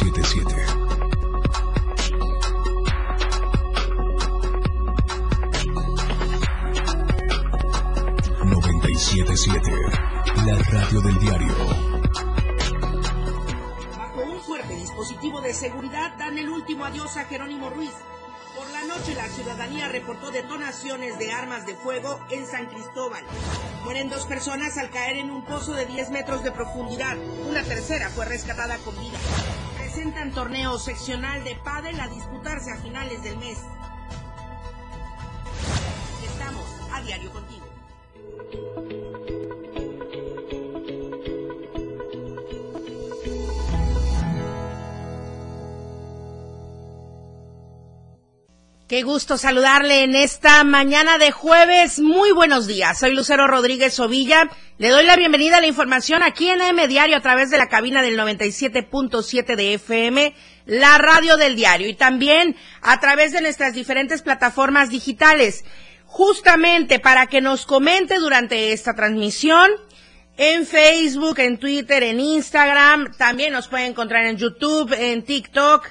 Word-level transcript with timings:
977. 0.00 0.56
...977... 8.44 10.10
La 10.46 10.56
radio 10.70 11.00
del 11.02 11.18
diario. 11.18 11.54
Bajo 13.98 14.22
un 14.22 14.40
fuerte 14.40 14.74
dispositivo 14.74 15.42
de 15.42 15.52
seguridad 15.52 16.16
dan 16.16 16.38
el 16.38 16.48
último 16.48 16.86
adiós 16.86 17.18
a 17.18 17.24
Jerónimo 17.26 17.68
Ruiz. 17.68 17.92
Por 18.56 18.70
la 18.70 18.84
noche 18.84 19.14
la 19.14 19.28
ciudadanía 19.28 19.88
reportó 19.88 20.30
detonaciones 20.30 21.18
de 21.18 21.30
armas 21.30 21.66
de 21.66 21.74
fuego 21.74 22.20
en 22.30 22.46
San 22.46 22.66
Cristóbal. 22.66 23.24
Mueren 23.84 24.08
dos 24.08 24.24
personas 24.24 24.78
al 24.78 24.88
caer 24.88 25.18
en 25.18 25.30
un 25.30 25.44
pozo 25.44 25.74
de 25.74 25.84
10 25.84 26.10
metros 26.10 26.42
de 26.42 26.52
profundidad. 26.52 27.18
Una 27.48 27.62
tercera 27.62 28.08
fue 28.08 28.24
rescatada 28.24 28.78
con 28.78 28.98
vida. 28.98 29.18
Presentan 30.00 30.32
torneo 30.32 30.78
seccional 30.78 31.44
de 31.44 31.54
pádel 31.56 32.00
a 32.00 32.08
disputarse 32.08 32.72
a 32.72 32.80
finales 32.80 33.22
del 33.22 33.36
mes. 33.36 33.58
Estamos 36.24 36.64
a 36.90 37.02
diario 37.02 37.30
contigo. 37.30 37.66
Qué 48.88 49.02
gusto 49.02 49.36
saludarle 49.36 50.02
en 50.02 50.16
esta 50.16 50.64
mañana 50.64 51.18
de 51.18 51.30
jueves. 51.30 52.00
Muy 52.00 52.32
buenos 52.32 52.66
días. 52.66 52.98
Soy 52.98 53.14
Lucero 53.14 53.46
Rodríguez 53.46 54.00
Ovilla. 54.00 54.48
Le 54.80 54.88
doy 54.88 55.04
la 55.04 55.16
bienvenida 55.16 55.58
a 55.58 55.60
la 55.60 55.66
información 55.66 56.22
aquí 56.22 56.48
en 56.48 56.62
M 56.62 56.88
Diario 56.88 57.14
a 57.14 57.20
través 57.20 57.50
de 57.50 57.58
la 57.58 57.68
cabina 57.68 58.00
del 58.00 58.18
97.7 58.18 59.54
de 59.54 59.74
FM, 59.74 60.34
la 60.64 60.96
radio 60.96 61.36
del 61.36 61.54
diario 61.54 61.86
y 61.86 61.92
también 61.92 62.56
a 62.80 62.98
través 62.98 63.32
de 63.32 63.42
nuestras 63.42 63.74
diferentes 63.74 64.22
plataformas 64.22 64.88
digitales. 64.88 65.66
Justamente 66.06 66.98
para 66.98 67.26
que 67.26 67.42
nos 67.42 67.66
comente 67.66 68.18
durante 68.18 68.72
esta 68.72 68.94
transmisión 68.94 69.70
en 70.38 70.66
Facebook, 70.66 71.40
en 71.40 71.58
Twitter, 71.58 72.02
en 72.02 72.18
Instagram. 72.18 73.12
También 73.18 73.52
nos 73.52 73.68
puede 73.68 73.84
encontrar 73.84 74.24
en 74.24 74.38
YouTube, 74.38 74.94
en 74.94 75.22
TikTok 75.24 75.90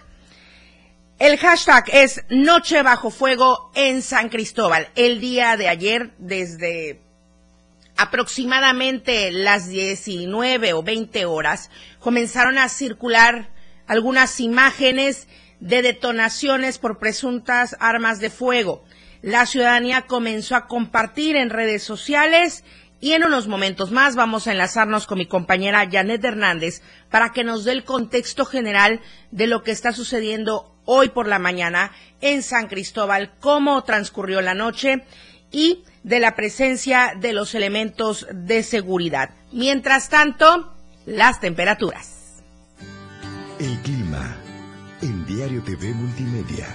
el 1.20 1.38
hashtag 1.38 1.84
es 1.92 2.23
Noche 2.30 2.82
bajo 2.82 3.12
fuego 3.12 3.72
en 3.76 4.02
San 4.02 4.30
Cristóbal. 4.30 4.88
El 4.95 5.20
día 5.20 5.58
de 5.58 5.67
ayer, 5.67 6.16
desde 6.17 7.09
aproximadamente 8.00 9.30
las 9.30 9.67
19 9.67 10.72
o 10.72 10.81
20 10.81 11.25
horas, 11.25 11.69
comenzaron 12.00 12.58
a 12.58 12.69
circular 12.69 13.50
algunas 13.88 14.39
imágenes 14.39 15.28
de 15.59 15.81
detonaciones 15.81 16.77
por 16.77 16.97
presuntas 16.97 17.75
armas 17.81 18.22
de 18.22 18.30
fuego. 18.30 18.86
La 19.22 19.45
ciudadanía 19.45 20.03
comenzó 20.03 20.55
a 20.55 20.67
compartir 20.67 21.36
en 21.36 21.50
redes 21.50 21.83
sociales 21.83 22.64
y 23.02 23.14
en 23.14 23.25
unos 23.25 23.50
momentos 23.50 23.92
más 23.92 24.16
vamos 24.16 24.47
a 24.47 24.53
enlazarnos 24.53 25.05
con 25.05 25.17
mi 25.17 25.25
compañera 25.25 25.89
Janet 25.92 26.23
Hernández 26.23 26.81
para 27.09 27.33
que 27.33 27.44
nos 27.44 27.66
dé 27.66 27.73
el 27.73 27.83
contexto 27.83 28.45
general 28.45 29.02
de 29.31 29.47
lo 29.47 29.61
que 29.61 29.72
está 29.72 29.92
sucediendo 29.92 30.73
hoy 30.86 31.09
por 31.09 31.27
la 31.27 31.38
mañana 31.38 31.92
en 32.22 32.44
San 32.44 32.67
Cristóbal, 32.67 33.33
cómo 33.42 33.83
transcurrió 33.83 34.39
la 34.39 34.53
noche 34.53 35.03
y 35.52 35.83
de 36.03 36.19
la 36.19 36.36
presencia 36.36 37.14
de 37.19 37.33
los 37.33 37.55
elementos 37.55 38.28
de 38.31 38.64
seguridad. 38.64 39.31
Mientras 39.52 40.09
tanto, 40.09 40.73
las 41.05 41.39
temperaturas. 41.39 42.44
El 43.59 43.77
clima 43.80 44.38
en 45.02 45.25
Diario 45.25 45.61
TV 45.64 45.94
Multimedia. 45.94 46.67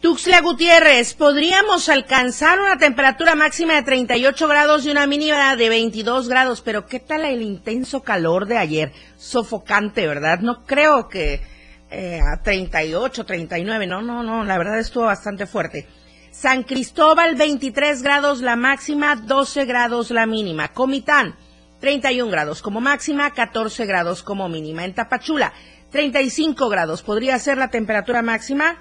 Tuxtla 0.00 0.40
Gutiérrez, 0.40 1.12
podríamos 1.12 1.90
alcanzar 1.90 2.58
una 2.58 2.78
temperatura 2.78 3.34
máxima 3.34 3.74
de 3.74 3.82
38 3.82 4.48
grados 4.48 4.86
y 4.86 4.90
una 4.90 5.06
mínima 5.06 5.54
de 5.56 5.68
22 5.68 6.26
grados, 6.26 6.62
pero 6.62 6.86
¿qué 6.86 7.00
tal 7.00 7.26
el 7.26 7.42
intenso 7.42 8.02
calor 8.02 8.46
de 8.46 8.56
ayer? 8.56 8.92
Sofocante, 9.18 10.06
¿verdad? 10.06 10.40
No 10.40 10.64
creo 10.64 11.10
que 11.10 11.42
eh, 11.90 12.20
a 12.20 12.42
38, 12.42 13.24
39, 13.24 13.86
no, 13.86 14.00
no, 14.02 14.22
no, 14.22 14.44
la 14.44 14.58
verdad 14.58 14.78
estuvo 14.78 15.04
bastante 15.04 15.46
fuerte. 15.46 15.86
San 16.30 16.62
Cristóbal, 16.62 17.34
23 17.34 18.02
grados 18.02 18.40
la 18.40 18.56
máxima, 18.56 19.16
12 19.16 19.64
grados 19.64 20.10
la 20.10 20.26
mínima. 20.26 20.68
Comitán, 20.68 21.34
31 21.80 22.30
grados 22.30 22.62
como 22.62 22.80
máxima, 22.80 23.32
14 23.32 23.84
grados 23.86 24.22
como 24.22 24.48
mínima. 24.48 24.84
En 24.84 24.94
Tapachula, 24.94 25.52
35 25.90 26.68
grados 26.68 27.02
podría 27.02 27.38
ser 27.38 27.58
la 27.58 27.68
temperatura 27.68 28.22
máxima 28.22 28.78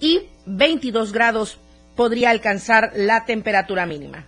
y 0.00 0.22
22 0.46 1.12
grados 1.12 1.58
podría 1.94 2.30
alcanzar 2.30 2.92
la 2.94 3.24
temperatura 3.24 3.84
mínima. 3.86 4.24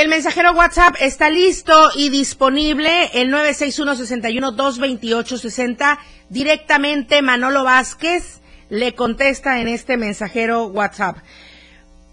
El 0.00 0.08
mensajero 0.08 0.52
WhatsApp 0.52 0.96
está 0.98 1.28
listo 1.28 1.90
y 1.94 2.08
disponible, 2.08 3.10
el 3.12 3.30
961-61-228-60. 3.34 5.98
Directamente 6.30 7.20
Manolo 7.20 7.64
Vázquez 7.64 8.40
le 8.70 8.94
contesta 8.94 9.60
en 9.60 9.68
este 9.68 9.98
mensajero 9.98 10.68
WhatsApp. 10.68 11.18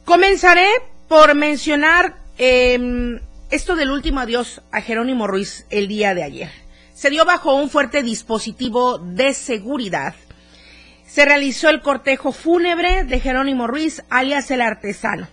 Comenzaré 0.04 0.68
por 1.08 1.34
mencionar 1.34 2.18
em, 2.38 3.22
esto 3.52 3.78
del 3.78 3.92
último 3.92 4.20
adiós 4.20 4.62
a 4.74 4.82
Jerónimo 4.82 5.26
Ruiz 5.26 5.66
el 5.70 5.88
día 5.88 6.14
de 6.14 6.24
ayer. 6.24 6.52
Se 6.94 7.10
dio 7.10 7.24
bajo 7.24 7.56
un 7.56 7.70
fuerte 7.70 8.04
dispositivo 8.04 8.98
de 8.98 9.34
seguridad 9.34 10.14
se 11.08 11.24
realizó 11.24 11.70
el 11.70 11.82
cortejo 11.82 12.34
fúnebre 12.34 13.06
de 13.06 13.22
Jerónimo 13.22 13.66
Ruiz, 13.66 14.04
alias 14.10 14.52
el 14.52 14.60
artesano. 14.60 15.30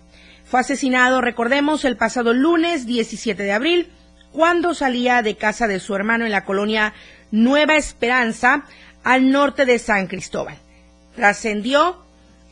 Fue 0.54 0.60
asesinado, 0.60 1.20
recordemos, 1.20 1.84
el 1.84 1.96
pasado 1.96 2.32
lunes 2.32 2.86
17 2.86 3.42
de 3.42 3.50
abril, 3.50 3.88
cuando 4.30 4.72
salía 4.72 5.20
de 5.20 5.34
casa 5.34 5.66
de 5.66 5.80
su 5.80 5.96
hermano 5.96 6.26
en 6.26 6.30
la 6.30 6.44
colonia 6.44 6.94
Nueva 7.32 7.74
Esperanza, 7.74 8.64
al 9.02 9.32
norte 9.32 9.64
de 9.64 9.80
San 9.80 10.06
Cristóbal. 10.06 10.54
Trascendió 11.16 12.04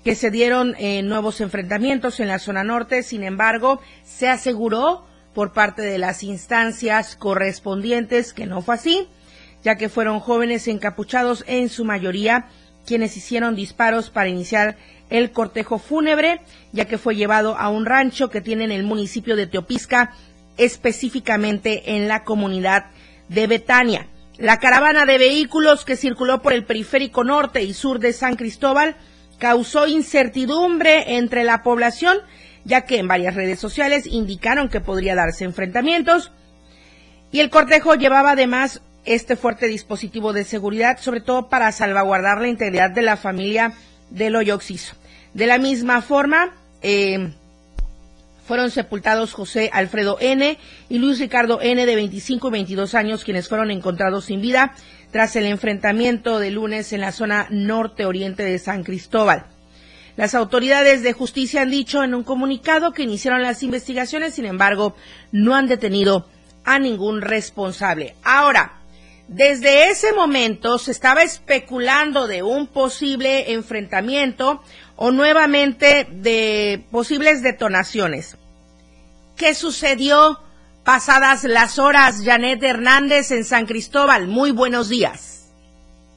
que 0.02 0.16
se 0.16 0.32
dieron 0.32 0.74
eh, 0.80 1.04
nuevos 1.04 1.40
enfrentamientos 1.40 2.18
en 2.18 2.26
la 2.26 2.40
zona 2.40 2.64
norte, 2.64 3.04
sin 3.04 3.22
embargo, 3.22 3.80
se 4.04 4.28
aseguró 4.28 5.06
por 5.32 5.52
parte 5.52 5.82
de 5.82 5.98
las 5.98 6.24
instancias 6.24 7.14
correspondientes 7.14 8.32
que 8.32 8.46
no 8.46 8.62
fue 8.62 8.74
así, 8.74 9.06
ya 9.62 9.76
que 9.76 9.88
fueron 9.88 10.18
jóvenes 10.18 10.66
encapuchados 10.66 11.44
en 11.46 11.68
su 11.68 11.84
mayoría 11.84 12.48
quienes 12.84 13.16
hicieron 13.16 13.54
disparos 13.54 14.10
para 14.10 14.28
iniciar 14.28 14.76
el 15.12 15.30
cortejo 15.30 15.78
fúnebre, 15.78 16.40
ya 16.72 16.86
que 16.86 16.98
fue 16.98 17.14
llevado 17.14 17.56
a 17.56 17.68
un 17.68 17.84
rancho 17.84 18.30
que 18.30 18.40
tiene 18.40 18.64
en 18.64 18.72
el 18.72 18.82
municipio 18.82 19.36
de 19.36 19.46
Teopisca, 19.46 20.12
específicamente 20.56 21.94
en 21.96 22.08
la 22.08 22.24
comunidad 22.24 22.86
de 23.28 23.46
Betania. 23.46 24.06
La 24.38 24.58
caravana 24.58 25.04
de 25.04 25.18
vehículos 25.18 25.84
que 25.84 25.96
circuló 25.96 26.40
por 26.40 26.54
el 26.54 26.64
periférico 26.64 27.24
norte 27.24 27.62
y 27.62 27.74
sur 27.74 27.98
de 27.98 28.14
San 28.14 28.36
Cristóbal 28.36 28.96
causó 29.38 29.86
incertidumbre 29.86 31.16
entre 31.16 31.44
la 31.44 31.62
población, 31.62 32.18
ya 32.64 32.86
que 32.86 32.98
en 32.98 33.08
varias 33.08 33.34
redes 33.34 33.60
sociales 33.60 34.06
indicaron 34.06 34.70
que 34.70 34.80
podría 34.80 35.14
darse 35.14 35.44
enfrentamientos. 35.44 36.32
Y 37.30 37.40
el 37.40 37.50
cortejo 37.50 37.94
llevaba 37.96 38.30
además 38.30 38.82
este 39.04 39.36
fuerte 39.36 39.66
dispositivo 39.66 40.32
de 40.32 40.44
seguridad, 40.44 40.98
sobre 40.98 41.20
todo 41.20 41.48
para 41.48 41.70
salvaguardar 41.70 42.40
la 42.40 42.48
integridad 42.48 42.90
de 42.90 43.02
la 43.02 43.16
familia 43.16 43.74
del 44.10 44.36
hoyo 44.36 44.54
De 45.34 45.46
la 45.46 45.58
misma 45.58 46.02
forma, 46.02 46.54
eh, 46.82 47.32
fueron 48.46 48.70
sepultados 48.70 49.32
José 49.32 49.70
Alfredo 49.72 50.18
N. 50.20 50.58
y 50.88 50.98
Luis 50.98 51.18
Ricardo 51.18 51.60
N. 51.62 51.86
de 51.86 51.96
25 51.96 52.48
y 52.48 52.50
22 52.50 52.94
años, 52.94 53.24
quienes 53.24 53.48
fueron 53.48 53.70
encontrados 53.70 54.26
sin 54.26 54.40
vida 54.42 54.74
tras 55.10 55.36
el 55.36 55.46
enfrentamiento 55.46 56.38
de 56.38 56.50
lunes 56.50 56.92
en 56.92 57.00
la 57.00 57.12
zona 57.12 57.46
norte-oriente 57.50 58.42
de 58.42 58.58
San 58.58 58.82
Cristóbal. 58.82 59.46
Las 60.16 60.34
autoridades 60.34 61.02
de 61.02 61.14
justicia 61.14 61.62
han 61.62 61.70
dicho 61.70 62.02
en 62.02 62.14
un 62.14 62.24
comunicado 62.24 62.92
que 62.92 63.02
iniciaron 63.02 63.42
las 63.42 63.62
investigaciones, 63.62 64.34
sin 64.34 64.44
embargo, 64.44 64.94
no 65.30 65.54
han 65.54 65.66
detenido 65.66 66.26
a 66.64 66.78
ningún 66.78 67.22
responsable. 67.22 68.14
Ahora, 68.22 68.82
desde 69.28 69.88
ese 69.88 70.12
momento 70.12 70.78
se 70.78 70.90
estaba 70.90 71.22
especulando 71.22 72.26
de 72.26 72.42
un 72.42 72.66
posible 72.66 73.52
enfrentamiento 73.52 74.62
o 74.96 75.10
nuevamente 75.10 76.06
de 76.10 76.84
posibles 76.90 77.42
detonaciones. 77.42 78.38
¿Qué 79.36 79.54
sucedió 79.54 80.38
pasadas 80.84 81.44
las 81.44 81.78
horas, 81.78 82.22
Janet 82.24 82.62
Hernández 82.62 83.30
en 83.30 83.44
San 83.44 83.66
Cristóbal? 83.66 84.26
Muy 84.28 84.50
buenos 84.50 84.88
días. 84.88 85.32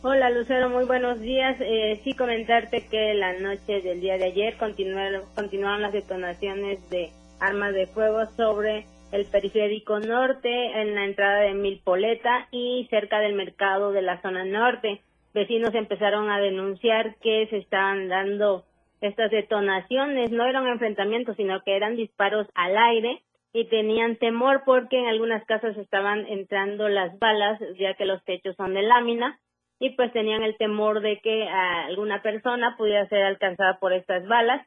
Hola 0.01 0.29
Lucero, 0.29 0.69
muy 0.69 0.85
buenos 0.85 1.19
días. 1.19 1.57
Eh, 1.59 1.99
sí 2.03 2.13
comentarte 2.13 2.85
que 2.87 3.15
la 3.15 3.33
noche 3.39 3.81
del 3.81 4.01
día 4.01 4.19
de 4.19 4.25
ayer 4.25 4.55
continuaron, 4.57 5.23
continuaron 5.33 5.81
las 5.81 5.93
detonaciones 5.93 6.87
de 6.91 7.09
armas 7.39 7.73
de 7.73 7.87
fuego 7.87 8.25
sobre 8.37 8.85
el 9.11 9.25
periférico 9.25 9.99
norte, 9.99 10.49
en 10.79 10.93
la 10.93 11.05
entrada 11.05 11.39
de 11.39 11.53
Milpoleta 11.53 12.47
y 12.51 12.85
cerca 12.89 13.19
del 13.19 13.33
mercado 13.33 13.91
de 13.91 14.01
la 14.01 14.21
zona 14.21 14.45
norte. 14.45 15.01
Vecinos 15.35 15.75
empezaron 15.75 16.29
a 16.29 16.39
denunciar 16.39 17.17
que 17.17 17.45
se 17.47 17.57
estaban 17.57 18.07
dando 18.07 18.63
estas 19.01 19.29
detonaciones, 19.29 20.31
no 20.31 20.45
eran 20.45 20.65
enfrentamientos, 20.65 21.35
sino 21.35 21.61
que 21.61 21.75
eran 21.75 21.97
disparos 21.97 22.47
al 22.55 22.77
aire 22.77 23.21
y 23.51 23.65
tenían 23.65 24.15
temor 24.15 24.63
porque 24.65 24.97
en 24.97 25.07
algunas 25.07 25.43
casas 25.43 25.75
estaban 25.75 26.25
entrando 26.27 26.87
las 26.87 27.19
balas, 27.19 27.59
ya 27.77 27.95
que 27.95 28.05
los 28.05 28.23
techos 28.23 28.55
son 28.55 28.75
de 28.75 28.83
lámina, 28.83 29.37
y 29.77 29.89
pues 29.97 30.13
tenían 30.13 30.41
el 30.41 30.55
temor 30.55 31.01
de 31.01 31.19
que 31.19 31.49
alguna 31.49 32.21
persona 32.21 32.77
pudiera 32.77 33.05
ser 33.09 33.23
alcanzada 33.23 33.77
por 33.79 33.91
estas 33.91 34.25
balas. 34.27 34.65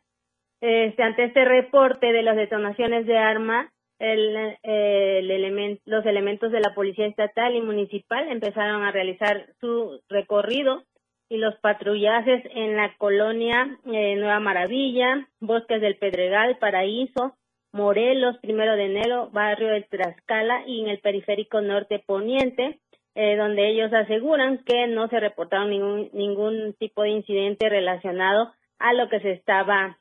Este, 0.61 1.03
ante 1.03 1.25
este 1.25 1.47
reporte 1.47 2.13
de 2.13 2.23
las 2.23 2.37
detonaciones 2.37 3.07
de 3.07 3.17
arma, 3.17 3.73
el, 3.99 4.57
el 4.63 5.81
los 5.85 6.07
elementos 6.07 6.53
de 6.53 6.61
la 6.61 6.75
Policía 6.75 7.07
Estatal 7.07 7.55
y 7.55 7.61
Municipal 7.61 8.29
empezaron 8.29 8.83
a 8.83 8.93
realizar 8.93 9.47
su 9.61 10.01
recorrido 10.09 10.85
y 11.29 11.37
los 11.37 11.55
patrullajes 11.57 12.43
en 12.55 12.77
la 12.77 12.95
colonia 12.97 13.79
eh, 13.87 14.17
Nueva 14.17 14.41
Maravilla, 14.41 15.29
Bosques 15.41 15.81
del 15.81 15.97
Pedregal, 15.97 16.59
Paraíso, 16.59 17.37
Morelos, 17.73 18.39
Primero 18.39 18.77
de 18.77 18.87
Enero, 18.87 19.31
Barrio 19.31 19.69
de 19.69 19.83
Tlaxcala 19.83 20.67
y 20.67 20.81
en 20.81 20.89
el 20.89 21.01
periférico 21.01 21.61
norte 21.61 22.03
poniente, 22.07 22.81
eh, 23.15 23.37
donde 23.37 23.69
ellos 23.69 23.93
aseguran 23.93 24.65
que 24.65 24.87
no 24.87 25.09
se 25.09 25.21
reportaron 25.21 25.71
ningún, 25.71 26.09
ningún 26.13 26.75
tipo 26.79 27.03
de 27.03 27.11
incidente 27.11 27.69
relacionado 27.69 28.53
a 28.79 28.95
lo 28.95 29.09
que 29.09 29.21
se 29.21 29.33
estaba 29.33 29.99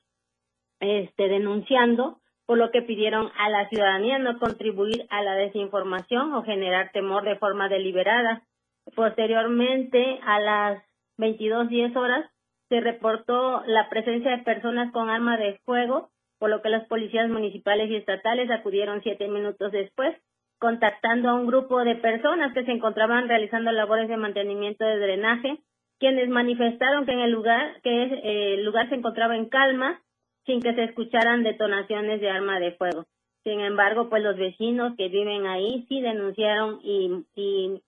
este, 0.80 1.28
denunciando 1.28 2.20
por 2.48 2.58
lo 2.58 2.72
que 2.72 2.82
pidieron 2.82 3.30
a 3.38 3.50
la 3.50 3.68
ciudadanía 3.68 4.18
no 4.20 4.40
contribuir 4.40 5.06
a 5.10 5.22
la 5.22 5.36
desinformación 5.36 6.34
o 6.34 6.44
generar 6.44 6.92
temor 6.94 7.26
de 7.26 7.36
forma 7.36 7.68
deliberada. 7.68 8.42
Posteriormente, 8.96 10.20
a 10.24 10.40
las 10.40 10.84
22.10 11.20 11.96
horas, 11.98 12.26
se 12.70 12.80
reportó 12.80 13.64
la 13.66 13.90
presencia 13.90 14.32
de 14.32 14.44
personas 14.44 14.94
con 14.94 15.10
arma 15.10 15.38
de 15.38 15.60
fuego, 15.66 16.10
por 16.40 16.50
lo 16.50 16.62
que 16.62 16.70
las 16.70 16.88
policías 16.88 17.30
municipales 17.30 17.90
y 17.90 17.98
estatales 17.98 18.50
acudieron 18.50 19.02
siete 19.04 19.28
minutos 19.28 19.74
después, 19.74 20.16
contactando 20.58 21.30
a 21.30 21.34
un 21.34 21.48
grupo 21.48 21.84
de 21.84 21.96
personas 21.96 22.54
que 22.54 22.64
se 22.64 22.72
encontraban 22.72 23.28
realizando 23.28 23.74
labores 23.74 24.08
de 24.08 24.16
mantenimiento 24.16 24.86
de 24.86 25.00
drenaje, 25.00 25.60
quienes 26.00 26.30
manifestaron 26.30 27.06
que 27.06 27.12
en 27.12 27.20
el 27.20 27.32
lugar, 27.32 27.82
que 27.82 28.04
eh, 28.04 28.54
el 28.54 28.64
lugar 28.64 28.88
se 28.88 28.96
encontraba 28.96 29.36
en 29.36 29.50
calma 29.50 30.02
sin 30.48 30.62
que 30.62 30.74
se 30.74 30.86
escucharan 30.86 31.44
detonaciones 31.44 32.20
de 32.20 32.32
arma 32.32 32.60
de 32.60 32.72
fuego. 32.72 33.06
Sin 33.44 33.60
embargo, 33.60 34.10
pues 34.10 34.24
los 34.24 34.36
vecinos 34.36 34.94
que 34.98 35.10
viven 35.10 35.46
ahí 35.46 35.86
sí 35.88 36.02
denunciaron 36.02 36.80
y, 36.84 37.24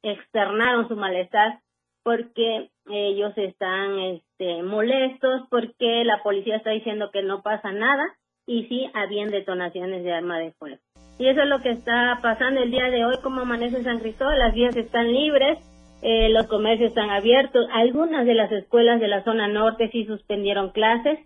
externaron 0.04 0.88
su 0.88 0.96
malestar 0.96 1.60
porque 2.04 2.70
ellos 2.90 3.34
están 3.36 4.00
este, 4.00 4.64
molestos 4.64 5.48
porque 5.50 6.04
la 6.06 6.22
policía 6.24 6.58
está 6.58 6.70
diciendo 6.70 7.10
que 7.12 7.24
no 7.24 7.42
pasa 7.42 7.72
nada 7.72 8.04
y 8.46 8.66
sí 8.66 8.90
habían 8.94 9.30
detonaciones 9.30 10.04
de 10.04 10.14
arma 10.14 10.40
de 10.40 10.52
fuego. 10.54 10.78
Y 11.18 11.28
eso 11.28 11.42
es 11.42 11.48
lo 11.48 11.62
que 11.62 11.72
está 11.72 12.20
pasando 12.22 12.62
el 12.62 12.72
día 12.72 12.90
de 12.90 13.06
hoy, 13.06 13.16
como 13.22 13.42
amanece 13.42 13.84
San 13.84 14.00
Cristóbal, 14.00 14.40
las 14.40 14.54
vías 14.54 14.76
están 14.78 15.12
libres, 15.12 15.60
eh, 16.02 16.30
los 16.30 16.48
comercios 16.48 16.90
están 16.90 17.10
abiertos, 17.10 17.68
algunas 17.74 18.26
de 18.26 18.34
las 18.34 18.52
escuelas 18.52 19.02
de 19.02 19.10
la 19.10 19.24
zona 19.26 19.50
norte 19.50 19.90
sí 19.92 20.06
suspendieron 20.06 20.72
clases, 20.72 21.20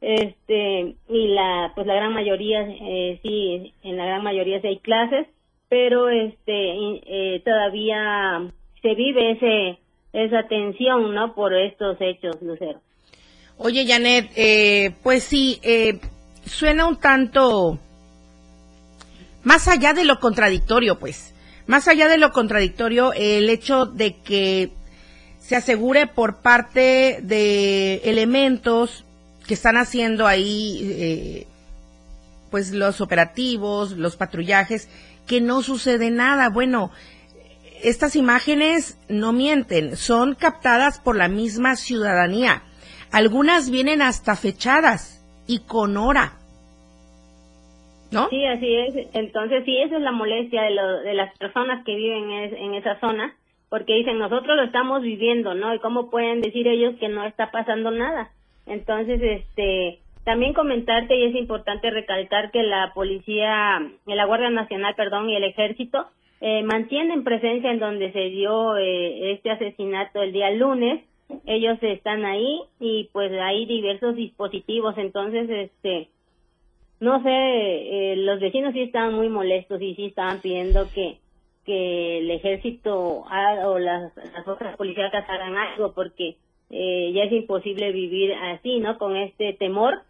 este 0.00 0.96
y 1.08 1.28
la 1.28 1.72
pues 1.74 1.86
la 1.86 1.94
gran 1.94 2.12
mayoría 2.12 2.62
eh, 2.62 3.18
sí 3.22 3.74
en 3.82 3.96
la 3.96 4.06
gran 4.06 4.22
mayoría 4.22 4.60
sí 4.60 4.68
hay 4.68 4.78
clases 4.78 5.26
pero 5.68 6.08
este 6.08 6.42
eh, 6.54 7.42
todavía 7.44 8.50
se 8.80 8.94
vive 8.94 9.32
ese 9.32 9.78
esa 10.12 10.46
tensión 10.48 11.14
no 11.14 11.34
por 11.34 11.54
estos 11.54 11.96
hechos 12.00 12.40
Lucero. 12.42 12.80
Oye 13.56 13.86
Janet 13.86 14.30
eh, 14.36 14.92
pues 15.02 15.24
sí 15.24 15.58
eh, 15.62 15.98
suena 16.44 16.86
un 16.86 17.00
tanto 17.00 17.78
más 19.42 19.68
allá 19.68 19.94
de 19.94 20.04
lo 20.04 20.20
contradictorio 20.20 20.98
pues. 20.98 21.34
Más 21.66 21.86
allá 21.86 22.08
de 22.08 22.18
lo 22.18 22.32
contradictorio 22.32 23.12
el 23.12 23.50
hecho 23.50 23.84
de 23.84 24.16
que 24.22 24.70
se 25.38 25.56
asegure 25.56 26.06
por 26.06 26.40
parte 26.40 27.18
de 27.22 27.96
elementos 28.04 29.04
que 29.48 29.54
están 29.54 29.78
haciendo 29.78 30.26
ahí 30.26 30.78
eh, 30.82 31.46
pues 32.50 32.72
los 32.72 33.00
operativos, 33.00 33.92
los 33.92 34.16
patrullajes, 34.16 34.88
que 35.26 35.40
no 35.40 35.62
sucede 35.62 36.10
nada. 36.10 36.50
Bueno, 36.50 36.90
estas 37.82 38.14
imágenes 38.14 39.00
no 39.08 39.32
mienten, 39.32 39.96
son 39.96 40.34
captadas 40.34 41.00
por 41.00 41.16
la 41.16 41.28
misma 41.28 41.76
ciudadanía. 41.76 42.62
Algunas 43.10 43.70
vienen 43.70 44.02
hasta 44.02 44.36
fechadas 44.36 45.24
y 45.46 45.60
con 45.60 45.96
hora. 45.96 46.34
¿No? 48.10 48.28
Sí, 48.28 48.44
así 48.44 48.74
es. 48.74 49.08
Entonces, 49.14 49.64
sí, 49.64 49.78
esa 49.78 49.96
es 49.96 50.02
la 50.02 50.12
molestia 50.12 50.62
de, 50.62 50.70
de 51.04 51.14
las 51.14 51.36
personas 51.38 51.84
que 51.84 51.94
viven 51.94 52.30
en 52.30 52.74
esa 52.74 53.00
zona, 53.00 53.34
porque 53.70 53.94
dicen, 53.94 54.18
nosotros 54.18 54.56
lo 54.56 54.64
estamos 54.64 55.02
viviendo, 55.02 55.54
¿no? 55.54 55.74
¿Y 55.74 55.78
cómo 55.78 56.10
pueden 56.10 56.40
decir 56.40 56.66
ellos 56.68 56.94
que 57.00 57.08
no 57.08 57.24
está 57.24 57.50
pasando 57.50 57.90
nada? 57.90 58.30
Entonces, 58.68 59.20
este, 59.22 59.98
también 60.24 60.52
comentarte 60.52 61.16
y 61.16 61.24
es 61.24 61.34
importante 61.34 61.90
recalcar 61.90 62.50
que 62.50 62.62
la 62.62 62.92
policía, 62.94 63.80
la 64.06 64.24
Guardia 64.26 64.50
Nacional, 64.50 64.94
perdón, 64.94 65.30
y 65.30 65.36
el 65.36 65.44
Ejército 65.44 66.06
eh, 66.40 66.62
mantienen 66.62 67.24
presencia 67.24 67.70
en 67.70 67.78
donde 67.78 68.12
se 68.12 68.30
dio 68.30 68.76
eh, 68.76 69.32
este 69.32 69.50
asesinato 69.50 70.22
el 70.22 70.32
día 70.32 70.50
lunes. 70.50 71.02
Ellos 71.46 71.78
están 71.82 72.24
ahí 72.24 72.60
y 72.78 73.08
pues 73.12 73.32
hay 73.32 73.66
diversos 73.66 74.16
dispositivos. 74.16 74.96
Entonces, 74.98 75.48
este, 75.50 76.08
no 77.00 77.22
sé, 77.22 77.30
eh, 77.30 78.16
los 78.16 78.40
vecinos 78.40 78.72
sí 78.72 78.82
estaban 78.82 79.14
muy 79.14 79.28
molestos 79.28 79.80
y 79.82 79.94
sí 79.94 80.06
estaban 80.06 80.40
pidiendo 80.40 80.88
que 80.94 81.18
que 81.68 82.20
el 82.20 82.30
ejército 82.30 83.26
o 83.26 83.78
las, 83.78 84.16
las 84.16 84.48
otras 84.48 84.74
policías 84.78 85.12
hagan 85.12 85.54
algo 85.54 85.92
porque 85.92 86.38
eh, 86.70 87.12
ya 87.14 87.24
es 87.24 87.32
imposible 87.32 87.92
vivir 87.92 88.32
así, 88.34 88.78
¿no? 88.80 88.98
Con 88.98 89.16
este 89.16 89.54
temor 89.54 90.02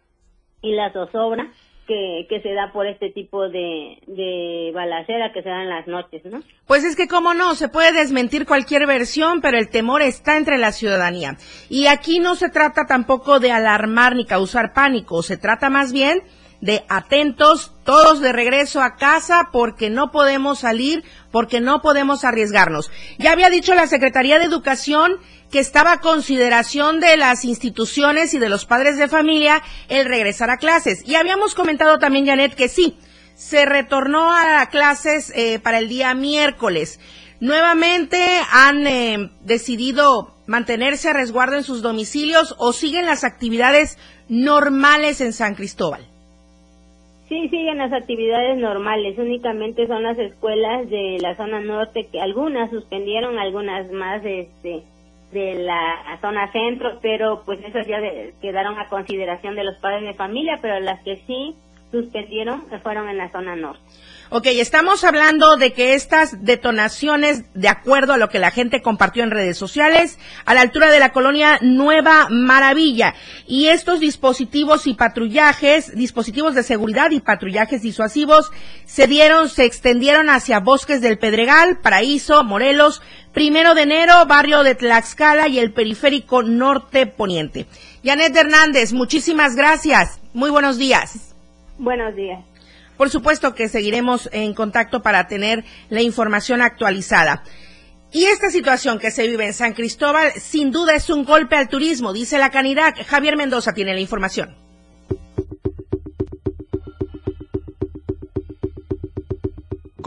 y 0.61 0.73
la 0.73 0.91
zozobra 0.91 1.51
que, 1.87 2.27
que 2.29 2.41
se 2.41 2.53
da 2.53 2.71
por 2.71 2.85
este 2.85 3.09
tipo 3.09 3.49
de, 3.49 3.97
de 4.05 4.71
balacera 4.73 5.31
que 5.33 5.41
se 5.41 5.49
da 5.49 5.63
en 5.63 5.69
las 5.69 5.87
noches, 5.87 6.23
¿no? 6.25 6.43
Pues 6.67 6.83
es 6.83 6.95
que, 6.95 7.07
como 7.07 7.33
no, 7.33 7.55
se 7.55 7.67
puede 7.67 7.91
desmentir 7.91 8.45
cualquier 8.45 8.85
versión, 8.85 9.41
pero 9.41 9.57
el 9.57 9.69
temor 9.69 10.03
está 10.03 10.37
entre 10.37 10.59
la 10.59 10.71
ciudadanía. 10.71 11.37
Y 11.69 11.87
aquí 11.87 12.19
no 12.19 12.35
se 12.35 12.49
trata 12.49 12.85
tampoco 12.87 13.39
de 13.39 13.51
alarmar 13.51 14.15
ni 14.15 14.25
causar 14.25 14.73
pánico, 14.73 15.23
se 15.23 15.37
trata 15.37 15.69
más 15.69 15.91
bien 15.91 16.21
de 16.61 16.83
atentos, 16.89 17.73
todos 17.85 18.19
de 18.19 18.33
regreso 18.33 18.81
a 18.81 18.95
casa 18.95 19.49
porque 19.51 19.89
no 19.89 20.11
podemos 20.11 20.59
salir, 20.59 21.03
porque 21.31 21.61
no 21.61 21.81
podemos 21.81 22.25
arriesgarnos. 22.25 22.91
Ya 23.17 23.31
había 23.31 23.49
dicho 23.49 23.73
la 23.75 23.87
Secretaría 23.87 24.39
de 24.39 24.45
Educación 24.45 25.19
que 25.51 25.59
estaba 25.59 25.99
consideración 25.99 26.99
de 26.99 27.17
las 27.17 27.45
instituciones 27.45 28.33
y 28.33 28.39
de 28.39 28.49
los 28.49 28.65
padres 28.65 28.97
de 28.97 29.07
familia 29.07 29.61
el 29.87 30.05
regresar 30.05 30.49
a 30.49 30.57
clases. 30.57 31.07
Y 31.07 31.15
habíamos 31.15 31.55
comentado 31.55 31.99
también, 31.99 32.25
Janet, 32.25 32.55
que 32.55 32.67
sí, 32.67 32.97
se 33.35 33.65
retornó 33.65 34.31
a 34.31 34.65
clases 34.67 35.31
eh, 35.35 35.59
para 35.59 35.79
el 35.79 35.89
día 35.89 36.13
miércoles. 36.13 36.99
Nuevamente 37.39 38.17
han 38.51 38.85
eh, 38.85 39.29
decidido 39.41 40.33
mantenerse 40.45 41.09
a 41.09 41.13
resguardo 41.13 41.55
en 41.55 41.63
sus 41.63 41.81
domicilios 41.81 42.55
o 42.57 42.73
siguen 42.73 43.05
las 43.05 43.23
actividades 43.23 43.97
normales 44.27 45.21
en 45.21 45.31
San 45.31 45.55
Cristóbal. 45.55 46.01
Sí, 47.29 47.47
siguen 47.49 47.77
las 47.77 47.93
actividades 47.93 48.57
normales, 48.57 49.17
únicamente 49.19 49.85
son 49.85 50.01
las 50.01 50.17
escuelas 50.17 50.89
de 50.89 51.19
la 51.21 51.35
zona 51.37 51.61
norte 51.61 52.07
que 52.11 52.19
algunas 52.19 52.71
suspendieron, 52.71 53.37
algunas 53.37 53.91
más 53.91 54.25
este 54.25 54.83
de 55.31 55.55
la 55.55 56.17
zona 56.21 56.51
centro, 56.51 56.99
pero 57.01 57.43
pues 57.45 57.59
esas 57.63 57.85
ya 57.85 57.99
quedaron 58.41 58.79
a 58.79 58.87
consideración 58.87 59.55
de 59.55 59.63
los 59.63 59.77
padres 59.77 60.01
de 60.01 60.13
familia, 60.15 60.59
pero 60.61 60.79
las 60.79 61.01
que 61.03 61.17
sí 61.27 61.55
suspendieron 61.91 62.65
fueron 62.83 63.09
en 63.09 63.17
la 63.17 63.31
zona 63.31 63.55
norte. 63.55 63.81
Ok, 64.31 64.45
estamos 64.45 65.03
hablando 65.03 65.57
de 65.57 65.73
que 65.73 65.95
estas 65.95 66.45
detonaciones, 66.45 67.51
de 67.55 67.67
acuerdo 67.67 68.13
a 68.13 68.17
lo 68.17 68.29
que 68.29 68.37
la 68.37 68.51
gente 68.51 68.83
compartió 68.83 69.23
en 69.23 69.31
redes 69.31 69.57
sociales, 69.57 70.19
a 70.45 70.53
la 70.53 70.61
altura 70.61 70.91
de 70.91 70.99
la 70.99 71.11
colonia 71.11 71.57
Nueva 71.61 72.27
Maravilla, 72.29 73.15
y 73.47 73.69
estos 73.69 73.99
dispositivos 73.99 74.85
y 74.85 74.93
patrullajes, 74.93 75.95
dispositivos 75.95 76.53
de 76.53 76.61
seguridad 76.61 77.09
y 77.09 77.21
patrullajes 77.21 77.81
disuasivos, 77.81 78.51
se 78.85 79.07
dieron, 79.07 79.49
se 79.49 79.65
extendieron 79.65 80.29
hacia 80.29 80.59
Bosques 80.59 81.01
del 81.01 81.17
Pedregal, 81.17 81.79
Paraíso, 81.81 82.43
Morelos, 82.43 83.01
Primero 83.33 83.73
de 83.73 83.83
Enero, 83.83 84.27
barrio 84.27 84.61
de 84.61 84.75
Tlaxcala 84.75 85.47
y 85.47 85.57
el 85.57 85.71
periférico 85.71 86.43
norte 86.43 87.07
poniente. 87.07 87.65
Janet 88.03 88.35
Hernández, 88.35 88.93
muchísimas 88.93 89.55
gracias. 89.55 90.19
Muy 90.33 90.51
buenos 90.51 90.77
días. 90.77 91.28
Buenos 91.79 92.15
días. 92.15 92.43
Por 92.97 93.09
supuesto 93.09 93.55
que 93.55 93.69
seguiremos 93.69 94.29
en 94.33 94.53
contacto 94.53 95.01
para 95.01 95.27
tener 95.27 95.63
la 95.89 96.01
información 96.01 96.61
actualizada. 96.61 97.43
Y 98.11 98.25
esta 98.25 98.49
situación 98.49 98.99
que 98.99 99.11
se 99.11 99.27
vive 99.27 99.45
en 99.45 99.53
San 99.53 99.73
Cristóbal 99.73 100.33
sin 100.33 100.71
duda 100.71 100.95
es 100.95 101.09
un 101.09 101.23
golpe 101.23 101.55
al 101.55 101.69
turismo, 101.69 102.11
dice 102.11 102.37
la 102.37 102.49
Canirac. 102.49 103.05
Javier 103.05 103.37
Mendoza 103.37 103.73
tiene 103.73 103.93
la 103.93 104.01
información. 104.01 104.68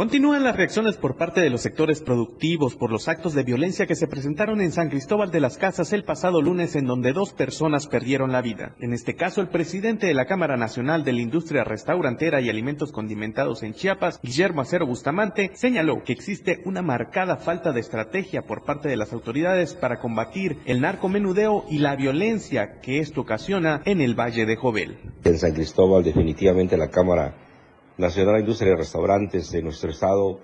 Continúan 0.03 0.43
las 0.43 0.57
reacciones 0.57 0.97
por 0.97 1.17
parte 1.17 1.41
de 1.41 1.49
los 1.49 1.61
sectores 1.61 2.01
productivos 2.01 2.75
por 2.75 2.91
los 2.91 3.07
actos 3.07 3.35
de 3.35 3.45
violencia 3.45 3.87
que 3.87 3.95
se 3.95 4.09
presentaron 4.09 4.61
en 4.61 4.73
San 4.73 4.89
Cristóbal 4.89 5.31
de 5.31 5.39
las 5.39 5.59
Casas 5.59 5.93
el 5.93 6.03
pasado 6.03 6.43
lunes 6.43 6.75
en 6.75 6.87
donde 6.87 7.13
dos 7.13 7.33
personas 7.33 7.87
perdieron 7.87 8.33
la 8.33 8.43
vida. 8.43 8.75
En 8.81 8.93
este 8.95 9.15
caso, 9.15 9.41
el 9.41 9.47
presidente 9.47 10.09
de 10.09 10.15
la 10.15 10.27
Cámara 10.27 10.57
Nacional 10.57 11.05
de 11.05 11.13
la 11.13 11.21
Industria 11.21 11.63
Restaurantera 11.63 12.41
y 12.41 12.51
Alimentos 12.51 12.91
Condimentados 12.91 13.63
en 13.63 13.75
Chiapas, 13.75 14.19
Guillermo 14.25 14.63
Acero 14.63 14.89
Bustamante, 14.89 15.53
señaló 15.55 16.03
que 16.03 16.15
existe 16.15 16.63
una 16.65 16.83
marcada 16.83 17.37
falta 17.37 17.71
de 17.71 17.79
estrategia 17.79 18.43
por 18.43 18.65
parte 18.65 18.89
de 18.89 18.97
las 18.97 19.13
autoridades 19.13 19.75
para 19.75 20.01
combatir 20.01 20.59
el 20.65 20.81
narcomenudeo 20.81 21.65
y 21.71 21.79
la 21.79 21.95
violencia 21.95 22.81
que 22.81 22.99
esto 22.99 23.21
ocasiona 23.21 23.83
en 23.85 24.01
el 24.01 24.19
Valle 24.19 24.47
de 24.47 24.57
Jovel. 24.57 24.99
En 25.23 25.39
San 25.39 25.53
Cristóbal 25.53 26.03
definitivamente 26.03 26.77
la 26.77 26.91
Cámara 26.91 27.37
Nacional 28.03 28.35
de 28.35 28.41
Industria 28.41 28.73
de 28.73 28.79
Restaurantes 28.79 29.53
de 29.53 29.63
nuestro 29.63 29.91
estado 29.91 30.41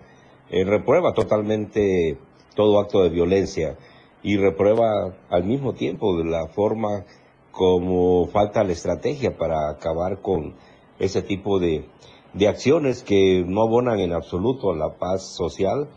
eh, 0.48 0.64
reprueba 0.64 1.12
totalmente 1.12 2.16
todo 2.54 2.78
acto 2.78 3.02
de 3.02 3.10
violencia 3.10 3.76
y 4.22 4.36
reprueba 4.36 5.16
al 5.28 5.42
mismo 5.42 5.74
tiempo 5.74 6.22
la 6.22 6.46
forma 6.46 7.04
como 7.50 8.28
falta 8.28 8.62
la 8.62 8.72
estrategia 8.72 9.36
para 9.36 9.70
acabar 9.70 10.22
con 10.22 10.54
ese 11.00 11.20
tipo 11.22 11.58
de, 11.58 11.86
de 12.32 12.46
acciones 12.46 13.02
que 13.02 13.44
no 13.44 13.62
abonan 13.62 13.98
en 13.98 14.12
absoluto 14.12 14.70
a 14.70 14.76
la 14.76 14.96
paz 14.96 15.34
social. 15.34 15.88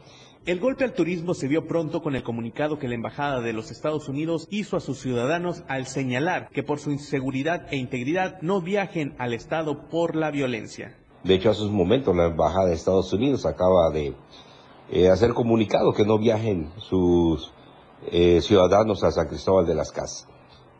El 0.47 0.59
golpe 0.59 0.83
al 0.83 0.93
turismo 0.93 1.35
se 1.35 1.47
vio 1.47 1.67
pronto 1.67 2.01
con 2.01 2.15
el 2.15 2.23
comunicado 2.23 2.79
que 2.79 2.87
la 2.87 2.95
Embajada 2.95 3.39
de 3.41 3.53
los 3.53 3.69
Estados 3.69 4.09
Unidos 4.09 4.47
hizo 4.49 4.77
a 4.77 4.81
sus 4.81 4.99
ciudadanos 4.99 5.63
al 5.67 5.85
señalar 5.85 6.49
que 6.49 6.63
por 6.63 6.79
su 6.79 6.91
inseguridad 6.91 7.71
e 7.71 7.77
integridad 7.77 8.41
no 8.41 8.61
viajen 8.61 9.13
al 9.19 9.35
Estado 9.35 9.87
por 9.89 10.15
la 10.15 10.31
violencia. 10.31 10.97
De 11.23 11.35
hecho, 11.35 11.51
hace 11.51 11.63
un 11.63 11.75
momento 11.75 12.13
la 12.13 12.25
Embajada 12.25 12.67
de 12.67 12.73
Estados 12.73 13.13
Unidos 13.13 13.45
acaba 13.45 13.91
de 13.91 14.15
eh, 14.89 15.09
hacer 15.09 15.33
comunicado 15.33 15.93
que 15.93 16.03
no 16.03 16.17
viajen 16.17 16.71
sus 16.77 17.53
eh, 18.07 18.41
ciudadanos 18.41 19.03
a 19.03 19.11
San 19.11 19.27
Cristóbal 19.27 19.67
de 19.67 19.75
las 19.75 19.91
Casas. 19.91 20.27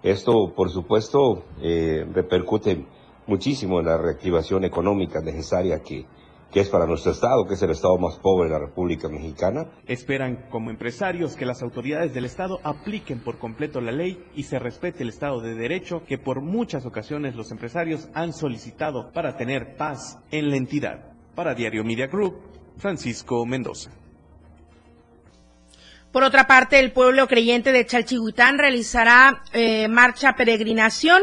Esto, 0.01 0.51
por 0.55 0.71
supuesto, 0.71 1.43
eh, 1.61 2.07
repercute 2.11 2.85
muchísimo 3.27 3.79
en 3.79 3.85
la 3.85 3.97
reactivación 3.97 4.63
económica 4.63 5.21
necesaria 5.21 5.83
que 5.83 6.07
que 6.51 6.59
es 6.59 6.69
para 6.69 6.85
nuestro 6.85 7.11
Estado, 7.11 7.45
que 7.47 7.53
es 7.53 7.61
el 7.61 7.71
Estado 7.71 7.97
más 7.97 8.17
pobre 8.17 8.49
de 8.49 8.53
la 8.53 8.59
República 8.59 9.07
Mexicana. 9.07 9.67
Esperan 9.87 10.47
como 10.49 10.69
empresarios 10.69 11.35
que 11.35 11.45
las 11.45 11.61
autoridades 11.61 12.13
del 12.13 12.25
Estado 12.25 12.59
apliquen 12.63 13.23
por 13.23 13.39
completo 13.39 13.79
la 13.79 13.91
ley 13.91 14.23
y 14.35 14.43
se 14.43 14.59
respete 14.59 15.03
el 15.03 15.09
Estado 15.09 15.39
de 15.39 15.55
Derecho 15.55 16.03
que 16.05 16.17
por 16.17 16.41
muchas 16.41 16.85
ocasiones 16.85 17.35
los 17.35 17.51
empresarios 17.51 18.09
han 18.13 18.33
solicitado 18.33 19.11
para 19.11 19.37
tener 19.37 19.77
paz 19.77 20.19
en 20.31 20.49
la 20.49 20.57
entidad. 20.57 21.13
Para 21.35 21.55
Diario 21.55 21.83
Media 21.83 22.07
Group, 22.07 22.35
Francisco 22.77 23.45
Mendoza. 23.45 23.91
Por 26.11 26.23
otra 26.23 26.45
parte, 26.45 26.77
el 26.79 26.91
pueblo 26.91 27.25
creyente 27.27 27.71
de 27.71 27.85
Chalchihuitán 27.85 28.57
realizará 28.57 29.43
eh, 29.53 29.87
marcha 29.87 30.33
peregrinación 30.33 31.21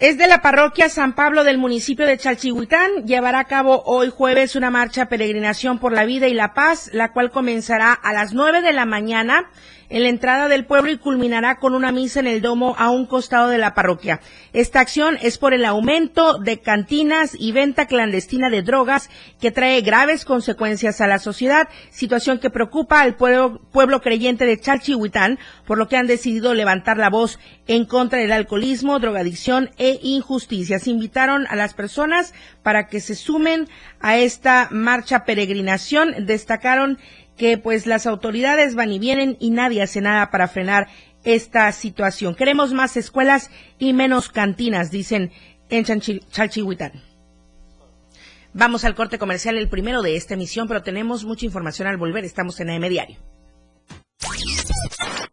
es 0.00 0.18
de 0.18 0.26
la 0.26 0.42
parroquia 0.42 0.88
San 0.88 1.14
Pablo 1.14 1.44
del 1.44 1.56
municipio 1.56 2.04
de 2.04 2.18
Chalchihuitán. 2.18 3.06
Llevará 3.06 3.38
a 3.38 3.44
cabo 3.44 3.82
hoy 3.86 4.10
jueves 4.10 4.56
una 4.56 4.70
marcha 4.70 5.06
peregrinación 5.06 5.78
por 5.78 5.92
la 5.92 6.04
vida 6.04 6.26
y 6.26 6.34
la 6.34 6.52
paz, 6.52 6.90
la 6.92 7.12
cual 7.12 7.30
comenzará 7.30 7.92
a 7.92 8.12
las 8.12 8.34
nueve 8.34 8.60
de 8.60 8.72
la 8.72 8.86
mañana 8.86 9.50
en 9.94 10.02
la 10.02 10.08
entrada 10.08 10.48
del 10.48 10.64
pueblo 10.64 10.90
y 10.90 10.98
culminará 10.98 11.60
con 11.60 11.72
una 11.72 11.92
misa 11.92 12.18
en 12.18 12.26
el 12.26 12.42
domo 12.42 12.74
a 12.78 12.90
un 12.90 13.06
costado 13.06 13.48
de 13.48 13.58
la 13.58 13.74
parroquia. 13.74 14.20
Esta 14.52 14.80
acción 14.80 15.16
es 15.22 15.38
por 15.38 15.54
el 15.54 15.64
aumento 15.64 16.38
de 16.38 16.58
cantinas 16.58 17.36
y 17.38 17.52
venta 17.52 17.86
clandestina 17.86 18.50
de 18.50 18.62
drogas 18.62 19.08
que 19.40 19.52
trae 19.52 19.82
graves 19.82 20.24
consecuencias 20.24 21.00
a 21.00 21.06
la 21.06 21.20
sociedad, 21.20 21.68
situación 21.90 22.40
que 22.40 22.50
preocupa 22.50 23.02
al 23.02 23.14
pueblo, 23.14 24.00
creyente 24.00 24.46
de 24.46 24.58
Chalchihuitán, 24.58 25.38
por 25.64 25.78
lo 25.78 25.86
que 25.86 25.96
han 25.96 26.08
decidido 26.08 26.54
levantar 26.54 26.96
la 26.98 27.08
voz 27.08 27.38
en 27.68 27.84
contra 27.84 28.18
del 28.18 28.32
alcoholismo, 28.32 28.98
drogadicción 28.98 29.70
e 29.78 30.00
injusticias. 30.02 30.88
Invitaron 30.88 31.46
a 31.46 31.54
las 31.54 31.72
personas 31.72 32.34
para 32.64 32.88
que 32.88 32.98
se 32.98 33.14
sumen 33.14 33.68
a 34.00 34.16
esta 34.16 34.66
marcha 34.72 35.24
peregrinación. 35.24 36.26
Destacaron 36.26 36.98
que 37.36 37.58
pues 37.58 37.86
las 37.86 38.06
autoridades 38.06 38.74
van 38.74 38.92
y 38.92 38.98
vienen 38.98 39.36
y 39.40 39.50
nadie 39.50 39.82
hace 39.82 40.00
nada 40.00 40.30
para 40.30 40.48
frenar 40.48 40.88
esta 41.24 41.70
situación. 41.72 42.34
Queremos 42.34 42.72
más 42.72 42.96
escuelas 42.96 43.50
y 43.78 43.92
menos 43.92 44.28
cantinas, 44.28 44.90
dicen 44.90 45.32
en 45.70 45.84
Chalchihuitán. 45.84 46.92
Vamos 48.52 48.84
al 48.84 48.94
corte 48.94 49.18
comercial, 49.18 49.58
el 49.58 49.68
primero 49.68 50.00
de 50.00 50.16
esta 50.16 50.34
emisión, 50.34 50.68
pero 50.68 50.82
tenemos 50.82 51.24
mucha 51.24 51.44
información 51.44 51.88
al 51.88 51.96
volver. 51.96 52.24
Estamos 52.24 52.60
en 52.60 52.70
AM 52.70 52.88
Diario. 52.88 53.16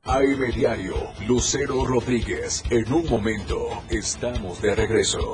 AM 0.04 0.52
Diario, 0.56 0.96
Lucero 1.28 1.86
Rodríguez. 1.86 2.64
En 2.72 2.92
un 2.92 3.08
momento, 3.08 3.84
estamos 3.90 4.60
de 4.62 4.76
regreso. 4.76 5.34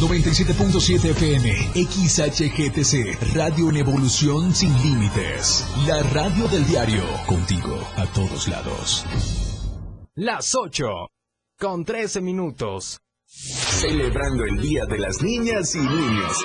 97.7 0.00 1.10
FM, 1.10 1.52
XHGTC, 1.74 3.34
Radio 3.34 3.68
en 3.68 3.76
Evolución 3.76 4.54
Sin 4.54 4.72
Límites. 4.82 5.66
La 5.86 6.02
radio 6.02 6.48
del 6.48 6.66
diario, 6.66 7.02
contigo 7.26 7.78
a 7.96 8.06
todos 8.06 8.48
lados. 8.48 9.04
Las 10.14 10.54
8, 10.54 10.86
con 11.58 11.84
13 11.84 12.22
minutos. 12.22 13.00
Celebrando 13.26 14.44
el 14.44 14.56
Día 14.60 14.86
de 14.86 14.98
las 14.98 15.22
Niñas 15.22 15.74
y 15.74 15.80
Niños. 15.80 16.44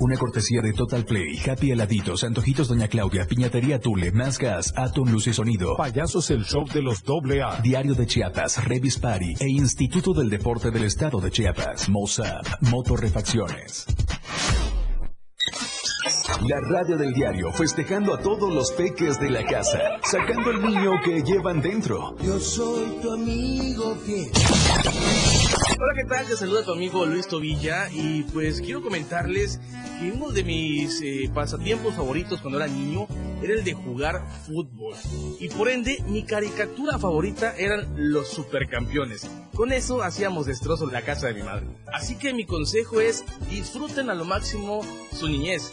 Una 0.00 0.16
cortesía 0.16 0.60
de 0.62 0.72
Total 0.72 1.04
Play, 1.04 1.38
Happy 1.38 1.72
Heladitos, 1.72 2.22
Antojitos 2.22 2.68
Doña 2.68 2.86
Claudia, 2.86 3.26
Piñatería 3.26 3.80
Tule, 3.80 4.12
Más 4.12 4.38
Gas, 4.38 4.72
Atom 4.76 5.10
Luz 5.10 5.26
y 5.26 5.32
Sonido. 5.32 5.76
Payasos 5.76 6.30
el 6.30 6.44
show 6.44 6.64
de 6.72 6.82
los 6.82 7.02
doble 7.02 7.42
A. 7.42 7.60
Diario 7.60 7.94
de 7.94 8.06
Chiapas, 8.06 8.64
Revis 8.64 8.98
Party 8.98 9.34
e 9.40 9.48
Instituto 9.48 10.12
del 10.14 10.30
Deporte 10.30 10.70
del 10.70 10.84
Estado 10.84 11.20
de 11.20 11.32
Chiapas. 11.32 11.88
Mozart, 11.88 12.46
Motorrefacciones. 12.60 13.86
La 16.46 16.60
radio 16.60 16.96
del 16.96 17.12
diario, 17.12 17.52
festejando 17.52 18.14
a 18.14 18.20
todos 18.20 18.52
los 18.54 18.70
peques 18.70 19.18
de 19.18 19.28
la 19.28 19.44
casa, 19.44 19.98
sacando 20.04 20.52
el 20.52 20.62
niño 20.62 20.92
que 21.04 21.22
llevan 21.22 21.60
dentro. 21.60 22.14
Yo 22.22 22.38
soy 22.38 23.00
tu 23.02 23.10
amigo 23.12 23.96
fiel. 23.96 24.30
Hola, 25.80 25.92
¿qué 25.96 26.08
tal? 26.08 26.26
Te 26.26 26.36
saluda 26.36 26.64
tu 26.64 26.72
amigo 26.72 27.04
Luis 27.06 27.26
Tobilla 27.26 27.90
y 27.90 28.22
pues 28.22 28.60
quiero 28.60 28.82
comentarles 28.82 29.60
que 29.98 30.12
uno 30.12 30.30
de 30.30 30.44
mis 30.44 31.02
eh, 31.02 31.28
pasatiempos 31.34 31.94
favoritos 31.94 32.40
cuando 32.40 32.58
era 32.58 32.68
niño 32.68 33.08
era 33.42 33.54
el 33.54 33.64
de 33.64 33.72
jugar 33.72 34.22
fútbol. 34.46 34.94
Y 35.40 35.48
por 35.48 35.68
ende, 35.68 36.02
mi 36.06 36.22
caricatura 36.22 36.98
favorita 36.98 37.56
eran 37.56 37.88
los 37.96 38.28
supercampeones. 38.28 39.28
Con 39.54 39.72
eso 39.72 40.02
hacíamos 40.04 40.46
destrozos 40.46 40.88
en 40.88 40.94
la 40.94 41.02
casa 41.02 41.26
de 41.26 41.34
mi 41.34 41.42
madre. 41.42 41.66
Así 41.92 42.16
que 42.16 42.32
mi 42.32 42.46
consejo 42.46 43.00
es 43.00 43.24
disfruten 43.50 44.08
a 44.08 44.14
lo 44.14 44.24
máximo 44.24 44.82
su 45.12 45.28
niñez 45.28 45.72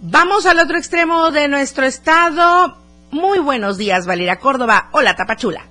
Vamos 0.02 0.44
al 0.44 0.58
otro 0.58 0.76
extremo 0.76 1.30
de 1.30 1.48
nuestro 1.48 1.86
estado. 1.86 2.76
Muy 3.10 3.38
buenos 3.38 3.78
días, 3.78 4.04
Valeria 4.04 4.36
Córdoba. 4.36 4.90
Hola, 4.92 5.16
Tapachula. 5.16 5.70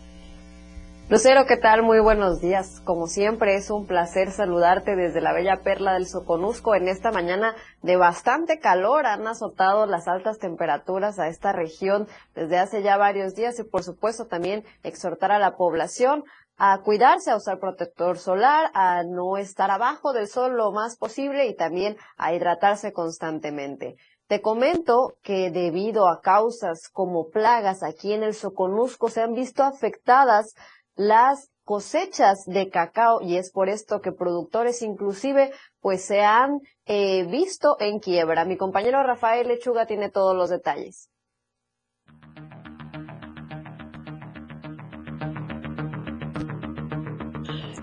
Lucero, 1.07 1.45
¿qué 1.45 1.55
tal? 1.55 1.83
Muy 1.83 1.99
buenos 1.99 2.41
días. 2.41 2.81
Como 2.83 3.05
siempre, 3.05 3.53
es 3.57 3.69
un 3.69 3.85
placer 3.85 4.31
saludarte 4.31 4.95
desde 4.95 5.21
la 5.21 5.33
bella 5.33 5.57
perla 5.63 5.93
del 5.93 6.07
Soconusco 6.07 6.73
en 6.73 6.87
esta 6.87 7.11
mañana 7.11 7.53
de 7.83 7.95
bastante 7.95 8.57
calor. 8.57 9.05
Han 9.05 9.27
azotado 9.27 9.85
las 9.85 10.07
altas 10.07 10.39
temperaturas 10.39 11.19
a 11.19 11.27
esta 11.27 11.53
región 11.53 12.07
desde 12.33 12.57
hace 12.57 12.81
ya 12.81 12.97
varios 12.97 13.35
días 13.35 13.59
y, 13.59 13.63
por 13.63 13.83
supuesto, 13.83 14.25
también 14.25 14.65
exhortar 14.81 15.31
a 15.31 15.37
la 15.37 15.57
población 15.57 16.23
a 16.57 16.79
cuidarse, 16.79 17.29
a 17.29 17.35
usar 17.35 17.59
protector 17.59 18.17
solar, 18.17 18.71
a 18.73 19.03
no 19.03 19.37
estar 19.37 19.69
abajo 19.69 20.11
del 20.11 20.27
sol 20.27 20.57
lo 20.57 20.71
más 20.71 20.97
posible 20.97 21.45
y 21.45 21.55
también 21.55 21.97
a 22.17 22.33
hidratarse 22.33 22.93
constantemente. 22.93 23.95
Te 24.27 24.41
comento 24.41 25.13
que 25.21 25.51
debido 25.51 26.07
a 26.07 26.19
causas 26.19 26.89
como 26.91 27.29
plagas 27.29 27.83
aquí 27.83 28.11
en 28.11 28.23
el 28.23 28.33
Soconusco 28.33 29.09
se 29.09 29.21
han 29.21 29.35
visto 29.35 29.61
afectadas 29.61 30.55
las 30.95 31.51
cosechas 31.63 32.45
de 32.45 32.69
cacao 32.69 33.21
y 33.21 33.37
es 33.37 33.51
por 33.51 33.69
esto 33.69 34.01
que 34.01 34.11
productores 34.11 34.81
inclusive 34.81 35.51
pues 35.79 36.03
se 36.03 36.21
han 36.21 36.61
eh, 36.85 37.25
visto 37.25 37.77
en 37.79 37.99
quiebra. 37.99 38.45
Mi 38.45 38.57
compañero 38.57 39.01
Rafael 39.03 39.47
Lechuga 39.47 39.85
tiene 39.85 40.09
todos 40.09 40.35
los 40.35 40.49
detalles. 40.49 41.09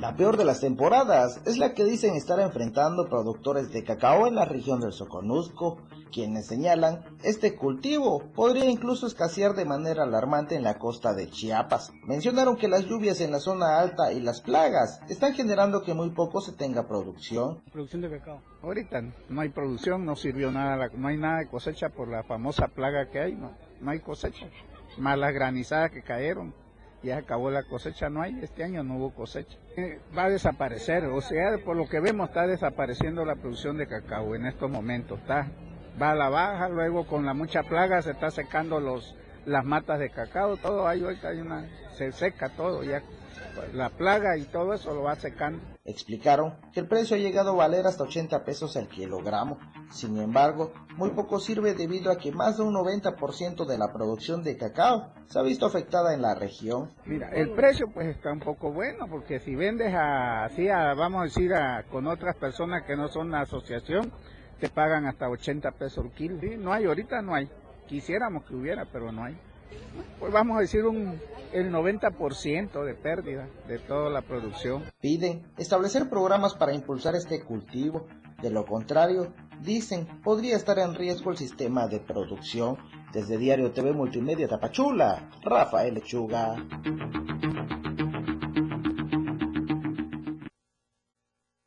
La 0.03 0.17
peor 0.17 0.37
de 0.37 0.45
las 0.45 0.59
temporadas 0.59 1.41
es 1.47 1.59
la 1.59 1.75
que 1.75 1.85
dicen 1.85 2.17
estar 2.17 2.41
enfrentando 2.41 3.09
productores 3.09 3.71
de 3.71 3.85
cacao 3.85 4.27
en 4.27 4.35
la 4.35 4.45
región 4.45 4.81
del 4.81 4.93
Soconusco, 4.93 5.81
quienes 6.11 6.49
señalan 6.49 7.05
este 7.23 7.55
cultivo 7.55 8.21
podría 8.35 8.69
incluso 8.69 9.07
escasear 9.07 9.55
de 9.55 9.65
manera 9.65 10.03
alarmante 10.03 10.57
en 10.57 10.65
la 10.65 10.81
costa 10.81 11.15
de 11.15 11.31
Chiapas. 11.31 11.93
Mencionaron 12.05 12.57
que 12.57 12.67
las 12.67 12.87
lluvias 12.87 13.21
en 13.21 13.31
la 13.31 13.39
zona 13.39 13.79
alta 13.79 14.13
y 14.13 14.19
las 14.19 14.41
plagas 14.41 15.01
están 15.09 15.35
generando 15.35 15.85
que 15.85 15.95
muy 15.95 16.11
poco 16.11 16.41
se 16.41 16.51
tenga 16.51 16.89
producción. 16.89 17.63
Producción 17.71 18.03
de 18.03 18.11
cacao. 18.11 18.43
Ahorita 18.61 19.03
no 19.29 19.41
hay 19.41 19.51
producción, 19.51 20.05
no 20.05 20.17
sirvió 20.17 20.51
nada, 20.51 20.89
no 20.97 21.07
hay 21.07 21.17
nada 21.17 21.39
de 21.39 21.47
cosecha 21.47 21.91
por 21.91 22.09
la 22.09 22.25
famosa 22.25 22.67
plaga 22.67 23.09
que 23.09 23.21
hay, 23.21 23.37
no, 23.37 23.53
no 23.81 23.93
hay 23.93 24.01
cosecha. 24.01 24.49
Más 24.99 25.17
las 25.17 25.33
granizadas 25.33 25.93
que 25.93 26.03
cayeron 26.03 26.53
ya 27.03 27.19
acabó 27.19 27.51
la 27.51 27.63
cosecha, 27.65 28.09
no 28.09 28.23
hay, 28.23 28.39
este 28.43 28.65
año 28.65 28.83
no 28.83 28.97
hubo 28.97 29.11
cosecha. 29.11 29.57
Eh, 29.77 30.01
va 30.17 30.25
a 30.25 30.31
desaparecer, 30.31 31.05
o 31.07 31.21
sea, 31.21 31.59
por 31.65 31.77
lo 31.77 31.89
que 31.89 32.01
vemos 32.01 32.29
está 32.29 32.47
desapareciendo 32.47 33.25
la 33.25 33.37
producción 33.37 33.77
de 33.77 33.87
cacao 33.87 34.35
en 34.35 34.47
estos 34.47 34.71
momentos, 34.71 35.19
está, 35.21 35.49
va 36.01 36.13
a 36.13 36.15
la 36.15 36.29
baja, 36.29 36.69
luego 36.69 37.07
con 37.07 37.27
la 37.27 37.35
mucha 37.35 37.63
plaga 37.63 38.03
se 38.03 38.13
está 38.13 38.31
secando 38.31 38.81
los 38.81 39.17
las 39.47 39.65
matas 39.65 39.99
de 39.99 40.11
cacao, 40.11 40.57
todo 40.57 40.87
ahí 40.87 41.05
hay 41.23 41.39
una, 41.39 41.69
se 41.97 42.13
seca 42.13 42.51
todo 42.51 42.83
ya, 42.83 43.03
la 43.75 43.91
plaga 43.91 44.37
y 44.37 44.45
todo 44.45 44.73
eso 44.73 44.95
lo 44.95 45.03
va 45.03 45.15
secando. 45.17 45.61
Explicaron 45.85 46.55
que 46.73 46.81
el 46.81 46.87
precio 46.87 47.17
ha 47.17 47.19
llegado 47.19 47.51
a 47.51 47.57
valer 47.57 47.87
hasta 47.87 48.05
80 48.05 48.45
pesos 48.45 48.77
el 48.77 48.89
kilogramo. 48.89 49.59
Sin 49.91 50.17
embargo, 50.19 50.73
muy 50.97 51.11
poco 51.11 51.41
sirve 51.41 51.75
debido 51.75 52.11
a 52.11 52.17
que 52.17 52.33
más 52.33 52.57
de 52.57 52.63
un 52.63 52.75
90% 52.75 53.67
de 53.67 53.79
la 53.79 53.93
producción 53.93 54.43
de 54.43 54.57
cacao 54.57 55.13
se 55.27 55.39
ha 55.39 55.43
visto 55.43 55.67
afectada 55.67 56.15
en 56.15 56.23
la 56.23 56.35
región. 56.35 56.93
Mira, 57.05 57.31
el 57.31 57.51
precio 57.51 57.87
pues 57.93 58.07
está 58.09 58.33
un 58.33 58.41
poco 58.41 58.73
bueno 58.73 59.07
porque 59.11 59.41
si 59.41 59.55
vendes 59.55 59.93
así, 59.95 60.69
vamos 60.69 61.23
a 61.23 61.25
decir, 61.25 61.53
a, 61.53 61.85
con 61.91 62.07
otras 62.07 62.37
personas 62.37 62.85
que 62.87 62.97
no 62.97 63.09
son 63.09 63.29
una 63.29 63.43
asociación, 63.43 64.13
te 64.61 64.69
pagan 64.69 65.07
hasta 65.07 65.29
80 65.29 65.73
pesos 65.73 66.05
el 66.05 66.13
kilo. 66.13 66.39
no 66.59 66.73
hay, 66.73 66.85
ahorita 66.85 67.21
no 67.21 67.35
hay. 67.35 67.51
Quisiéramos 67.93 68.45
que 68.45 68.55
hubiera, 68.55 68.87
pero 68.87 69.13
no 69.13 69.23
hay. 69.23 69.37
Pues 70.19 70.33
vamos 70.33 70.57
a 70.57 70.61
decir 70.61 70.87
un, 70.87 71.21
el 71.53 71.71
90% 71.71 72.85
de 72.85 72.95
pérdida 72.95 73.47
de 73.69 73.79
toda 73.81 74.09
la 74.09 74.23
producción. 74.23 74.83
Piden 75.03 75.43
establecer 75.59 76.09
programas 76.09 76.55
para 76.55 76.73
impulsar 76.73 77.15
este 77.17 77.45
cultivo. 77.45 78.07
De 78.41 78.49
lo 78.49 78.65
contrario, 78.65 79.35
dicen, 79.61 80.07
podría 80.25 80.57
estar 80.57 80.79
en 80.79 80.95
riesgo 80.95 81.33
el 81.33 81.37
sistema 81.37 81.87
de 81.87 82.01
producción. 82.01 82.79
Desde 83.13 83.37
Diario 83.37 83.73
TV 83.73 83.93
Multimedia 83.93 84.49
Tapachula, 84.49 85.29
Rafael 85.43 85.93
Lechuga. 85.93 86.57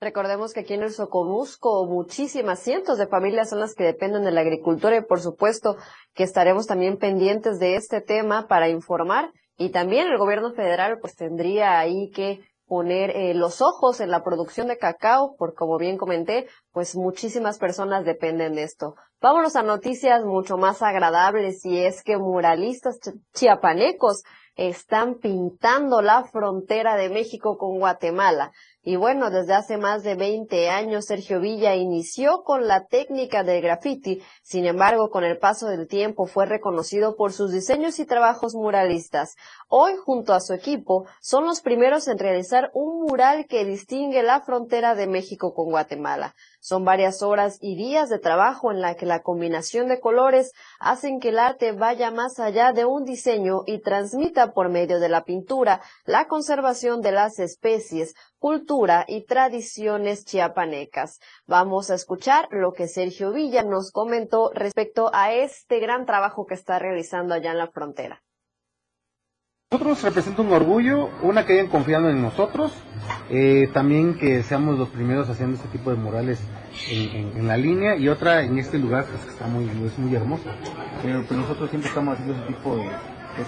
Recordemos 0.06 0.54
que 0.54 0.60
aquí 0.60 0.76
en 0.76 0.84
el 0.84 0.92
Soconusco 0.92 1.88
muchísimas 1.88 2.60
cientos 2.60 3.00
de 3.00 3.08
familias 3.08 3.50
son 3.50 3.60
las 3.60 3.74
que 3.74 3.86
dependen 3.86 4.24
de 4.24 4.30
la 4.30 4.42
agricultura 4.42 4.96
y 4.96 5.02
por 5.02 5.20
supuesto 5.20 5.78
que 6.14 6.22
estaremos 6.22 6.68
también 6.68 6.98
pendientes 6.98 7.58
de 7.58 7.76
este 7.76 8.02
tema 8.02 8.48
para 8.48 8.70
informar 8.70 9.32
y 9.58 9.72
también 9.72 10.06
el 10.06 10.20
gobierno 10.20 10.54
federal 10.54 11.00
pues 11.02 11.16
tendría 11.16 11.80
ahí 11.80 12.12
que 12.12 12.42
poner 12.68 13.10
eh, 13.16 13.34
los 13.34 13.64
ojos 13.64 14.00
en 14.00 14.12
la 14.12 14.24
producción 14.24 14.68
de 14.68 14.78
cacao, 14.78 15.36
porque 15.40 15.56
como 15.56 15.80
bien 15.80 15.98
comenté, 15.98 16.48
pues 16.72 16.96
muchísimas 16.96 17.58
personas 17.58 18.06
dependen 18.06 18.54
de 18.54 18.62
esto. 18.62 18.94
Vámonos 19.22 19.56
a 19.56 19.64
noticias 19.64 20.24
mucho 20.24 20.58
más 20.58 20.84
agradables 20.84 21.66
y 21.66 21.80
es 21.80 22.04
que 22.04 22.18
muralistas 22.18 23.00
chiapanecos 23.34 24.22
están 24.56 25.16
pintando 25.16 26.02
la 26.02 26.24
frontera 26.26 26.96
de 26.96 27.10
México 27.10 27.58
con 27.58 27.78
Guatemala. 27.80 28.52
Y 28.88 28.98
bueno, 28.98 29.32
desde 29.32 29.56
hace 29.56 29.78
más 29.78 30.04
de 30.04 30.14
20 30.14 30.70
años 30.70 31.06
Sergio 31.06 31.40
Villa 31.40 31.74
inició 31.74 32.44
con 32.44 32.68
la 32.68 32.86
técnica 32.86 33.44
del 33.44 33.64
graffiti, 33.64 34.22
sin 34.44 34.68
embargo, 34.68 35.10
con 35.10 35.24
el 35.24 35.40
paso 35.40 35.66
del 35.66 35.88
tiempo 35.88 36.28
fue 36.28 36.46
reconocido 36.46 37.16
por 37.16 37.34
sus 37.34 37.52
diseños 37.52 37.98
y 37.98 38.06
trabajos 38.06 38.54
muralistas. 38.54 39.38
Hoy, 39.70 39.94
junto 40.06 40.34
a 40.34 40.40
su 40.40 40.54
equipo, 40.54 41.08
son 41.20 41.46
los 41.46 41.62
primeros 41.62 42.08
en 42.08 42.20
realizar 42.20 42.70
un 42.76 43.02
mural 43.08 43.48
que 43.48 43.66
distingue 43.66 44.22
la 44.22 44.42
frontera 44.42 44.94
de 44.94 45.08
México 45.08 45.56
con 45.56 45.72
Guatemala. 45.72 46.36
Son 46.60 46.84
varias 46.84 47.24
horas 47.24 47.58
y 47.62 47.76
días 47.76 48.10
de 48.10 48.20
trabajo 48.20 48.72
en 48.72 48.82
la 48.82 48.96
que 48.96 49.06
la 49.06 49.22
combinación 49.22 49.88
de 49.88 50.00
colores 50.00 50.52
hacen 50.80 51.20
que 51.20 51.30
el 51.30 51.40
arte 51.40 51.72
vaya 51.72 52.12
más 52.12 52.40
allá 52.40 52.72
de 52.72 52.86
un 52.86 53.04
diseño 53.04 53.62
y 53.66 53.82
transmita 53.82 54.52
por 54.52 54.70
medio 54.70 55.00
de 55.00 55.10
la 55.10 55.24
pintura, 55.24 55.82
la 56.06 56.28
conservación 56.28 57.02
de 57.02 57.12
las 57.12 57.38
especies, 57.38 58.16
cultura 58.40 59.06
y 59.08 59.26
tradiciones 59.26 60.26
chiapanecas. 60.26 61.20
Vamos 61.48 61.90
a 61.90 61.96
escuchar 61.96 62.48
lo 62.52 62.74
que 62.74 62.88
Sergio 62.88 63.32
Villa 63.32 63.64
nos 63.64 63.92
comentó 63.92 64.52
respecto 64.54 65.10
a 65.14 65.34
este 65.34 65.80
gran 65.80 66.06
trabajo 66.06 66.46
que 66.46 66.54
está 66.54 66.80
realizando 66.80 67.34
allá 67.34 67.52
en 67.52 67.58
la 67.58 67.68
frontera. 67.68 68.22
Nosotros 69.72 70.04
representa 70.04 70.42
un 70.42 70.54
orgullo, 70.54 71.10
una 71.24 71.46
que 71.46 71.54
hayan 71.54 71.68
confiado 71.68 72.10
en 72.10 72.22
nosotros, 72.22 72.72
eh, 73.30 73.68
también 73.74 74.16
que 74.18 74.44
seamos 74.44 74.78
los 74.78 74.90
primeros 74.90 75.28
haciendo 75.28 75.58
este 75.58 75.68
tipo 75.70 75.90
de 75.90 75.98
murales 75.98 76.40
en, 76.90 77.48
la 77.48 77.58
línea 77.58 77.96
y 77.96 78.08
otra 78.08 78.44
en 78.44 78.60
este 78.60 78.78
lugar 78.78 79.06
pues, 79.06 79.24
que 79.24 79.32
está 79.32 79.48
muy, 79.48 79.66
es 79.66 79.98
muy 79.98 80.16
hermoso. 80.16 80.44
Pero, 81.02 81.24
pues, 81.24 81.40
nosotros 81.40 81.70
siempre 81.72 81.90
estamos 81.90 82.14
haciendo 82.14 82.36
ese 82.36 82.54
tipo 82.54 82.78
de, 82.78 82.90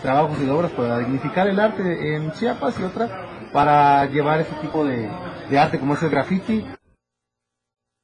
trabajos 0.01 0.37
y 0.41 0.45
de 0.45 0.51
obras 0.51 0.71
para 0.71 0.99
dignificar 0.99 1.47
el 1.47 1.59
arte 1.59 2.15
en 2.15 2.31
Chiapas 2.33 2.77
y 2.79 2.83
otra 2.83 3.36
para 3.51 4.05
llevar 4.05 4.41
ese 4.41 4.53
tipo 4.61 4.85
de, 4.85 5.09
arte 5.57 5.79
como 5.79 5.93
es 5.93 6.03
el 6.03 6.09
graffiti. 6.09 6.65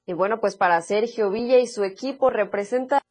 Y 0.06 0.14
bueno, 0.14 0.40
pues 0.40 0.58
para 0.58 0.82
Sergio 0.82 1.30
Villa 1.30 1.60
y 1.60 1.68
su 1.68 1.84
equipo 1.84 2.30
representa 2.30 3.02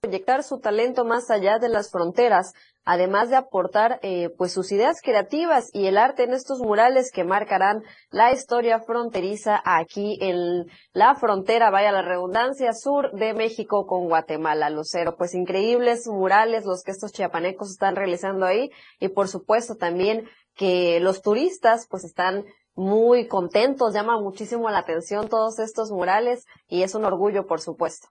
proyectar 0.00 0.44
su 0.44 0.60
talento 0.60 1.04
más 1.04 1.28
allá 1.30 1.58
de 1.58 1.68
las 1.68 1.90
fronteras, 1.90 2.52
además 2.84 3.30
de 3.30 3.36
aportar 3.36 3.98
eh, 4.02 4.30
pues 4.38 4.52
sus 4.52 4.70
ideas 4.70 5.02
creativas 5.02 5.70
y 5.72 5.86
el 5.86 5.98
arte 5.98 6.22
en 6.22 6.32
estos 6.32 6.60
murales 6.60 7.10
que 7.12 7.24
marcarán 7.24 7.82
la 8.10 8.32
historia 8.32 8.80
fronteriza 8.80 9.60
aquí 9.64 10.16
en 10.20 10.66
la 10.92 11.16
frontera, 11.16 11.70
vaya 11.70 11.92
la 11.92 12.02
redundancia, 12.02 12.72
sur 12.72 13.10
de 13.12 13.34
México 13.34 13.86
con 13.86 14.08
Guatemala, 14.08 14.70
Lucero. 14.70 15.16
Pues 15.16 15.34
increíbles 15.34 16.06
murales 16.06 16.64
los 16.64 16.82
que 16.82 16.92
estos 16.92 17.12
chiapanecos 17.12 17.70
están 17.70 17.96
realizando 17.96 18.46
ahí 18.46 18.70
y 19.00 19.08
por 19.08 19.28
supuesto 19.28 19.74
también 19.74 20.28
que 20.58 20.98
los 21.00 21.22
turistas 21.22 21.86
pues 21.88 22.04
están 22.04 22.44
muy 22.74 23.26
contentos, 23.26 23.94
llama 23.94 24.20
muchísimo 24.20 24.68
la 24.68 24.78
atención 24.78 25.28
todos 25.28 25.58
estos 25.60 25.90
murales 25.90 26.44
y 26.68 26.82
es 26.82 26.94
un 26.94 27.04
orgullo 27.04 27.46
por 27.46 27.60
supuesto. 27.60 28.08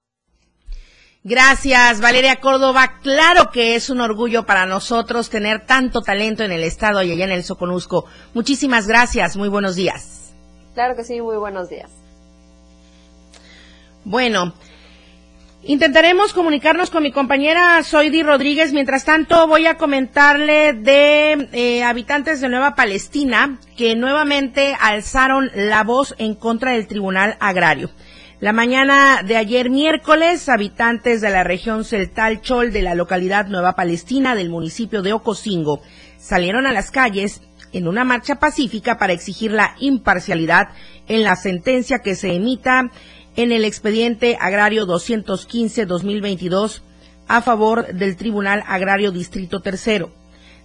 Gracias, 1.23 1.99
Valeria 1.99 2.39
Córdoba. 2.39 2.99
Claro 3.01 3.51
que 3.51 3.75
es 3.75 3.89
un 3.89 3.99
orgullo 3.99 4.45
para 4.45 4.65
nosotros 4.65 5.29
tener 5.29 5.65
tanto 5.65 6.01
talento 6.01 6.43
en 6.43 6.53
el 6.53 6.63
estado 6.63 7.03
y 7.03 7.11
allá 7.11 7.25
en 7.25 7.31
el 7.31 7.43
Soconusco. 7.43 8.05
Muchísimas 8.33 8.87
gracias. 8.87 9.35
Muy 9.35 9.49
buenos 9.49 9.75
días. 9.75 10.33
Claro 10.73 10.95
que 10.95 11.03
sí, 11.03 11.19
muy 11.21 11.35
buenos 11.35 11.69
días. 11.69 11.91
Bueno, 14.05 14.53
intentaremos 15.67 16.33
comunicarnos 16.33 16.89
con 16.89 17.03
mi 17.03 17.11
compañera 17.11 17.83
Soidi 17.83 18.23
Rodríguez. 18.23 18.71
Mientras 18.71 19.03
tanto, 19.03 19.47
voy 19.47 19.65
a 19.65 19.77
comentarle 19.77 20.73
de 20.73 21.49
eh, 21.51 21.83
habitantes 21.83 22.39
de 22.39 22.49
Nueva 22.49 22.73
Palestina 22.73 23.59
que 23.75 23.95
nuevamente 23.95 24.75
alzaron 24.79 25.51
la 25.53 25.83
voz 25.83 26.15
en 26.17 26.35
contra 26.35 26.71
del 26.71 26.87
Tribunal 26.87 27.35
Agrario. 27.39 27.91
La 28.39 28.53
mañana 28.53 29.23
de 29.23 29.35
ayer 29.35 29.69
miércoles, 29.69 30.47
habitantes 30.47 31.21
de 31.21 31.31
la 31.31 31.43
región 31.43 31.83
Celtal 31.83 32.41
Chol 32.41 32.71
de 32.71 32.83
la 32.83 32.95
localidad 32.95 33.47
Nueva 33.47 33.75
Palestina 33.75 34.35
del 34.35 34.49
municipio 34.49 35.01
de 35.01 35.13
Ocosingo 35.13 35.81
salieron 36.17 36.65
a 36.65 36.71
las 36.71 36.91
calles 36.91 37.41
en 37.73 37.87
una 37.87 38.03
marcha 38.03 38.35
pacífica 38.35 38.97
para 38.97 39.13
exigir 39.13 39.51
la 39.51 39.75
imparcialidad 39.79 40.69
en 41.07 41.23
la 41.23 41.35
sentencia 41.35 41.99
que 41.99 42.15
se 42.15 42.33
emita 42.33 42.91
en 43.37 43.53
el 43.53 43.63
expediente 43.63 44.37
agrario 44.41 44.85
215-2022 44.87 46.81
a 47.27 47.41
favor 47.41 47.93
del 47.93 48.17
Tribunal 48.17 48.63
Agrario 48.67 49.11
Distrito 49.11 49.61
Tercero. 49.61 50.11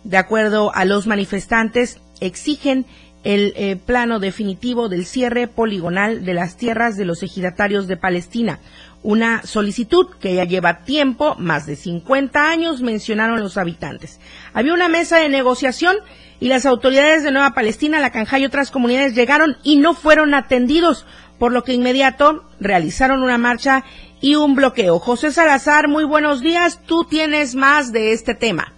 De 0.04 0.16
acuerdo 0.16 0.74
a 0.74 0.84
los 0.84 1.06
manifestantes, 1.06 2.00
exigen 2.20 2.86
el 3.24 3.52
eh, 3.56 3.76
plano 3.76 4.18
definitivo 4.18 4.88
del 4.88 5.06
cierre 5.06 5.46
poligonal 5.46 6.24
de 6.24 6.34
las 6.34 6.56
tierras 6.56 6.96
de 6.96 7.04
los 7.04 7.22
ejidatarios 7.22 7.86
de 7.86 7.96
Palestina. 7.96 8.58
Una 9.02 9.42
solicitud 9.42 10.06
que 10.20 10.34
ya 10.34 10.44
lleva 10.44 10.84
tiempo, 10.84 11.36
más 11.36 11.66
de 11.66 11.76
50 11.76 12.50
años, 12.50 12.80
mencionaron 12.80 13.40
los 13.40 13.58
habitantes. 13.58 14.18
Había 14.54 14.74
una 14.74 14.88
mesa 14.88 15.18
de 15.18 15.28
negociación 15.28 15.96
y 16.40 16.48
las 16.48 16.66
autoridades 16.66 17.22
de 17.22 17.30
Nueva 17.30 17.54
Palestina, 17.54 18.00
la 18.00 18.10
Canja 18.10 18.38
y 18.38 18.44
otras 18.44 18.72
comunidades 18.72 19.14
llegaron 19.14 19.56
y 19.62 19.76
no 19.76 19.94
fueron 19.94 20.34
atendidos, 20.34 21.06
por 21.42 21.52
lo 21.52 21.64
que 21.64 21.72
inmediato 21.72 22.44
realizaron 22.60 23.24
una 23.24 23.36
marcha 23.36 23.82
y 24.20 24.36
un 24.36 24.54
bloqueo. 24.54 25.00
José 25.00 25.32
Salazar, 25.32 25.88
muy 25.88 26.04
buenos 26.04 26.40
días. 26.40 26.80
Tú 26.86 27.02
tienes 27.02 27.56
más 27.56 27.92
de 27.92 28.12
este 28.12 28.36
tema. 28.36 28.72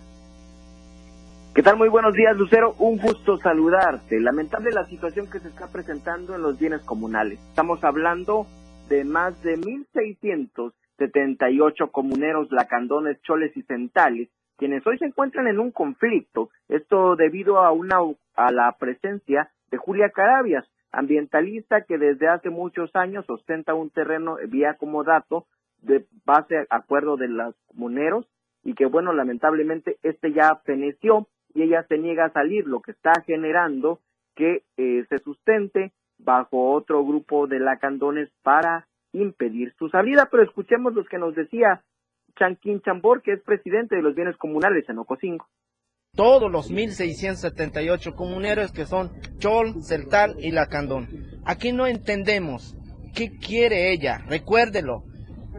¿Qué 1.54 1.62
tal? 1.62 1.76
Muy 1.76 1.90
buenos 1.90 2.14
días, 2.14 2.34
Lucero. 2.38 2.74
Un 2.78 2.96
gusto 2.96 3.36
saludarte. 3.36 4.18
Lamentable 4.18 4.70
la 4.70 4.86
situación 4.86 5.30
que 5.30 5.40
se 5.40 5.48
está 5.48 5.70
presentando 5.70 6.34
en 6.34 6.40
los 6.40 6.58
bienes 6.58 6.80
comunales. 6.86 7.38
Estamos 7.50 7.84
hablando 7.84 8.46
de 8.88 9.04
más 9.04 9.42
de 9.42 9.58
1.678 9.58 11.90
comuneros 11.90 12.50
lacandones, 12.50 13.20
choles 13.20 13.54
y 13.58 13.62
centales, 13.64 14.30
quienes 14.56 14.86
hoy 14.86 14.96
se 14.96 15.04
encuentran 15.04 15.48
en 15.48 15.58
un 15.58 15.70
conflicto. 15.70 16.48
Esto 16.70 17.14
debido 17.14 17.58
a, 17.58 17.72
una, 17.72 17.98
a 18.36 18.52
la 18.52 18.74
presencia 18.78 19.50
de 19.70 19.76
Julia 19.76 20.08
Carabias, 20.08 20.64
ambientalista 20.96 21.82
que 21.82 21.98
desde 21.98 22.28
hace 22.28 22.50
muchos 22.50 22.94
años 22.94 23.24
ostenta 23.28 23.74
un 23.74 23.90
terreno 23.90 24.36
vía 24.48 24.74
como 24.74 25.04
dato 25.04 25.46
de 25.82 26.06
base 26.24 26.56
a 26.58 26.76
acuerdo 26.76 27.16
de 27.16 27.28
los 27.28 27.54
comuneros 27.66 28.26
y 28.62 28.74
que 28.74 28.86
bueno, 28.86 29.12
lamentablemente 29.12 29.98
este 30.02 30.32
ya 30.32 30.56
feneció 30.64 31.28
y 31.54 31.62
ella 31.62 31.84
se 31.88 31.98
niega 31.98 32.26
a 32.26 32.32
salir, 32.32 32.66
lo 32.66 32.80
que 32.80 32.92
está 32.92 33.12
generando 33.26 34.00
que 34.34 34.62
eh, 34.76 35.04
se 35.08 35.18
sustente 35.18 35.92
bajo 36.18 36.72
otro 36.72 37.04
grupo 37.04 37.46
de 37.46 37.60
lacandones 37.60 38.30
para 38.42 38.88
impedir 39.12 39.72
su 39.78 39.88
salida. 39.88 40.28
Pero 40.30 40.42
escuchemos 40.42 40.94
lo 40.94 41.04
que 41.04 41.18
nos 41.18 41.34
decía 41.34 41.82
Chanquín 42.36 42.80
Chambor, 42.80 43.22
que 43.22 43.32
es 43.32 43.42
presidente 43.42 43.96
de 43.96 44.02
los 44.02 44.14
bienes 44.14 44.36
comunales 44.36 44.88
en 44.88 44.98
Ocosingo. 44.98 45.46
Todos 46.14 46.50
los 46.50 46.70
1.678 46.70 48.14
comuneros 48.14 48.72
que 48.72 48.86
son 48.86 49.12
Chol, 49.38 49.82
Celtal 49.82 50.36
y 50.38 50.52
Lacandón. 50.52 51.08
Aquí 51.44 51.72
no 51.72 51.86
entendemos 51.86 52.76
qué 53.14 53.36
quiere 53.36 53.92
ella, 53.92 54.24
recuérdelo 54.26 55.04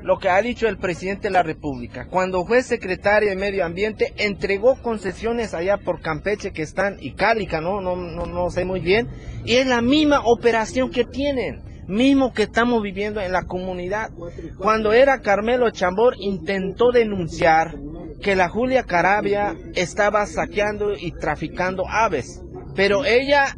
lo 0.05 0.19
que 0.19 0.29
ha 0.29 0.39
dicho 0.39 0.67
el 0.67 0.77
presidente 0.77 1.29
de 1.29 1.33
la 1.33 1.41
República. 1.41 2.07
Cuando 2.07 2.45
fue 2.45 2.61
secretario 2.61 3.29
de 3.29 3.35
Medio 3.35 3.65
Ambiente, 3.65 4.13
entregó 4.17 4.75
concesiones 4.81 5.55
allá 5.55 5.77
por 5.77 5.99
Campeche 5.99 6.51
que 6.51 6.61
están, 6.61 6.97
y 6.99 7.13
Cálica, 7.13 7.59
¿no? 7.59 7.81
No, 7.81 7.95
no, 7.95 8.27
no 8.27 8.49
sé 8.51 8.65
muy 8.65 8.81
bien, 8.81 9.09
y 9.45 9.55
es 9.55 9.65
la 9.65 9.81
misma 9.81 10.21
operación 10.23 10.91
que 10.91 11.05
tienen, 11.05 11.63
mismo 11.87 12.33
que 12.33 12.43
estamos 12.43 12.81
viviendo 12.81 13.21
en 13.21 13.31
la 13.31 13.43
comunidad. 13.43 14.11
Cuando 14.57 14.93
era 14.93 15.21
Carmelo 15.21 15.69
Chambor, 15.69 16.15
intentó 16.19 16.91
denunciar 16.91 17.75
que 18.21 18.35
la 18.35 18.49
Julia 18.49 18.83
Carabia 18.83 19.55
estaba 19.75 20.25
saqueando 20.25 20.93
y 20.97 21.11
traficando 21.11 21.83
aves, 21.87 22.41
pero 22.75 23.05
ella, 23.05 23.57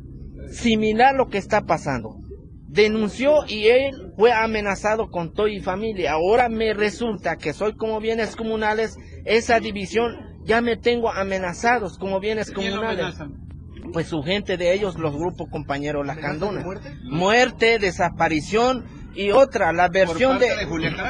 similar 0.50 1.14
a 1.14 1.18
lo 1.18 1.28
que 1.28 1.38
está 1.38 1.62
pasando, 1.62 2.18
denunció 2.68 3.46
y 3.48 3.68
él 3.68 4.14
fue 4.18 4.32
amenazado 4.32 5.10
con 5.10 5.34
todo 5.34 5.48
y 5.48 5.60
familia. 5.60 6.14
Ahora 6.14 6.50
me 6.50 6.74
resulta 6.74 7.38
que 7.38 7.54
soy 7.54 7.76
como 7.76 8.00
bienes 8.00 8.36
comunales, 8.36 8.98
esa 9.26 9.60
división 9.60 10.16
ya 10.44 10.62
me 10.62 10.78
tengo 10.78 11.12
amenazados 11.12 11.98
como 11.98 12.20
bienes 12.20 12.52
comunales. 12.52 13.16
Pues 13.98 14.10
su 14.10 14.22
gente 14.22 14.58
de 14.58 14.76
ellos, 14.76 15.00
los 15.00 15.16
grupos 15.16 15.50
compañeros 15.50 16.06
Las 16.06 16.20
Candonas. 16.20 16.64
muerte, 17.02 17.80
desaparición, 17.80 18.86
y 19.16 19.32
otra, 19.32 19.74
la 19.74 19.88
versión 19.88 20.38
de, 20.38 20.50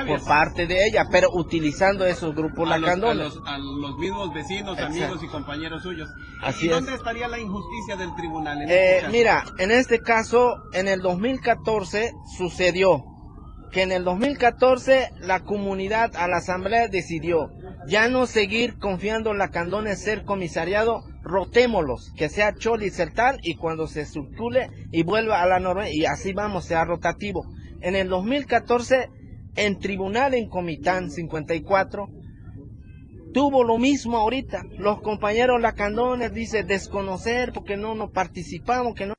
por 0.08 0.24
parte 0.24 0.68
de 0.68 0.88
ella, 0.88 1.06
pero 1.12 1.28
utilizando 1.34 2.06
esos 2.06 2.34
grupos 2.34 2.72
a 2.72 2.78
lacandones. 2.78 3.36
Los, 3.36 3.46
a, 3.46 3.58
los, 3.58 3.98
mismos 3.98 4.34
vecinos, 4.34 4.80
amigos 4.80 5.22
y 5.22 5.28
compañeros 5.28 5.84
suyos. 5.84 6.08
Así 6.42 6.68
¿Y 6.68 6.70
dónde 6.70 6.94
estaría 6.94 7.28
la 7.28 7.40
injusticia 7.40 7.98
del 7.98 8.16
tribunal? 8.16 8.62
En 8.62 8.70
eh, 8.70 8.98
este 9.00 9.10
mira, 9.10 9.44
en 9.58 9.72
este 9.72 10.00
caso, 10.00 10.56
en 10.72 10.88
el 10.88 11.02
2014 11.02 12.14
sucedió 12.38 13.04
que 13.78 13.84
en 13.84 13.92
el 13.92 14.04
2014 14.06 15.12
la 15.20 15.42
comunidad 15.42 16.16
a 16.16 16.28
la 16.28 16.38
asamblea 16.38 16.88
decidió 16.88 17.52
ya 17.88 18.08
no 18.10 18.26
seguir 18.26 18.80
confiando 18.80 19.30
en 19.30 19.38
la 19.38 19.52
Candones 19.52 20.02
ser 20.02 20.24
comisariado, 20.24 21.04
rotémoslos, 21.22 22.12
que 22.18 22.28
sea 22.28 22.56
Choli 22.56 22.90
Certal 22.90 23.38
y 23.44 23.54
cuando 23.54 23.86
se 23.86 24.08
circule 24.08 24.72
y 24.92 25.04
vuelva 25.04 25.44
a 25.44 25.46
la 25.46 25.60
norma 25.60 25.92
y 25.92 26.06
así 26.06 26.34
vamos, 26.34 26.66
sea 26.66 26.86
rotativo 26.86 27.46
en 27.82 27.96
el 27.96 28.10
2014 28.10 29.12
en 29.56 29.78
tribunal 29.78 30.34
en 30.34 30.50
Comitán 30.50 31.12
54 31.12 32.10
tuvo 33.32 33.64
lo 33.64 33.78
mismo 33.78 34.18
ahorita. 34.18 34.64
Los 34.80 35.02
compañeros 35.02 35.62
Lacandones 35.62 36.34
dice 36.34 36.64
desconocer 36.64 37.54
porque 37.54 37.78
no 37.78 37.94
nos 37.94 38.10
participamos, 38.10 38.96
que 38.96 39.06
no. 39.06 39.17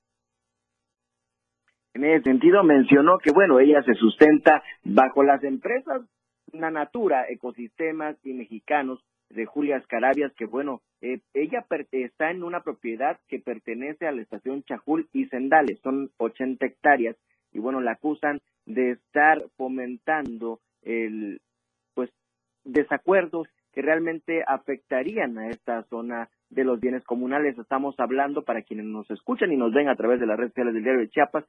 En 1.99 2.05
ese 2.05 2.23
sentido 2.23 2.63
mencionó 2.63 3.19
que 3.19 3.33
bueno, 3.33 3.59
ella 3.59 3.83
se 3.83 3.95
sustenta 3.95 4.63
bajo 4.85 5.25
las 5.25 5.43
empresas 5.43 6.03
Natura, 6.53 7.27
Ecosistemas 7.29 8.17
y 8.23 8.35
Mexicanos 8.35 9.05
de 9.31 9.47
Julia 9.47 9.79
Escarabias, 9.79 10.33
que 10.35 10.45
bueno, 10.45 10.81
eh, 11.01 11.19
ella 11.35 11.67
está 11.91 12.31
en 12.31 12.45
una 12.45 12.61
propiedad 12.61 13.19
que 13.27 13.41
pertenece 13.41 14.07
a 14.07 14.13
la 14.13 14.23
estación 14.23 14.63
Chajul 14.63 15.09
y 15.13 15.27
Sendales, 15.27 15.81
son 15.81 16.13
80 16.19 16.67
hectáreas, 16.67 17.17
y 17.53 17.59
bueno, 17.59 17.81
la 17.81 17.93
acusan 17.93 18.41
de 18.65 18.93
estar 18.93 19.43
fomentando 19.57 20.61
el, 20.83 21.41
pues, 21.95 22.11
desacuerdos 22.63 23.49
que 23.73 23.83
realmente 23.83 24.45
afectarían 24.47 25.37
a 25.37 25.49
esta 25.49 25.83
zona 25.91 26.31
de 26.51 26.65
los 26.65 26.81
bienes 26.81 27.05
comunales. 27.05 27.59
Estamos 27.59 27.95
hablando, 27.99 28.43
para 28.43 28.63
quienes 28.63 28.87
nos 28.87 29.11
escuchan 29.11 29.53
y 29.53 29.57
nos 29.57 29.73
ven 29.73 29.89
a 29.89 29.97
través 29.97 30.21
de 30.21 30.27
las 30.27 30.37
redes 30.37 30.53
sociales 30.53 30.75
del 30.75 30.83
diario 30.83 31.01
de 31.01 31.11
Chiapas, 31.11 31.45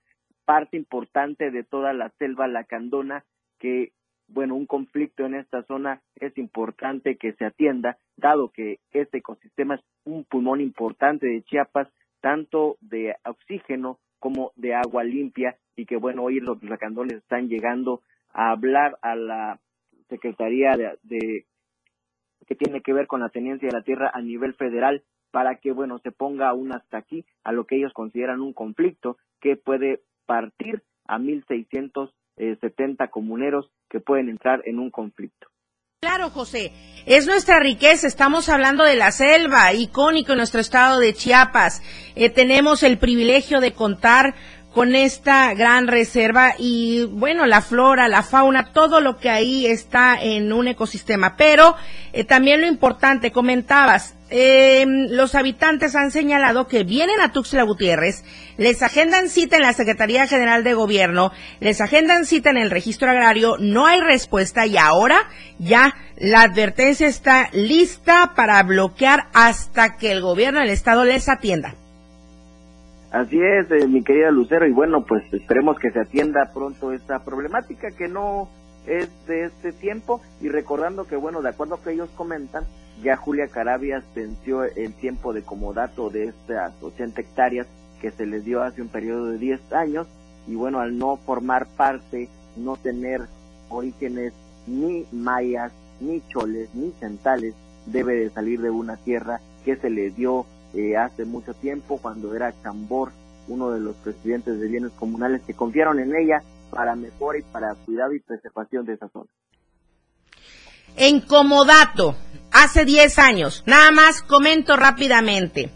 parte 0.45 0.77
importante 0.77 1.51
de 1.51 1.63
toda 1.63 1.93
la 1.93 2.09
selva 2.17 2.47
lacandona 2.47 3.23
que 3.59 3.91
bueno, 4.29 4.55
un 4.55 4.65
conflicto 4.65 5.25
en 5.25 5.35
esta 5.35 5.63
zona 5.63 6.01
es 6.15 6.37
importante 6.37 7.17
que 7.17 7.33
se 7.33 7.45
atienda, 7.45 7.97
dado 8.15 8.49
que 8.49 8.79
este 8.91 9.17
ecosistema 9.17 9.75
es 9.75 9.81
un 10.05 10.23
pulmón 10.23 10.61
importante 10.61 11.27
de 11.27 11.41
Chiapas, 11.43 11.87
tanto 12.21 12.77
de 12.79 13.15
oxígeno 13.25 13.99
como 14.19 14.51
de 14.55 14.75
agua 14.75 15.03
limpia, 15.03 15.57
y 15.75 15.85
que 15.85 15.97
bueno, 15.97 16.23
hoy 16.23 16.39
los 16.39 16.61
lacandones 16.63 17.17
están 17.17 17.47
llegando 17.47 18.01
a 18.31 18.51
hablar 18.51 18.97
a 19.01 19.15
la 19.15 19.59
Secretaría 20.09 20.75
de, 21.03 21.45
que 22.47 22.55
tiene 22.55 22.81
que 22.81 22.93
ver 22.93 23.07
con 23.07 23.21
la 23.21 23.29
tenencia 23.29 23.67
de 23.67 23.77
la 23.77 23.83
tierra 23.83 24.11
a 24.13 24.21
nivel 24.21 24.53
federal 24.53 25.03
para 25.31 25.55
que 25.57 25.71
bueno 25.71 25.99
se 25.99 26.11
ponga 26.11 26.49
aún 26.49 26.71
hasta 26.73 26.97
aquí 26.97 27.25
a 27.43 27.51
lo 27.51 27.65
que 27.65 27.77
ellos 27.77 27.93
consideran 27.93 28.41
un 28.41 28.53
conflicto 28.53 29.17
que 29.39 29.55
puede 29.55 30.01
partir 30.25 30.83
a 31.07 31.19
1600 31.19 32.13
70 32.61 33.03
eh, 33.03 33.09
comuneros 33.09 33.69
que 33.89 33.99
pueden 33.99 34.29
entrar 34.29 34.61
en 34.65 34.79
un 34.79 34.91
conflicto. 34.91 35.47
Claro, 36.01 36.29
José, 36.29 36.71
es 37.05 37.27
nuestra 37.27 37.59
riqueza. 37.59 38.07
Estamos 38.07 38.47
hablando 38.47 38.85
de 38.85 38.95
la 38.95 39.11
selva, 39.11 39.73
icónico 39.73 40.31
en 40.31 40.37
nuestro 40.37 40.61
estado 40.61 40.97
de 40.99 41.13
Chiapas. 41.13 41.81
Eh, 42.15 42.29
tenemos 42.29 42.83
el 42.83 42.97
privilegio 42.99 43.59
de 43.59 43.73
contar 43.73 44.33
con 44.73 44.95
esta 44.95 45.53
gran 45.55 45.87
reserva 45.87 46.53
y 46.57 47.05
bueno, 47.05 47.45
la 47.45 47.61
flora, 47.61 48.07
la 48.07 48.21
fauna, 48.21 48.71
todo 48.71 49.01
lo 49.01 49.17
que 49.17 49.29
ahí 49.29 49.65
está 49.65 50.17
en 50.21 50.53
un 50.53 50.67
ecosistema. 50.67 51.35
Pero 51.37 51.75
eh, 52.13 52.23
también 52.23 52.61
lo 52.61 52.67
importante, 52.67 53.31
comentabas, 53.31 54.15
eh, 54.29 54.85
los 54.87 55.33
habitantes 55.33 55.95
han 55.95 56.11
señalado 56.11 56.67
que 56.67 56.83
vienen 56.83 57.19
a 57.19 57.31
Tuxtla 57.31 57.63
Gutiérrez, 57.63 58.23
les 58.57 58.83
agendan 58.83 59.27
cita 59.27 59.55
en 59.55 59.63
la 59.63 59.73
Secretaría 59.73 60.27
General 60.27 60.63
de 60.63 60.75
Gobierno, 60.75 61.31
les 61.59 61.81
agendan 61.81 62.25
cita 62.25 62.51
en 62.51 62.57
el 62.57 62.69
registro 62.69 63.09
agrario, 63.09 63.57
no 63.59 63.87
hay 63.87 63.99
respuesta 64.01 64.67
y 64.67 64.77
ahora 64.77 65.29
ya 65.57 65.95
la 66.17 66.41
advertencia 66.41 67.07
está 67.07 67.49
lista 67.53 68.33
para 68.35 68.61
bloquear 68.61 69.29
hasta 69.33 69.97
que 69.97 70.11
el 70.11 70.21
gobierno 70.21 70.59
del 70.59 70.69
estado 70.69 71.05
les 71.05 71.27
atienda. 71.27 71.73
Así 73.11 73.39
es, 73.41 73.71
eh, 73.71 73.87
mi 73.87 74.03
querida 74.03 74.29
Lucero, 74.29 74.67
y 74.67 74.71
bueno, 74.71 75.03
pues 75.03 75.23
esperemos 75.33 75.79
que 75.79 75.89
se 75.89 75.99
atienda 75.99 76.51
pronto 76.53 76.91
esta 76.91 77.23
problemática 77.23 77.89
que 77.89 78.07
no 78.07 78.49
es 78.85 79.09
de 79.25 79.45
este 79.45 79.71
tiempo 79.71 80.21
y 80.41 80.49
recordando 80.49 81.05
que, 81.05 81.15
bueno, 81.15 81.41
de 81.41 81.49
acuerdo 81.49 81.75
a 81.75 81.81
que 81.81 81.91
ellos 81.91 82.09
comentan, 82.15 82.65
ya 83.01 83.15
Julia 83.15 83.47
Carabias 83.47 84.03
venció 84.13 84.63
el 84.63 84.93
tiempo 84.93 85.33
de 85.33 85.41
comodato 85.41 86.11
de 86.11 86.25
estas 86.25 86.71
80 86.83 87.21
hectáreas 87.21 87.67
que 87.99 88.11
se 88.11 88.27
les 88.27 88.45
dio 88.45 88.61
hace 88.61 88.81
un 88.81 88.89
periodo 88.89 89.25
de 89.27 89.39
10 89.39 89.73
años 89.73 90.07
y 90.47 90.53
bueno, 90.53 90.79
al 90.79 90.97
no 90.97 91.17
formar 91.17 91.67
parte, 91.77 92.29
no 92.57 92.75
tener 92.75 93.21
orígenes 93.69 94.33
ni 94.67 95.05
mayas, 95.11 95.71
ni 95.99 96.21
choles, 96.27 96.73
ni 96.75 96.91
centales, 96.99 97.55
debe 97.87 98.13
de 98.15 98.29
salir 98.29 98.61
de 98.61 98.69
una 98.69 98.97
tierra 98.97 99.39
que 99.65 99.75
se 99.77 99.89
le 99.89 100.11
dio 100.11 100.45
eh, 100.73 100.97
hace 100.97 101.25
mucho 101.25 101.53
tiempo 101.53 101.99
cuando 102.01 102.35
era 102.35 102.53
Chambor, 102.61 103.11
uno 103.47 103.71
de 103.71 103.79
los 103.79 103.95
presidentes 103.97 104.59
de 104.59 104.67
bienes 104.67 104.91
comunales 104.91 105.41
que 105.45 105.53
confiaron 105.53 105.99
en 105.99 106.15
ella 106.15 106.43
para 106.69 106.95
mejora 106.95 107.39
y 107.39 107.41
para 107.43 107.73
cuidado 107.85 108.13
y 108.13 108.19
preservación 108.19 108.85
de 108.85 108.93
esa 108.93 109.09
zona. 109.09 109.29
En 110.95 111.21
Comodato, 111.21 112.15
hace 112.51 112.85
10 112.85 113.19
años, 113.19 113.63
nada 113.65 113.91
más 113.91 114.21
comento 114.21 114.75
rápidamente. 114.75 115.71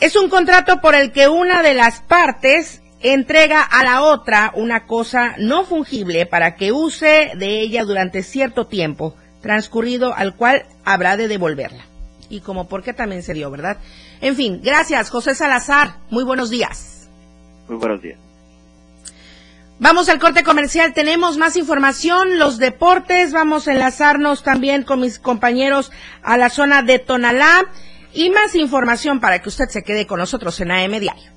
Es 0.00 0.16
un 0.16 0.28
contrato 0.28 0.80
por 0.80 0.94
el 0.94 1.12
que 1.12 1.28
una 1.28 1.62
de 1.62 1.74
las 1.74 2.00
partes 2.02 2.82
entrega 3.00 3.62
a 3.62 3.84
la 3.84 4.02
otra 4.02 4.52
una 4.54 4.86
cosa 4.86 5.34
no 5.38 5.64
fungible 5.64 6.26
para 6.26 6.56
que 6.56 6.72
use 6.72 7.32
de 7.36 7.60
ella 7.60 7.84
durante 7.84 8.22
cierto 8.22 8.66
tiempo 8.66 9.14
transcurrido 9.40 10.14
al 10.14 10.34
cual 10.34 10.66
habrá 10.84 11.16
de 11.16 11.28
devolverla. 11.28 11.84
Y 12.28 12.40
como 12.40 12.68
porque 12.68 12.92
también 12.92 13.22
se 13.22 13.34
dio, 13.34 13.50
¿verdad? 13.50 13.78
En 14.20 14.36
fin, 14.36 14.60
gracias, 14.62 15.10
José 15.10 15.34
Salazar. 15.34 15.96
Muy 16.10 16.24
buenos 16.24 16.50
días. 16.50 17.08
Muy 17.68 17.78
buenos 17.78 18.02
días. 18.02 18.18
Vamos 19.80 20.08
al 20.08 20.18
corte 20.18 20.42
comercial, 20.42 20.92
tenemos 20.92 21.38
más 21.38 21.56
información, 21.56 22.40
los 22.40 22.58
deportes, 22.58 23.32
vamos 23.32 23.68
a 23.68 23.72
enlazarnos 23.72 24.42
también 24.42 24.82
con 24.82 25.00
mis 25.00 25.20
compañeros 25.20 25.92
a 26.22 26.36
la 26.36 26.50
zona 26.50 26.82
de 26.82 26.98
Tonalá 26.98 27.64
y 28.12 28.30
más 28.30 28.56
información 28.56 29.20
para 29.20 29.40
que 29.40 29.48
usted 29.48 29.68
se 29.68 29.84
quede 29.84 30.04
con 30.04 30.18
nosotros 30.18 30.60
en 30.60 30.72
AM 30.72 30.98
Diario. 30.98 31.30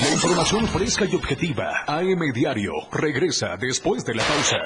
La 0.00 0.10
información 0.10 0.66
fresca 0.66 1.04
y 1.04 1.14
objetiva, 1.14 1.84
AM 1.86 2.32
Diario, 2.32 2.72
regresa 2.92 3.58
después 3.60 4.06
de 4.06 4.14
la 4.14 4.22
pausa. 4.24 4.56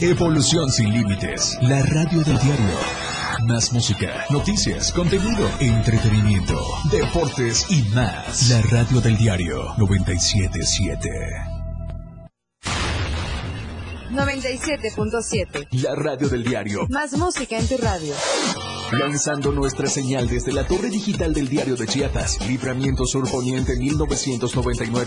Evolución 0.00 0.68
sin 0.70 0.92
límites, 0.92 1.58
la 1.62 1.80
radio 1.82 2.24
del 2.24 2.38
diario. 2.38 3.07
Más 3.46 3.72
música, 3.72 4.24
noticias, 4.30 4.92
contenido, 4.92 5.48
entretenimiento, 5.60 6.60
deportes 6.90 7.66
y 7.70 7.82
más. 7.94 8.50
La 8.50 8.60
radio 8.62 9.00
del 9.00 9.16
diario 9.16 9.74
977. 9.78 11.08
97.7. 14.10 15.68
La 15.82 15.94
radio 15.94 16.28
del 16.28 16.42
diario. 16.42 16.88
Más 16.88 17.16
música 17.16 17.56
en 17.58 17.68
tu 17.68 17.76
radio. 17.76 18.14
Lanzando 18.90 19.52
nuestra 19.52 19.86
señal 19.88 20.28
desde 20.28 20.52
la 20.52 20.66
torre 20.66 20.90
digital 20.90 21.32
del 21.32 21.48
diario 21.48 21.76
de 21.76 21.86
Chiapas, 21.86 22.44
Libramiento 22.48 23.06
Sur 23.06 23.30
Poniente 23.30 23.76
1999. 23.76 25.06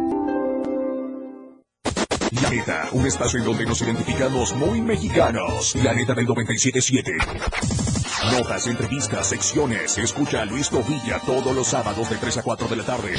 La 2.31 2.49
neta, 2.49 2.87
un 2.93 3.05
espacio 3.05 3.39
en 3.39 3.45
donde 3.45 3.65
nos 3.65 3.81
identificamos 3.81 4.55
muy 4.55 4.81
mexicanos. 4.81 5.75
La 5.75 5.93
neta 5.93 6.13
del 6.13 6.27
97.7. 6.27 8.31
Notas, 8.31 8.67
entrevistas, 8.67 9.27
secciones. 9.27 9.97
Escucha 9.97 10.41
a 10.41 10.45
Luis 10.45 10.69
Tovilla 10.69 11.19
todos 11.25 11.53
los 11.53 11.67
sábados 11.67 12.09
de 12.09 12.15
3 12.15 12.37
a 12.37 12.43
4 12.43 12.67
de 12.69 12.75
la 12.77 12.83
tarde. 12.83 13.13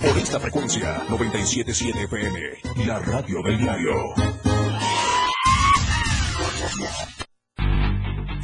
Por 0.00 0.18
esta 0.18 0.38
frecuencia, 0.38 1.02
97.7 1.08 2.04
FM. 2.04 2.86
La 2.86 3.00
radio 3.00 3.42
del 3.42 3.58
diario. 3.58 3.94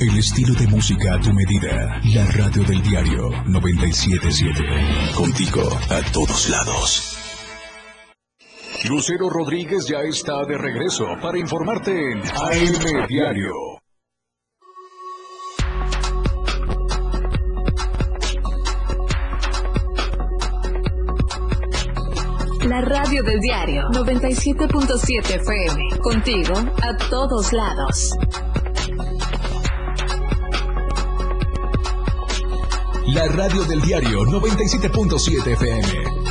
El 0.00 0.18
estilo 0.18 0.54
de 0.54 0.66
música 0.66 1.14
a 1.14 1.20
tu 1.20 1.32
medida. 1.32 2.00
La 2.12 2.26
radio 2.26 2.64
del 2.64 2.82
diario 2.82 3.30
977. 3.46 5.14
Contigo 5.14 5.78
a 5.90 6.02
todos 6.10 6.48
lados. 6.48 7.11
Lucero 8.92 9.30
Rodríguez 9.30 9.86
ya 9.88 10.00
está 10.00 10.44
de 10.44 10.58
regreso 10.58 11.06
para 11.22 11.38
informarte 11.38 11.92
en 11.92 12.18
AM 12.20 13.06
Diario. 13.08 13.50
La 22.68 22.82
radio 22.82 23.22
del 23.22 23.40
diario 23.40 23.84
97.7 23.92 25.40
FM. 25.40 25.98
Contigo 25.98 26.52
a 26.58 27.08
todos 27.08 27.50
lados. 27.54 28.10
La 33.06 33.26
radio 33.28 33.64
del 33.64 33.80
diario 33.80 34.20
97.7 34.24 35.52
FM. 35.54 36.21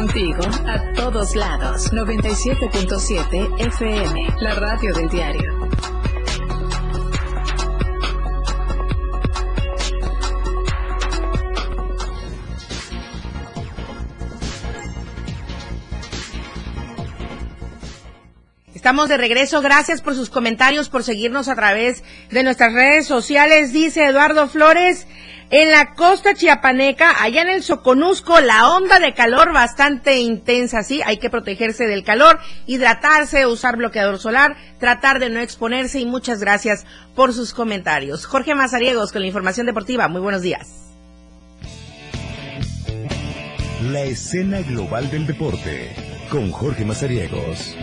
Contigo 0.00 0.40
a 0.66 0.94
todos 0.94 1.36
lados. 1.36 1.92
97.7 1.92 3.66
FM. 3.66 4.28
La 4.40 4.54
radio 4.54 4.94
del 4.94 5.10
diario. 5.10 5.68
Estamos 18.74 19.10
de 19.10 19.18
regreso. 19.18 19.60
Gracias 19.60 20.00
por 20.00 20.14
sus 20.14 20.30
comentarios, 20.30 20.88
por 20.88 21.04
seguirnos 21.04 21.48
a 21.48 21.54
través 21.54 22.02
de 22.30 22.42
nuestras 22.42 22.72
redes 22.72 23.06
sociales. 23.06 23.74
Dice 23.74 24.06
Eduardo 24.06 24.48
Flores, 24.48 25.06
en 25.50 25.70
la 25.72 25.94
costa 25.94 26.34
chiapaneca, 26.34 27.22
allá 27.22 27.42
en 27.42 27.48
el 27.48 27.62
Soconusco, 27.64 28.40
la 28.40 28.70
onda 28.70 29.00
de 29.00 29.14
calor 29.14 29.52
bastante 29.52 30.18
intensa, 30.18 30.84
sí, 30.84 31.02
hay 31.04 31.18
que 31.18 31.28
protegerse 31.28 31.86
del 31.86 32.04
calor, 32.04 32.38
hidratarse, 32.66 33.46
usar 33.46 33.76
bloqueador 33.76 34.20
solar, 34.20 34.56
tratar 34.78 35.18
de 35.18 35.28
no 35.28 35.40
exponerse 35.40 35.98
y 35.98 36.06
muchas 36.06 36.38
gracias 36.38 36.86
por 37.16 37.32
sus 37.32 37.52
comentarios. 37.52 38.26
Jorge 38.26 38.54
Mazariegos 38.54 39.10
con 39.10 39.22
la 39.22 39.26
información 39.26 39.66
deportiva, 39.66 40.06
muy 40.06 40.20
buenos 40.20 40.42
días. 40.42 40.68
La 43.82 44.02
escena 44.02 44.60
global 44.60 45.10
del 45.10 45.26
deporte 45.26 45.90
con 46.30 46.52
Jorge 46.52 46.84
Mazariegos. 46.84 47.74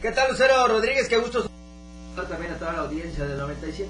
¿Qué 0.00 0.12
tal, 0.12 0.30
Lucero 0.30 0.68
Rodríguez? 0.68 1.08
Qué 1.08 1.16
gusto 1.16 1.47
la 2.72 2.80
audiencia 2.80 3.24
del 3.26 3.40
97.7 3.40 3.88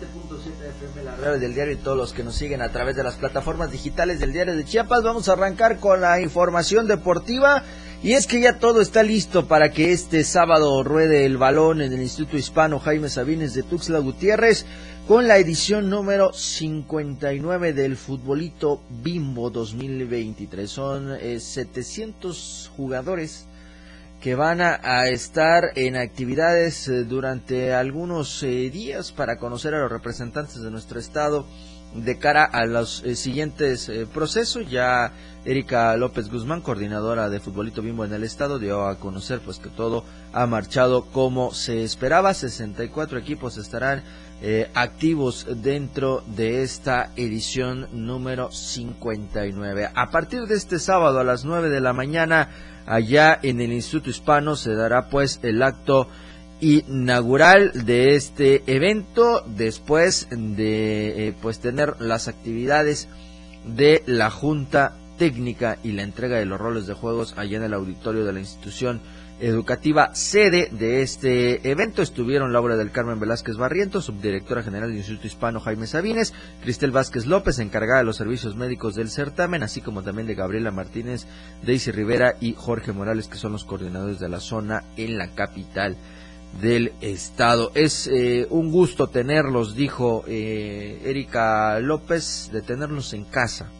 FM, 0.77 1.05
la 1.05 1.17
radio 1.17 1.38
del 1.38 1.55
diario 1.55 1.75
y 1.75 1.77
todos 1.77 1.97
los 1.97 2.12
que 2.12 2.23
nos 2.23 2.37
siguen 2.37 2.62
a 2.62 2.71
través 2.71 2.97
de 2.97 3.03
las 3.03 3.17
plataformas 3.17 3.73
digitales 3.73 4.21
del 4.21 4.33
diario 4.33 4.57
de 4.57 4.64
Chiapas. 4.64 5.03
Vamos 5.03 5.29
a 5.29 5.33
arrancar 5.33 5.79
con 5.79 6.01
la 6.01 6.21
información 6.21 6.87
deportiva 6.87 7.64
y 8.03 8.12
es 8.12 8.27
que 8.27 8.41
ya 8.41 8.59
todo 8.61 8.81
está 8.81 9.03
listo 9.03 9.49
para 9.49 9.73
que 9.73 9.93
este 9.93 10.23
sábado 10.23 10.85
ruede 10.85 11.27
el 11.27 11.37
balón 11.37 11.81
en 11.81 11.93
el 11.93 12.01
Instituto 12.01 12.37
Hispano 12.37 12.79
Jaime 12.79 13.09
Sabines 13.09 13.55
de 13.55 13.64
Tuxtla 13.64 13.99
Gutiérrez 13.99 14.64
con 15.09 15.27
la 15.27 15.38
edición 15.38 15.91
número 15.91 16.33
59 16.33 17.73
del 17.73 17.97
Futbolito 17.97 18.83
Bimbo 19.03 19.51
2023. 19.51 20.71
Son 20.71 21.19
700 21.19 22.67
eh, 22.71 22.71
jugadores 22.77 23.48
que 24.21 24.35
van 24.35 24.61
a, 24.61 25.09
estar 25.09 25.71
en 25.77 25.97
actividades 25.97 26.89
eh, 26.89 27.05
durante 27.05 27.73
algunos 27.73 28.43
eh, 28.43 28.69
días 28.71 29.13
para 29.13 29.39
conocer 29.39 29.75
a 29.75 29.81
los 29.81 29.93
representantes 29.93 30.61
de 30.61 30.71
nuestro 30.71 30.99
estado 30.99 31.47
de 31.95 32.19
cara 32.19 32.45
a 32.45 32.67
los 32.67 33.03
eh, 33.05 33.15
siguientes 33.15 33.91
procesos. 34.13 34.69
Ya 34.69 35.13
Erika 35.45 35.97
López 35.97 36.31
Guzmán, 36.31 36.63
coordinadora 36.63 37.31
de 37.31 37.39
Futbolito 37.39 37.81
Bimbo 37.81 38.05
en 38.05 38.13
el 38.13 38.25
estado, 38.25 38.59
dio 38.59 38.87
a 38.89 38.99
conocer 38.99 39.41
pues 39.41 39.61
que 39.61 39.69
todo 39.69 40.05
ha 40.33 40.47
marchado 40.47 41.07
como 41.07 41.55
se 41.55 41.85
esperaba. 41.85 42.35
64 42.35 43.19
equipos 43.19 43.57
estarán 43.57 44.03
activos 44.75 45.47
dentro 45.63 46.23
de 46.27 46.63
esta 46.63 47.11
edición 47.17 47.89
número 47.93 48.53
59. 48.53 49.91
A 49.95 50.11
partir 50.11 50.43
de 50.43 50.57
este 50.57 50.79
sábado 50.79 51.19
a 51.19 51.25
las 51.25 51.45
9 51.45 51.71
de 51.71 51.81
la 51.81 51.93
mañana 51.93 52.49
allá 52.88 53.38
en 53.42 53.61
el 53.61 53.72
Instituto 53.72 54.11
Hispano 54.11 54.57
se 54.57 54.74
dará 54.74 55.09
pues 55.09 55.40
el 55.42 55.62
acto 55.62 56.09
inaugural 56.61 57.70
de 57.85 58.16
este 58.16 58.62
evento 58.66 59.44
después 59.46 60.29
de 60.31 61.29
eh, 61.29 61.35
pues 61.40 61.61
tener 61.61 62.01
las 62.01 62.29
actividades 62.29 63.09
de 63.64 64.03
la 64.07 64.31
Junta 64.31 64.96
Técnica 65.18 65.79
y 65.85 65.92
la 65.92 66.03
entrega 66.03 66.38
de 66.38 66.46
los 66.46 66.61
roles 66.61 66.87
de 66.87 66.94
juegos 66.94 67.35
allá 67.37 67.59
en 67.59 67.64
el 67.64 67.74
auditorio 67.74 68.24
de 68.24 68.33
la 68.33 68.40
institución 68.40 69.01
educativa 69.40 70.14
sede 70.14 70.68
de 70.72 71.03
este 71.03 71.70
evento 71.70 72.03
estuvieron 72.03 72.53
Laura 72.53 72.77
del 72.77 72.90
Carmen 72.90 73.20
Velázquez 73.20 73.57
Barrientos, 73.57 74.07
subdirectora 74.07 74.62
general 74.62 74.88
del 74.88 74.98
Instituto 74.98 75.27
Hispano 75.27 75.61
Jaime 75.61 75.87
Sabines, 75.87 76.35
Cristel 76.62 76.90
Vázquez 76.90 77.27
López, 77.27 77.59
encargada 77.59 78.01
de 78.01 78.05
los 78.05 78.16
servicios 78.16 78.57
médicos 78.57 78.94
del 78.94 79.11
certamen, 79.11 79.62
así 79.62 79.81
como 79.81 80.03
también 80.03 80.27
de 80.27 80.35
Gabriela 80.35 80.70
Martínez, 80.70 81.27
Daisy 81.64 81.92
Rivera 81.92 82.37
y 82.40 82.55
Jorge 82.55 82.92
Morales, 82.92 83.29
que 83.29 83.38
son 83.38 83.53
los 83.53 83.64
coordinadores 83.64 84.18
de 84.18 84.29
la 84.29 84.40
zona 84.40 84.85
en 84.96 85.18
la 85.18 85.29
capital 85.29 85.96
del 86.61 86.92
estado. 87.01 87.70
Es 87.74 88.09
eh, 88.09 88.46
un 88.51 88.72
gusto 88.72 89.09
tenerlos, 89.09 89.77
dijo 89.77 90.24
eh, 90.27 91.01
Erika 91.05 91.79
López, 91.81 92.51
de 92.53 92.62
tenerlos 92.62 93.12
en 93.12 93.24
casa. 93.24 93.70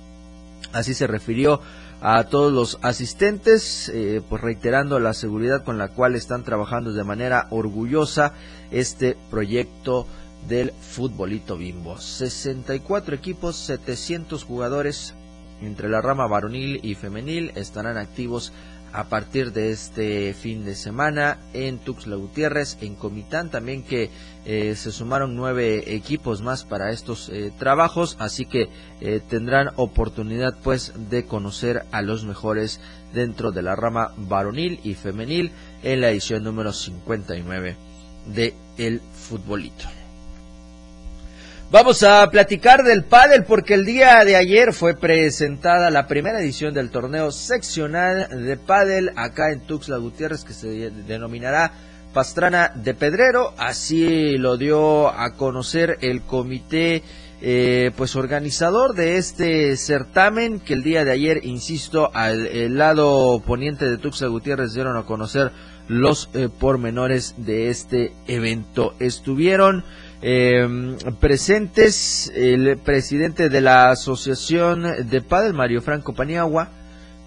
Así 0.73 0.95
se 0.95 1.07
refirió 1.07 1.61
a 2.01 2.25
todos 2.25 2.53
los 2.53 2.79
asistentes, 2.83 3.91
eh, 3.93 4.23
pues 4.29 4.41
reiterando 4.41 5.01
la 5.01 5.15
seguridad 5.15 5.65
con 5.65 5.79
la 5.79 5.89
cual 5.89 6.15
están 6.15 6.45
trabajando 6.45 6.93
de 6.93 7.05
manera 7.05 7.49
orgullosa 7.51 8.35
este 8.71 9.17
proyecto 9.31 10.07
del 10.49 10.73
futbolito 10.73 11.57
bimbo. 11.57 11.99
64 11.99 13.15
equipos, 13.17 13.57
700 13.57 14.45
jugadores 14.45 15.15
entre 15.61 15.89
la 15.89 16.01
rama 16.01 16.29
varonil 16.29 16.81
y 16.85 16.95
femenil 16.95 17.51
estarán 17.57 17.99
activos 17.99 18.53
a 18.93 19.05
partir 19.05 19.53
de 19.53 19.71
este 19.71 20.35
fin 20.35 20.65
de 20.65 20.75
semana 20.75 21.39
en 21.53 21.79
Tuxtla 21.79 22.17
Gutiérrez, 22.17 22.79
en 22.81 22.95
Comitán 22.95 23.51
también 23.51 23.83
que 23.83 24.11
eh, 24.45 24.75
se 24.77 24.93
sumaron 24.93 25.37
nueve 25.37 25.95
equipos 25.95 26.43
más 26.43 26.65
para 26.65 26.91
estos 26.91 27.29
eh, 27.29 27.53
trabajos, 27.59 28.17
así 28.19 28.47
que 28.47 28.69
eh, 29.01 29.21
tendrán 29.29 29.71
oportunidad 29.77 30.57
pues 30.63 30.93
de 31.11 31.25
conocer 31.25 31.85
a 31.93 32.03
los 32.03 32.25
mejores 32.25 32.81
dentro 33.13 33.53
de 33.53 33.63
la 33.63 33.77
rama 33.77 34.13
varonil 34.17 34.81
y 34.85 34.95
femenil 34.95 35.53
en 35.83 36.01
la 36.01 36.11
edición 36.11 36.45
número 36.45 36.73
59 36.73 37.77
de 38.35 38.55
El 38.77 39.01
Futbolito. 39.01 39.98
Vamos 41.71 42.03
a 42.03 42.31
platicar 42.31 42.83
del 42.83 43.05
pádel 43.05 43.45
porque 43.45 43.75
el 43.75 43.85
día 43.85 44.25
de 44.25 44.37
ayer 44.37 44.73
fue 44.73 44.95
presentada 44.95 45.91
la 45.91 46.07
primera 46.07 46.41
edición 46.41 46.73
del 46.73 46.89
torneo 46.89 47.31
seccional 47.31 48.47
de 48.47 48.57
pádel 48.57 49.13
acá 49.17 49.53
en 49.53 49.61
Tuxtla 49.61 49.99
Gutiérrez 49.99 50.45
que 50.45 50.55
se 50.55 50.91
denominará 50.91 51.73
Pastrana 52.15 52.73
de 52.75 52.95
Pedrero. 52.95 53.53
Así 53.59 54.39
lo 54.39 54.57
dio 54.57 55.09
a 55.09 55.35
conocer 55.35 55.99
el 56.01 56.23
comité 56.23 57.03
eh, 57.43 57.91
pues 57.99 58.17
organizador 58.17 58.95
de 58.95 59.19
este 59.19 59.77
certamen 59.77 60.61
que 60.61 60.73
el 60.73 60.83
día 60.83 61.05
de 61.05 61.13
ayer, 61.13 61.45
insisto, 61.45 62.11
al 62.15 62.79
lado 62.79 63.43
poniente 63.47 63.91
de 63.91 63.99
Tuxtla 63.99 64.29
Gutiérrez 64.29 64.73
dieron 64.73 64.97
a 64.97 65.03
conocer 65.03 65.53
los 65.87 66.31
eh, 66.33 66.49
pormenores 66.49 67.35
de 67.37 67.69
este 67.69 68.13
evento. 68.27 68.95
Estuvieron 69.01 69.85
eh, 70.23 70.97
presentes 71.21 72.33
el 72.35 72.79
presidente 72.79 73.49
de 73.49 73.61
la 73.61 73.91
Asociación 73.91 75.09
de 75.09 75.21
Padel, 75.21 75.55
Mario 75.55 75.81
Franco 75.83 76.15
Paniagua, 76.15 76.71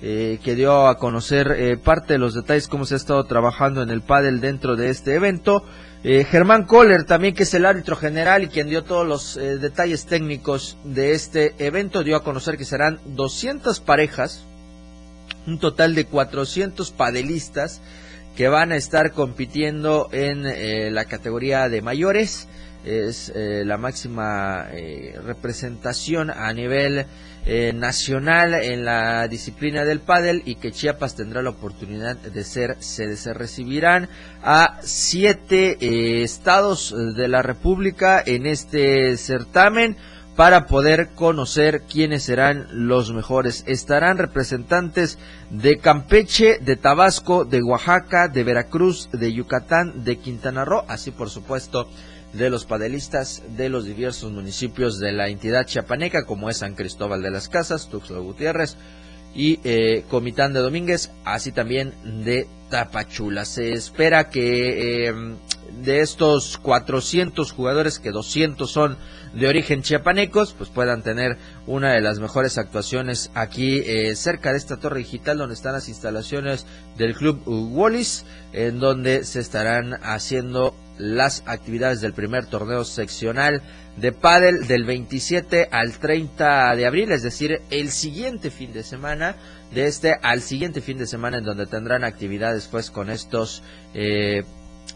eh, 0.04 0.40
que 0.44 0.56
dio 0.56 0.88
a 0.88 0.98
conocer 0.98 1.56
eh, 1.60 1.78
parte 1.78 2.14
de 2.14 2.20
los 2.20 2.34
detalles 2.34 2.68
cómo 2.68 2.88
se 2.88 2.96
ha 2.96 2.98
estado 2.98 3.24
trabajando 3.26 3.84
en 3.84 3.92
el 3.92 4.02
pádel 4.02 4.42
dentro 4.42 4.76
de 4.76 4.90
este 4.90 5.14
evento. 5.14 5.64
Eh, 6.04 6.24
Germán 6.24 6.66
Kohler, 6.66 7.04
también 7.04 7.36
que 7.36 7.44
es 7.44 7.54
el 7.54 7.68
árbitro 7.68 7.96
general 7.96 8.42
y 8.42 8.48
quien 8.48 8.68
dio 8.68 8.84
todos 8.84 9.08
los 9.08 9.36
detalles 9.36 10.08
técnicos 10.08 10.76
de 10.84 11.12
este 11.12 11.54
evento, 11.60 12.04
dio 12.04 12.16
a 12.16 12.24
conocer 12.24 12.58
que 12.58 12.66
serán 12.66 13.00
200 13.06 13.80
parejas, 13.80 14.44
un 15.46 15.60
total 15.60 15.94
de 15.94 16.06
400 16.06 16.90
padelistas 16.90 17.80
que 18.36 18.48
van 18.48 18.72
a 18.72 18.78
estar 18.78 19.12
compitiendo 19.12 20.10
en 20.12 20.96
la 20.96 21.06
categoría 21.06 21.70
de 21.70 21.84
mayores 21.84 22.48
es 22.86 23.32
eh, 23.36 23.64
la 23.66 23.78
máxima 23.78 24.68
eh, 24.72 25.16
representación 25.24 26.30
a 26.30 26.52
nivel 26.54 27.06
eh, 27.46 27.74
nacional 27.74 28.54
en 28.54 28.86
la 28.86 29.28
disciplina 29.28 29.84
del 29.84 30.00
pádel 30.00 30.44
y 30.46 30.56
que 30.56 30.72
Chiapas 30.72 31.16
tendrá 31.16 31.42
la 31.42 31.50
oportunidad 31.52 32.16
de 32.18 32.44
ser 32.44 32.78
sede. 32.80 33.16
Se 33.16 33.34
recibirán 33.34 34.10
a 34.44 34.80
siete 34.82 36.24
estados 36.24 36.96
de 37.16 37.28
la 37.28 37.42
República 37.42 38.22
en 38.26 38.46
este 38.46 39.18
certamen 39.18 39.98
para 40.36 40.66
poder 40.66 41.10
conocer 41.14 41.82
quiénes 41.82 42.24
serán 42.24 42.68
los 42.72 43.14
mejores. 43.14 43.64
Estarán 43.68 44.18
representantes 44.18 45.18
de 45.50 45.78
Campeche, 45.78 46.60
de 46.60 46.78
Tabasco, 46.78 47.44
de 47.46 47.62
Oaxaca, 47.62 48.28
de 48.28 48.44
Veracruz, 48.44 49.10
de 49.12 49.34
Yucatán, 49.34 50.04
de 50.04 50.18
Quintana 50.18 50.64
Roo, 50.64 50.84
así 50.88 51.12
por 51.12 51.30
supuesto 51.30 51.90
de 52.34 52.50
los 52.50 52.66
padelistas 52.66 53.44
de 53.58 53.70
los 53.70 53.86
diversos 53.86 54.32
municipios 54.32 55.00
de 55.00 55.12
la 55.12 55.28
entidad 55.28 55.66
chiapaneca, 55.66 56.26
como 56.26 56.50
es 56.50 56.58
San 56.58 56.76
Cristóbal 56.76 57.22
de 57.22 57.32
las 57.32 57.50
Casas, 57.50 57.90
Tuxtla 57.90 58.20
Gutiérrez 58.20 58.78
y 59.36 59.60
eh, 59.64 60.04
Comitán 60.10 60.54
de 60.54 60.60
Domínguez, 60.60 61.12
así 61.26 61.52
también 61.52 61.94
de 62.24 62.48
Tapachula. 62.70 63.46
Se 63.46 63.72
espera 63.72 64.30
que 64.30 65.08
eh, 65.08 65.14
de 65.84 66.02
estos 66.02 66.58
400 66.58 67.52
jugadores, 67.52 68.00
que 68.00 68.12
200 68.12 68.70
son 68.70 68.98
de 69.34 69.48
origen 69.48 69.82
chiapanecos, 69.82 70.54
pues 70.54 70.70
puedan 70.70 71.04
tener 71.04 71.38
una 71.66 71.94
de 71.94 72.02
las 72.02 72.20
mejores 72.20 72.58
actuaciones 72.58 73.32
aquí 73.34 73.82
eh, 73.86 74.16
cerca 74.16 74.52
de 74.52 74.58
esta 74.58 74.78
torre 74.78 75.00
digital 75.00 75.38
donde 75.38 75.56
están 75.56 75.74
las 75.74 75.88
instalaciones 75.88 76.66
del 76.98 77.16
club 77.16 77.42
Wallis, 77.46 78.26
en 78.52 78.80
donde 78.80 79.24
se 79.24 79.40
estarán 79.40 79.94
haciendo 80.04 80.76
las 81.02 81.44
actividades 81.48 82.00
del 82.00 82.14
primer 82.14 82.46
torneo 82.46 82.84
seccional 82.84 83.64
de 83.98 84.12
pádel 84.12 84.68
del 84.68 84.86
27 84.86 85.68
al 85.72 85.94
30 85.94 86.76
de 86.76 86.86
abril, 86.86 87.12
es 87.12 87.24
decir, 87.24 87.62
el 87.70 87.92
siguiente 87.92 88.52
fin 88.52 88.72
de 88.72 88.84
semana, 88.84 89.36
de 89.74 89.88
este 89.88 90.16
al 90.22 90.42
siguiente 90.42 90.82
fin 90.82 90.98
de 90.98 91.08
semana 91.08 91.38
en 91.38 91.44
donde 91.44 91.66
tendrán 91.66 92.04
actividades 92.04 92.68
pues 92.68 92.92
con 92.92 93.10
estos 93.10 93.64
eh, 93.94 94.44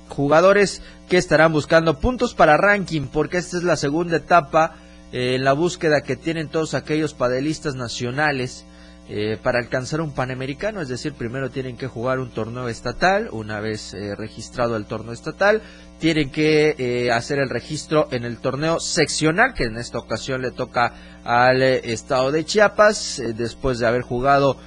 jugadores 0.09 0.81
que 1.09 1.17
estarán 1.17 1.51
buscando 1.51 1.99
puntos 1.99 2.33
para 2.33 2.57
ranking, 2.57 3.07
porque 3.07 3.37
esta 3.37 3.57
es 3.57 3.63
la 3.63 3.75
segunda 3.75 4.17
etapa 4.17 4.75
eh, 5.11 5.35
en 5.35 5.43
la 5.43 5.53
búsqueda 5.53 6.01
que 6.01 6.15
tienen 6.15 6.49
todos 6.49 6.73
aquellos 6.73 7.13
padelistas 7.13 7.75
nacionales 7.75 8.65
eh, 9.07 9.37
para 9.41 9.59
alcanzar 9.59 10.01
un 10.01 10.13
panamericano, 10.13 10.81
es 10.81 10.87
decir, 10.87 11.13
primero 11.13 11.51
tienen 11.51 11.77
que 11.77 11.87
jugar 11.87 12.19
un 12.19 12.31
torneo 12.31 12.69
estatal, 12.69 13.29
una 13.31 13.59
vez 13.59 13.95
registrado 14.17 14.75
el 14.77 14.85
torneo 14.85 15.13
estatal, 15.13 15.61
tienen 15.99 16.29
que 16.29 16.75
eh, 16.77 17.11
hacer 17.11 17.39
el 17.39 17.49
registro 17.49 18.07
en 18.11 18.25
el 18.25 18.37
torneo 18.37 18.79
seccional, 18.79 19.53
que 19.53 19.63
en 19.63 19.77
esta 19.77 19.97
ocasión 19.97 20.41
le 20.41 20.51
toca 20.51 20.93
al 21.23 21.61
estado 21.61 22.31
de 22.31 22.45
Chiapas, 22.45 23.21
después 23.35 23.79
de 23.79 23.87
haber 23.87 24.01
jugado 24.01 24.57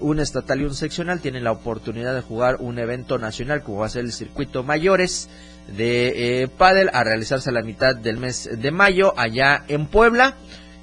un 0.00 0.18
estatal 0.18 0.60
y 0.60 0.64
un 0.64 0.74
seccional, 0.74 1.20
tienen 1.20 1.44
la 1.44 1.52
oportunidad 1.52 2.12
de 2.12 2.22
jugar 2.22 2.56
un 2.58 2.80
evento 2.80 3.18
nacional, 3.18 3.62
como 3.62 3.78
va 3.78 3.86
a 3.86 3.90
ser 3.90 4.04
el 4.04 4.12
circuito 4.12 4.64
mayores 4.64 5.28
de 5.76 6.50
pádel, 6.58 6.90
a 6.92 7.04
realizarse 7.04 7.50
a 7.50 7.52
la 7.52 7.62
mitad 7.62 7.94
del 7.94 8.16
mes 8.16 8.50
de 8.52 8.70
mayo 8.72 9.14
allá 9.16 9.62
en 9.68 9.86
Puebla. 9.86 10.34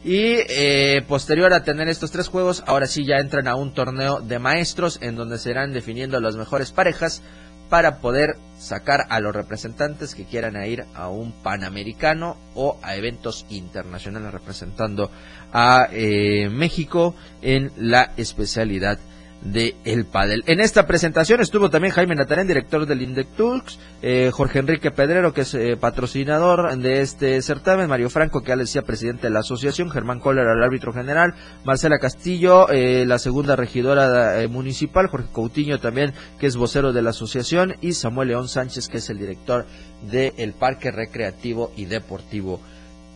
Y 0.07 0.35
eh, 0.47 1.03
posterior 1.05 1.53
a 1.53 1.63
tener 1.63 1.89
estos 1.89 2.11
tres 2.11 2.29
juegos, 2.29 2.63
ahora 2.65 2.85
sí 2.85 3.05
ya 3.05 3.17
entran 3.17 3.45
a 3.47 3.55
un 3.55 3.73
torneo 3.73 4.21
de 4.21 4.39
maestros 4.39 4.99
en 5.01 5.17
donde 5.17 5.37
se 5.37 5.49
irán 5.49 5.73
definiendo 5.73 6.21
las 6.21 6.37
mejores 6.37 6.71
parejas 6.71 7.23
para 7.69 7.97
poder 7.99 8.37
sacar 8.57 9.05
a 9.09 9.19
los 9.19 9.35
representantes 9.35 10.15
que 10.15 10.25
quieran 10.25 10.55
ir 10.65 10.85
a 10.95 11.09
un 11.09 11.31
panamericano 11.31 12.37
o 12.55 12.79
a 12.81 12.95
eventos 12.95 13.45
internacionales 13.49 14.31
representando 14.31 15.11
a 15.53 15.87
eh, 15.91 16.49
México 16.49 17.15
en 17.41 17.71
la 17.77 18.11
especialidad 18.17 18.99
de 19.41 19.75
el 19.85 20.05
pádel. 20.05 20.43
En 20.47 20.59
esta 20.59 20.87
presentación 20.87 21.41
estuvo 21.41 21.69
también 21.69 21.93
Jaime 21.93 22.15
Natarén, 22.15 22.47
director 22.47 22.85
del 22.85 23.01
Indectux, 23.01 23.79
eh, 24.01 24.31
Jorge 24.33 24.59
Enrique 24.59 24.91
Pedrero, 24.91 25.33
que 25.33 25.41
es 25.41 25.53
eh, 25.53 25.77
patrocinador 25.77 26.75
de 26.77 27.01
este 27.01 27.41
certamen, 27.41 27.89
Mario 27.89 28.09
Franco, 28.09 28.41
que 28.41 28.49
ya 28.49 28.55
decía 28.55 28.81
presidente 28.81 29.27
de 29.27 29.33
la 29.33 29.39
asociación, 29.39 29.89
Germán 29.89 30.19
Kohler, 30.19 30.47
el 30.47 30.63
árbitro 30.63 30.93
general, 30.93 31.33
Marcela 31.63 31.99
Castillo, 31.99 32.69
eh, 32.69 33.05
la 33.05 33.19
segunda 33.19 33.55
regidora 33.55 34.41
eh, 34.41 34.47
municipal, 34.47 35.07
Jorge 35.07 35.29
Coutinho 35.31 35.79
también, 35.79 36.13
que 36.39 36.47
es 36.47 36.55
vocero 36.55 36.93
de 36.93 37.01
la 37.01 37.11
asociación, 37.11 37.75
y 37.81 37.93
Samuel 37.93 38.29
León 38.29 38.47
Sánchez, 38.47 38.87
que 38.87 38.97
es 38.97 39.09
el 39.09 39.19
director 39.19 39.65
del 40.11 40.53
Parque 40.53 40.91
Recreativo 40.91 41.71
y 41.75 41.85
Deportivo 41.85 42.61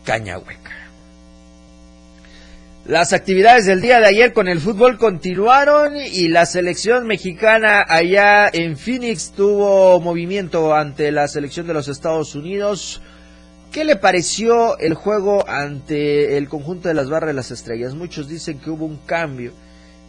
Cañahueca. 0.03 0.90
Las 2.85 3.13
actividades 3.13 3.67
del 3.67 3.79
día 3.79 3.99
de 3.99 4.07
ayer 4.07 4.33
con 4.33 4.47
el 4.47 4.59
fútbol 4.59 4.97
continuaron 4.97 5.95
y 5.97 6.29
la 6.29 6.47
selección 6.47 7.05
mexicana 7.05 7.85
allá 7.87 8.49
en 8.51 8.75
Phoenix 8.75 9.33
tuvo 9.33 9.99
movimiento 9.99 10.73
ante 10.73 11.11
la 11.11 11.27
selección 11.27 11.67
de 11.67 11.75
los 11.75 11.87
Estados 11.87 12.33
Unidos. 12.33 12.99
¿Qué 13.71 13.85
le 13.85 13.97
pareció 13.97 14.79
el 14.79 14.95
juego 14.95 15.47
ante 15.47 16.37
el 16.37 16.49
conjunto 16.49 16.87
de 16.87 16.95
las 16.95 17.07
barras 17.07 17.27
de 17.27 17.35
las 17.35 17.51
estrellas? 17.51 17.93
Muchos 17.93 18.27
dicen 18.27 18.57
que 18.57 18.71
hubo 18.71 18.85
un 18.85 18.97
cambio 19.05 19.53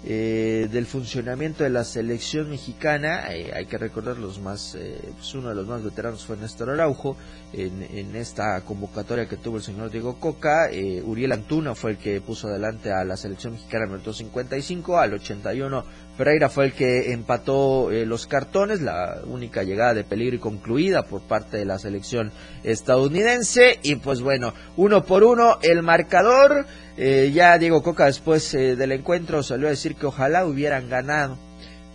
eh, 0.04 0.66
del 0.72 0.86
funcionamiento 0.86 1.64
de 1.64 1.70
la 1.70 1.84
selección 1.84 2.48
mexicana. 2.48 3.34
Eh, 3.34 3.52
hay 3.54 3.66
que 3.66 3.76
recordar 3.76 4.16
los 4.16 4.40
más, 4.40 4.76
eh, 4.76 4.98
pues 5.14 5.34
uno 5.34 5.50
de 5.50 5.54
los 5.54 5.66
más 5.66 5.84
veteranos 5.84 6.24
fue 6.24 6.38
Néstor 6.38 6.70
Araujo 6.70 7.18
en, 7.52 8.16
esta 8.16 8.60
convocatoria 8.62 9.28
que 9.28 9.36
tuvo 9.36 9.56
el 9.56 9.62
señor 9.62 9.90
Diego 9.90 10.18
Coca. 10.18 10.70
Uriel 11.04 11.32
Antuna 11.32 11.74
fue 11.74 11.92
el 11.92 11.98
que 11.98 12.20
puso 12.20 12.48
adelante 12.48 12.92
a 12.92 13.04
la 13.04 13.16
selección 13.16 13.54
mexicana 13.54 13.86
el 13.92 14.14
55, 14.14 14.98
al 14.98 15.14
81 15.14 15.84
Pereira 16.16 16.50
fue 16.50 16.66
el 16.66 16.72
que 16.74 17.12
empató 17.12 17.88
los 17.90 18.26
cartones, 18.26 18.82
la 18.82 19.22
única 19.26 19.62
llegada 19.62 19.94
de 19.94 20.04
peligro 20.04 20.36
y 20.36 20.38
concluida 20.38 21.04
por 21.04 21.22
parte 21.22 21.56
de 21.56 21.64
la 21.64 21.78
selección 21.78 22.30
estadounidense. 22.64 23.78
Y 23.82 23.96
pues 23.96 24.20
bueno, 24.20 24.52
uno 24.76 25.04
por 25.04 25.24
uno 25.24 25.58
el 25.62 25.82
marcador. 25.82 26.66
Eh, 26.98 27.30
ya 27.32 27.56
Diego 27.56 27.82
Coca 27.82 28.04
después 28.04 28.52
eh, 28.52 28.76
del 28.76 28.92
encuentro 28.92 29.42
salió 29.42 29.66
a 29.66 29.70
decir 29.70 29.94
que 29.94 30.04
ojalá 30.04 30.44
hubieran 30.44 30.90
ganado 30.90 31.38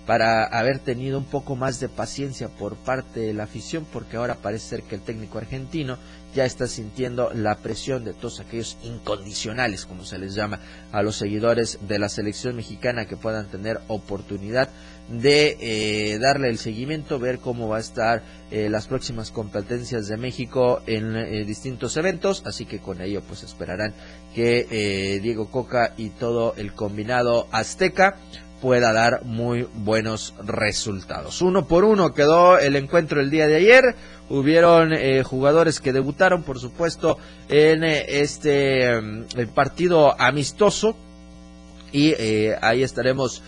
para 0.08 0.46
haber 0.46 0.80
tenido 0.80 1.18
un 1.18 1.26
poco 1.26 1.58
más 1.58 1.82
de 1.82 1.90
paciencia 1.90 2.48
por 2.48 2.78
parte 2.78 3.20
de 3.20 3.34
la 3.34 3.44
afición, 3.44 3.86
porque 3.92 4.16
ahora 4.16 4.36
parece 4.36 4.70
ser 4.70 4.84
que 4.84 4.96
el 4.96 5.02
técnico 5.02 5.38
argentino 5.38 5.98
ya 6.34 6.46
está 6.46 6.66
sintiendo 6.68 7.32
la 7.34 7.56
presión 7.56 8.06
de 8.06 8.14
todos 8.14 8.40
aquellos 8.40 8.78
incondicionales, 8.84 9.86
como 9.86 10.06
se 10.06 10.18
les 10.18 10.34
llama 10.34 10.60
a 10.94 11.02
los 11.02 11.18
seguidores 11.18 11.80
de 11.88 12.00
la 12.00 12.08
selección 12.08 12.56
mexicana 12.56 13.06
que 13.06 13.18
puedan 13.18 13.48
tener 13.48 13.82
oportunidad 13.88 14.70
de 15.10 15.58
eh, 15.60 16.20
darle 16.20 16.50
el 16.50 16.58
seguimiento, 16.58 17.20
ver 17.20 17.40
cómo 17.40 17.68
va 17.68 17.78
a 17.78 17.82
estar 17.82 18.24
eh, 18.52 18.70
las 18.70 18.88
próximas 18.88 19.32
competencias 19.32 20.08
de 20.08 20.18
México 20.18 20.82
en 20.86 21.16
eh, 21.16 21.44
distintos 21.46 21.98
eventos, 21.98 22.44
así 22.46 22.66
que 22.66 22.80
con 22.80 23.02
ello 23.02 23.22
pues 23.28 23.44
esperarán 23.44 23.94
que 24.34 25.20
Diego 25.22 25.50
Coca 25.50 25.94
y 25.98 26.10
todo 26.10 26.54
el 26.58 26.74
combinado 26.74 27.48
azteca 27.52 28.18
pueda 28.62 28.94
dar 28.94 29.24
muy 29.24 29.68
buenos 29.74 30.34
resultados. 30.44 31.42
Uno 31.42 31.68
por 31.68 31.84
uno 31.84 32.14
quedó 32.14 32.58
el 32.58 32.76
encuentro 32.76 33.22
el 33.22 33.30
día 33.30 33.48
de 33.48 33.58
ayer. 33.58 33.96
Hubieron 34.30 34.94
eh, 34.94 35.24
jugadores 35.24 35.80
que 35.80 35.94
debutaron, 35.94 36.44
por 36.44 36.60
supuesto, 36.60 37.18
en 37.50 37.84
eh, 37.84 38.22
este 38.22 39.00
mm, 39.00 39.26
partido 39.54 40.20
amistoso. 40.20 40.96
Y 41.92 42.14
eh, 42.18 42.58
ahí 42.62 42.84
estaremos 42.84 43.42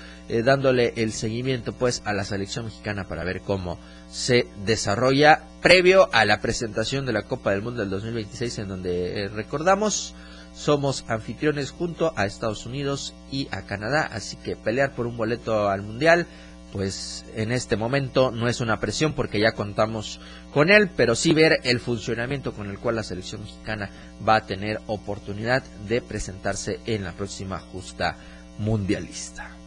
dándole 0.46 0.94
el 0.96 1.12
seguimiento 1.12 1.74
pues 1.74 2.04
a 2.06 2.14
la 2.14 2.24
selección 2.24 2.66
mexicana 2.66 3.08
para 3.08 3.24
ver 3.24 3.42
cómo 3.42 3.80
se 4.12 4.46
desarrolla 4.64 5.42
previo 5.60 6.08
a 6.14 6.24
la 6.24 6.40
presentación 6.40 7.08
de 7.08 7.14
la 7.14 7.24
Copa 7.24 7.50
del 7.50 7.64
Mundo 7.64 7.82
del 7.82 7.90
2026 7.90 8.60
en 8.60 8.68
donde 8.68 9.28
recordamos 9.34 10.14
somos 10.54 11.06
anfitriones 11.08 11.72
junto 11.72 12.14
a 12.16 12.26
Estados 12.26 12.66
Unidos 12.66 13.14
y 13.32 13.48
a 13.52 13.64
Canadá, 13.64 14.10
así 14.12 14.36
que 14.38 14.56
pelear 14.56 14.94
por 14.94 15.08
un 15.08 15.18
boleto 15.18 15.70
al 15.70 15.82
Mundial, 15.82 16.28
pues 16.72 17.26
en 17.36 17.52
este 17.52 17.78
momento 17.78 18.32
no 18.32 18.48
es 18.48 18.62
una 18.62 18.80
presión 18.80 19.14
porque 19.14 19.40
ya 19.40 19.54
contamos 19.54 20.20
con 20.54 20.70
él, 20.70 20.90
pero 20.96 21.16
sí 21.16 21.34
ver 21.34 21.60
el 21.64 21.80
funcionamiento 21.80 22.54
con 22.54 22.70
el 22.70 22.80
cual 22.80 22.96
la 22.96 23.04
selección 23.04 23.42
mexicana 23.42 23.90
va 24.28 24.36
a 24.36 24.46
tener 24.46 24.80
oportunidad 24.88 25.64
de 25.88 26.02
presentarse 26.02 26.80
en 26.86 27.04
la 27.04 27.14
próxima 27.14 27.60
justa 27.60 28.16
mundialista. 28.60 29.59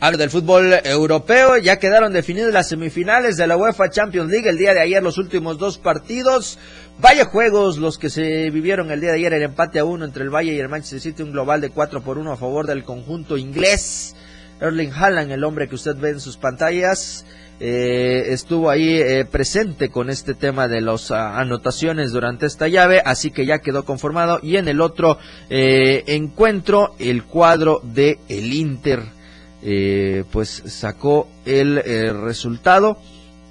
Hablo 0.00 0.16
del 0.16 0.30
fútbol 0.30 0.74
europeo, 0.84 1.56
ya 1.56 1.80
quedaron 1.80 2.12
definidas 2.12 2.52
las 2.52 2.68
semifinales 2.68 3.36
de 3.36 3.48
la 3.48 3.56
UEFA 3.56 3.90
Champions 3.90 4.30
League 4.30 4.48
el 4.48 4.56
día 4.56 4.72
de 4.72 4.78
ayer, 4.78 5.02
los 5.02 5.18
últimos 5.18 5.58
dos 5.58 5.78
partidos. 5.78 6.56
Vaya 7.00 7.24
juegos 7.24 7.78
los 7.78 7.98
que 7.98 8.08
se 8.08 8.48
vivieron 8.50 8.92
el 8.92 9.00
día 9.00 9.10
de 9.10 9.16
ayer, 9.16 9.32
el 9.32 9.42
empate 9.42 9.80
a 9.80 9.84
uno 9.84 10.04
entre 10.04 10.22
el 10.22 10.30
Valle 10.30 10.52
y 10.52 10.60
el 10.60 10.68
Manchester 10.68 11.00
City, 11.00 11.24
un 11.24 11.32
global 11.32 11.60
de 11.60 11.70
4 11.70 12.00
por 12.02 12.16
1 12.16 12.30
a 12.30 12.36
favor 12.36 12.68
del 12.68 12.84
conjunto 12.84 13.36
inglés. 13.36 14.14
Erling 14.60 14.92
Haaland, 14.92 15.32
el 15.32 15.42
hombre 15.42 15.68
que 15.68 15.74
usted 15.74 15.96
ve 15.96 16.10
en 16.10 16.20
sus 16.20 16.36
pantallas, 16.36 17.26
eh, 17.58 18.26
estuvo 18.28 18.70
ahí 18.70 19.00
eh, 19.00 19.24
presente 19.24 19.88
con 19.88 20.10
este 20.10 20.34
tema 20.34 20.68
de 20.68 20.80
las 20.80 21.10
ah, 21.10 21.40
anotaciones 21.40 22.12
durante 22.12 22.46
esta 22.46 22.68
llave, 22.68 23.02
así 23.04 23.32
que 23.32 23.46
ya 23.46 23.58
quedó 23.58 23.84
conformado. 23.84 24.38
Y 24.44 24.58
en 24.58 24.68
el 24.68 24.80
otro 24.80 25.18
eh, 25.50 26.04
encuentro, 26.06 26.94
el 27.00 27.24
cuadro 27.24 27.80
de 27.82 28.20
Inter 28.28 29.17
eh, 29.62 30.24
pues 30.30 30.62
sacó 30.66 31.28
el 31.44 31.78
eh, 31.78 32.12
resultado 32.12 32.98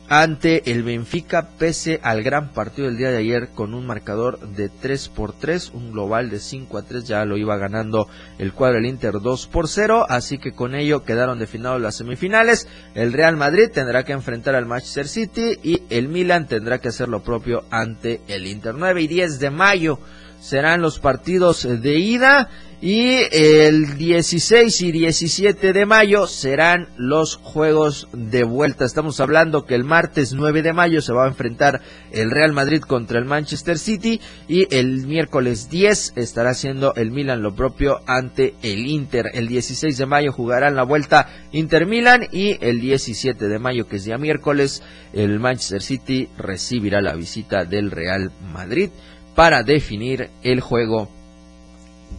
ante 0.09 0.71
el 0.71 0.83
Benfica 0.83 1.49
pese 1.57 1.99
al 2.01 2.23
gran 2.23 2.53
partido 2.53 2.87
del 2.87 2.97
día 2.97 3.11
de 3.11 3.17
ayer 3.17 3.49
con 3.49 3.73
un 3.73 3.85
marcador 3.85 4.39
de 4.39 4.69
3 4.69 5.09
por 5.09 5.33
3, 5.33 5.71
un 5.73 5.91
global 5.91 6.29
de 6.29 6.39
5 6.39 6.77
a 6.77 6.83
3, 6.83 7.03
ya 7.05 7.25
lo 7.25 7.35
iba 7.35 7.57
ganando 7.57 8.07
el 8.37 8.53
cuadro 8.53 8.77
del 8.77 8.85
Inter 8.85 9.19
2 9.21 9.47
por 9.47 9.67
0, 9.67 10.05
así 10.07 10.37
que 10.37 10.53
con 10.53 10.75
ello 10.75 11.03
quedaron 11.03 11.39
definidas 11.39 11.81
las 11.81 11.95
semifinales. 11.95 12.67
El 12.95 13.11
Real 13.11 13.35
Madrid 13.35 13.69
tendrá 13.73 14.03
que 14.03 14.13
enfrentar 14.13 14.55
al 14.55 14.65
Manchester 14.65 15.07
City 15.07 15.59
y 15.61 15.81
el 15.89 16.07
Milan 16.07 16.47
tendrá 16.47 16.79
que 16.79 16.87
hacer 16.87 17.09
lo 17.09 17.21
propio 17.21 17.65
ante 17.69 18.21
el 18.27 18.47
Inter. 18.47 18.75
9 18.75 19.01
y 19.01 19.07
10 19.07 19.39
de 19.39 19.49
mayo 19.49 19.99
serán 20.39 20.81
los 20.81 20.99
partidos 20.99 21.63
de 21.63 21.95
ida 21.95 22.49
y 22.79 23.21
el 23.31 23.97
16 23.97 24.81
y 24.81 24.91
17 24.91 25.73
de 25.73 25.85
mayo 25.87 26.27
serán 26.27 26.89
los 26.95 27.35
juegos 27.37 28.07
de 28.13 28.43
vuelta. 28.43 28.85
Estamos 28.85 29.19
hablando 29.19 29.65
que 29.65 29.73
el 29.73 29.83
martes 29.83 30.33
9 30.33 30.61
de 30.61 30.73
mayo 30.73 31.01
se 31.01 31.11
va 31.11 31.25
a 31.25 31.29
enfrentar 31.29 31.81
el 32.11 32.29
Real 32.29 32.53
Madrid 32.53 32.81
contra 32.81 33.17
el 33.17 33.25
Manchester 33.25 33.79
City 33.79 34.21
y 34.47 34.73
el 34.75 35.07
miércoles 35.07 35.69
10 35.71 36.13
estará 36.17 36.51
haciendo 36.51 36.93
el 36.95 37.09
Milan 37.09 37.41
lo 37.41 37.55
propio 37.55 38.01
ante 38.05 38.53
el 38.61 38.85
Inter. 38.85 39.31
El 39.33 39.47
16 39.47 39.97
de 39.97 40.05
mayo 40.05 40.31
jugarán 40.31 40.75
la 40.75 40.83
vuelta 40.83 41.29
Inter 41.51 41.87
Milan 41.87 42.27
y 42.31 42.63
el 42.63 42.79
17 42.79 43.47
de 43.47 43.59
mayo, 43.59 43.87
que 43.87 43.95
es 43.95 44.03
día 44.03 44.19
miércoles, 44.19 44.83
el 45.13 45.39
Manchester 45.39 45.81
City 45.81 46.29
recibirá 46.37 47.01
la 47.01 47.15
visita 47.15 47.65
del 47.65 47.89
Real 47.89 48.31
Madrid 48.53 48.91
para 49.33 49.63
definir 49.63 50.29
el 50.43 50.61
juego 50.61 51.16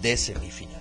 de 0.03 0.17
semifinales. 0.17 0.79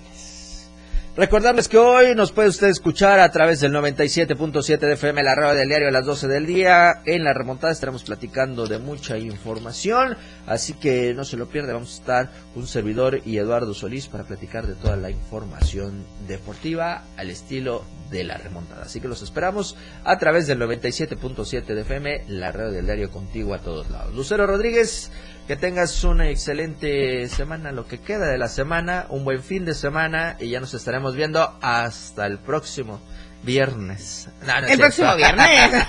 Recordarles 1.18 1.66
que 1.66 1.78
hoy 1.78 2.14
nos 2.14 2.30
puede 2.30 2.48
usted 2.48 2.68
escuchar 2.68 3.18
a 3.18 3.28
través 3.32 3.58
del 3.58 3.72
97.7 3.72 4.78
de 4.78 4.92
FM, 4.92 5.24
la 5.24 5.34
radio 5.34 5.58
del 5.58 5.68
diario 5.68 5.88
a 5.88 5.90
las 5.90 6.06
12 6.06 6.28
del 6.28 6.46
día. 6.46 7.02
En 7.06 7.24
la 7.24 7.34
remontada 7.34 7.72
estaremos 7.72 8.04
platicando 8.04 8.68
de 8.68 8.78
mucha 8.78 9.18
información, 9.18 10.16
así 10.46 10.74
que 10.74 11.14
no 11.14 11.24
se 11.24 11.36
lo 11.36 11.48
pierda. 11.48 11.72
Vamos 11.72 11.94
a 11.94 12.00
estar 12.00 12.30
un 12.54 12.68
servidor 12.68 13.20
y 13.24 13.38
Eduardo 13.38 13.74
Solís 13.74 14.06
para 14.06 14.22
platicar 14.22 14.68
de 14.68 14.74
toda 14.76 14.94
la 14.94 15.10
información 15.10 16.06
deportiva 16.28 17.02
al 17.16 17.30
estilo 17.30 17.82
de 18.12 18.22
la 18.22 18.36
remontada. 18.36 18.84
Así 18.84 19.00
que 19.00 19.08
los 19.08 19.20
esperamos 19.20 19.74
a 20.04 20.18
través 20.18 20.46
del 20.46 20.60
97.7 20.60 21.64
de 21.64 21.80
FM, 21.80 22.26
la 22.28 22.52
radio 22.52 22.70
del 22.70 22.86
diario 22.86 23.10
contigo 23.10 23.54
a 23.54 23.58
todos 23.58 23.90
lados. 23.90 24.14
Lucero 24.14 24.46
Rodríguez. 24.46 25.10
Que 25.48 25.56
tengas 25.56 26.04
una 26.04 26.28
excelente 26.28 27.26
semana, 27.30 27.72
lo 27.72 27.86
que 27.86 27.98
queda 27.98 28.26
de 28.26 28.36
la 28.36 28.48
semana, 28.48 29.06
un 29.08 29.24
buen 29.24 29.42
fin 29.42 29.64
de 29.64 29.72
semana 29.72 30.36
y 30.38 30.50
ya 30.50 30.60
nos 30.60 30.74
estaremos 30.74 31.16
viendo 31.16 31.56
hasta 31.62 32.26
el 32.26 32.36
próximo 32.36 33.00
viernes. 33.42 34.28
el 34.68 34.78
próximo 34.78 35.16
viernes. 35.16 35.86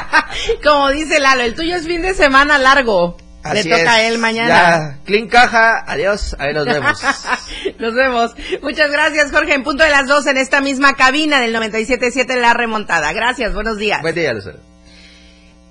Como 0.62 0.90
dice 0.90 1.20
Lalo, 1.20 1.40
el 1.40 1.54
tuyo 1.54 1.76
es 1.76 1.86
fin 1.86 2.02
de 2.02 2.12
semana 2.12 2.58
largo. 2.58 3.16
Le 3.50 3.64
toca 3.64 3.92
a 3.94 4.02
él 4.02 4.18
mañana. 4.18 4.98
Ya, 4.98 4.98
clean 5.06 5.28
caja, 5.28 5.84
adiós, 5.86 6.36
ahí 6.38 6.52
nos 6.52 6.66
vemos. 6.66 7.02
nos 7.78 7.94
vemos. 7.94 8.34
Muchas 8.60 8.90
gracias, 8.90 9.30
Jorge. 9.30 9.54
En 9.54 9.62
punto 9.62 9.84
de 9.84 9.90
las 9.90 10.06
dos 10.06 10.26
en 10.26 10.36
esta 10.36 10.60
misma 10.60 10.96
cabina 10.96 11.40
del 11.40 11.56
97.7 11.56 12.36
La 12.36 12.52
Remontada. 12.52 13.10
Gracias, 13.14 13.54
buenos 13.54 13.78
días. 13.78 14.02
Buen 14.02 14.14
día, 14.14 14.34
Lucero. 14.34 14.58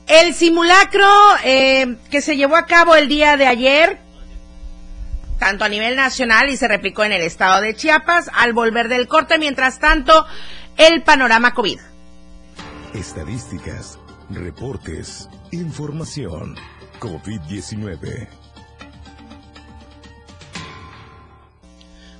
El 0.07 0.33
simulacro 0.33 1.05
eh, 1.43 1.97
que 2.09 2.21
se 2.21 2.37
llevó 2.37 2.55
a 2.55 2.65
cabo 2.65 2.95
el 2.95 3.09
día 3.09 3.35
de 3.35 3.45
ayer, 3.45 3.99
tanto 5.37 5.65
a 5.65 5.69
nivel 5.69 5.95
nacional 5.95 6.49
y 6.49 6.57
se 6.57 6.67
replicó 6.67 7.03
en 7.03 7.11
el 7.11 7.21
estado 7.21 7.61
de 7.61 7.75
Chiapas, 7.75 8.29
al 8.33 8.53
volver 8.53 8.87
del 8.87 9.07
corte, 9.07 9.37
mientras 9.37 9.79
tanto, 9.79 10.25
el 10.77 11.03
panorama 11.03 11.53
COVID. 11.53 11.79
Estadísticas, 12.93 13.99
reportes, 14.29 15.29
información. 15.51 16.55
COVID-19. 16.99 18.27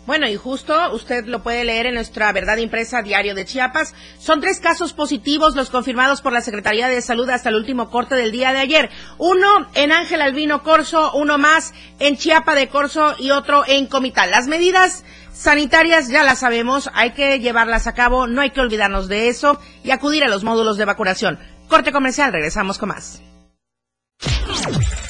Bueno, 0.08 0.26
y 0.26 0.38
justo 0.38 0.74
usted 0.94 1.26
lo 1.26 1.44
puede 1.44 1.66
leer 1.66 1.86
en 1.86 1.96
nuestra 1.96 2.32
verdad 2.32 2.56
impresa 2.56 3.02
diario 3.02 3.36
de 3.36 3.44
Chiapas. 3.44 3.94
Son 4.18 4.40
tres 4.40 4.62
casos 4.62 4.94
positivos 4.94 5.54
los 5.54 5.70
confirmados 5.70 6.22
por 6.22 6.32
la 6.32 6.40
Secretaría 6.40 6.88
de 6.88 7.02
Salud 7.02 7.30
hasta 7.30 7.50
el 7.50 7.56
último 7.56 7.90
corte 7.90 8.16
del 8.16 8.32
día 8.32 8.54
de 8.54 8.60
ayer. 8.60 8.90
Uno 9.18 9.68
en 9.74 9.92
Ángel 9.92 10.22
Albino 10.22 10.64
Corso, 10.64 11.12
uno 11.14 11.38
más 11.38 11.74
en 12.00 12.16
Chiapa 12.16 12.56
de 12.56 12.70
Corso 12.70 13.16
y 13.20 13.32
otro 13.32 13.66
en 13.68 13.88
Comital. 13.88 14.32
Las 14.32 14.48
medidas 14.48 15.04
sanitarias 15.34 16.08
ya 16.08 16.24
las 16.24 16.40
sabemos, 16.40 16.90
hay 16.94 17.12
que 17.12 17.42
llevarlas 17.42 17.86
a 17.86 17.94
cabo, 17.94 18.28
no 18.28 18.40
hay 18.40 18.52
que 18.52 18.62
olvidarnos 18.62 19.10
de 19.10 19.28
eso 19.28 19.60
y 19.84 19.92
acudir 19.92 20.24
a 20.24 20.30
los 20.30 20.46
módulos 20.46 20.78
de 20.78 20.86
vacunación. 20.86 21.38
Corte 21.68 21.92
comercial, 21.92 22.32
regresamos 22.32 22.78
con 22.78 22.88
más. 22.90 23.22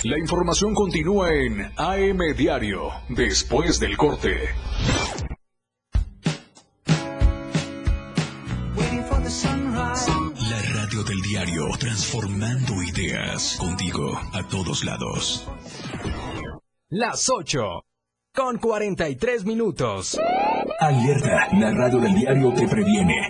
La 0.04 0.18
información 0.18 0.74
continúa 0.74 1.34
en 1.34 1.72
AM 1.76 2.20
Diario, 2.36 2.92
después 3.10 3.80
del 3.80 3.98
corte. 3.98 4.50
Transformando 12.08 12.82
ideas, 12.84 13.58
contigo 13.60 14.18
a 14.32 14.42
todos 14.48 14.86
lados. 14.86 15.46
Las 16.90 17.30
8, 17.30 17.84
con 18.34 18.58
43 18.58 19.44
minutos. 19.44 20.18
Alerta, 20.80 21.50
la 21.54 21.72
radio 21.72 22.00
del 22.00 22.16
diario 22.16 22.54
te 22.54 22.66
previene. 22.66 23.30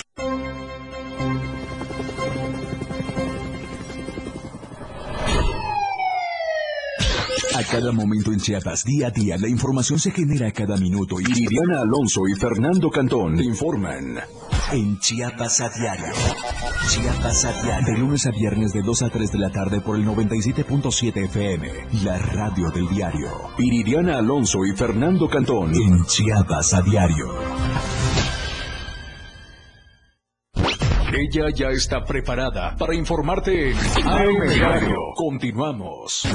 A 7.61 7.63
cada 7.63 7.91
momento 7.91 8.31
en 8.31 8.39
Chiapas, 8.39 8.83
día 8.85 9.07
a 9.07 9.11
día, 9.11 9.37
la 9.37 9.47
información 9.47 9.99
se 9.99 10.09
genera 10.09 10.47
a 10.47 10.51
cada 10.51 10.77
minuto 10.77 11.19
y 11.19 11.25
Viviana 11.25 11.81
Alonso 11.81 12.21
y 12.27 12.33
Fernando 12.33 12.89
Cantón 12.89 13.35
te 13.37 13.43
informan 13.43 14.17
en 14.71 14.97
Chiapas 14.97 15.61
a 15.61 15.69
diario. 15.69 16.11
Chiapas 16.87 17.45
a 17.45 17.61
diario. 17.61 17.85
De 17.85 17.99
lunes 17.99 18.25
a 18.25 18.31
viernes 18.31 18.73
de 18.73 18.81
2 18.81 19.03
a 19.03 19.09
3 19.11 19.31
de 19.31 19.37
la 19.37 19.51
tarde 19.51 19.79
por 19.79 19.95
el 19.95 20.03
97.7 20.07 21.25
FM, 21.25 21.69
la 22.03 22.17
radio 22.17 22.71
del 22.71 22.89
diario. 22.89 23.29
Iridiana 23.59 24.17
Alonso 24.17 24.65
y 24.65 24.75
Fernando 24.75 25.29
Cantón 25.29 25.75
en 25.75 26.03
Chiapas 26.05 26.73
a 26.73 26.81
diario. 26.81 27.27
Ella 31.13 31.45
ya 31.53 31.67
está 31.67 32.03
preparada 32.03 32.75
para 32.75 32.95
informarte 32.95 33.69
en 33.69 33.77
AM 34.07 34.49
Diario. 34.49 34.97
Continuamos. 35.15 36.25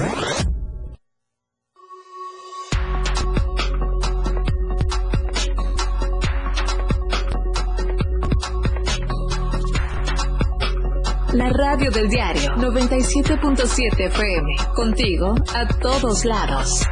Radio 11.77 11.91
del 11.91 12.09
diario 12.09 12.55
97.7 12.55 14.07
FM. 14.07 14.57
Contigo 14.75 15.35
a 15.55 15.67
todos 15.79 16.25
lados. 16.25 16.87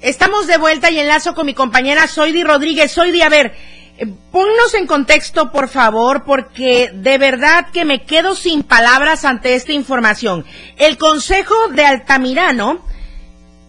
Estamos 0.00 0.46
de 0.46 0.56
vuelta 0.56 0.90
y 0.90 0.98
enlazo 0.98 1.34
con 1.34 1.44
mi 1.44 1.52
compañera 1.52 2.06
Soidi 2.06 2.44
Rodríguez. 2.44 2.92
Soidi, 2.92 3.20
a 3.20 3.28
ver, 3.28 3.54
ponnos 4.30 4.74
en 4.74 4.86
contexto, 4.86 5.52
por 5.52 5.68
favor, 5.68 6.24
porque 6.24 6.90
de 6.92 7.18
verdad 7.18 7.66
que 7.72 7.84
me 7.84 8.04
quedo 8.04 8.34
sin 8.34 8.62
palabras 8.62 9.24
ante 9.24 9.54
esta 9.54 9.72
información. 9.72 10.44
El 10.76 10.98
Consejo 10.98 11.54
de 11.68 11.86
Altamirano 11.86 12.84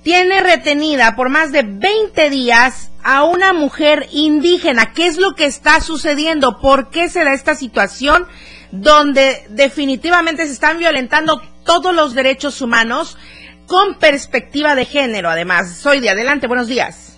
tiene 0.04 0.40
retenida 0.42 1.16
por 1.16 1.30
más 1.30 1.52
de 1.52 1.64
20 1.64 2.30
días 2.30 2.92
a 3.04 3.24
una 3.24 3.54
mujer 3.54 4.08
indígena. 4.12 4.94
¿Qué 4.94 5.08
es 5.08 5.18
lo 5.18 5.36
que 5.36 5.46
está 5.46 5.80
sucediendo? 5.82 6.60
¿Por 6.60 6.90
qué 6.90 7.10
se 7.10 7.24
da 7.24 7.34
esta 7.34 7.56
situación 7.56 8.28
donde 8.72 9.46
definitivamente 9.50 10.46
se 10.46 10.54
están 10.54 10.80
violentando 10.80 11.42
todos 11.64 11.94
los 11.94 12.14
derechos 12.14 12.62
humanos 12.62 13.18
con 13.68 14.00
perspectiva 14.00 14.74
de 14.76 14.86
género? 14.86 15.30
Además, 15.30 15.78
soy 15.78 16.00
de 16.00 16.10
adelante, 16.10 16.48
buenos 16.48 16.68
días. 16.68 17.15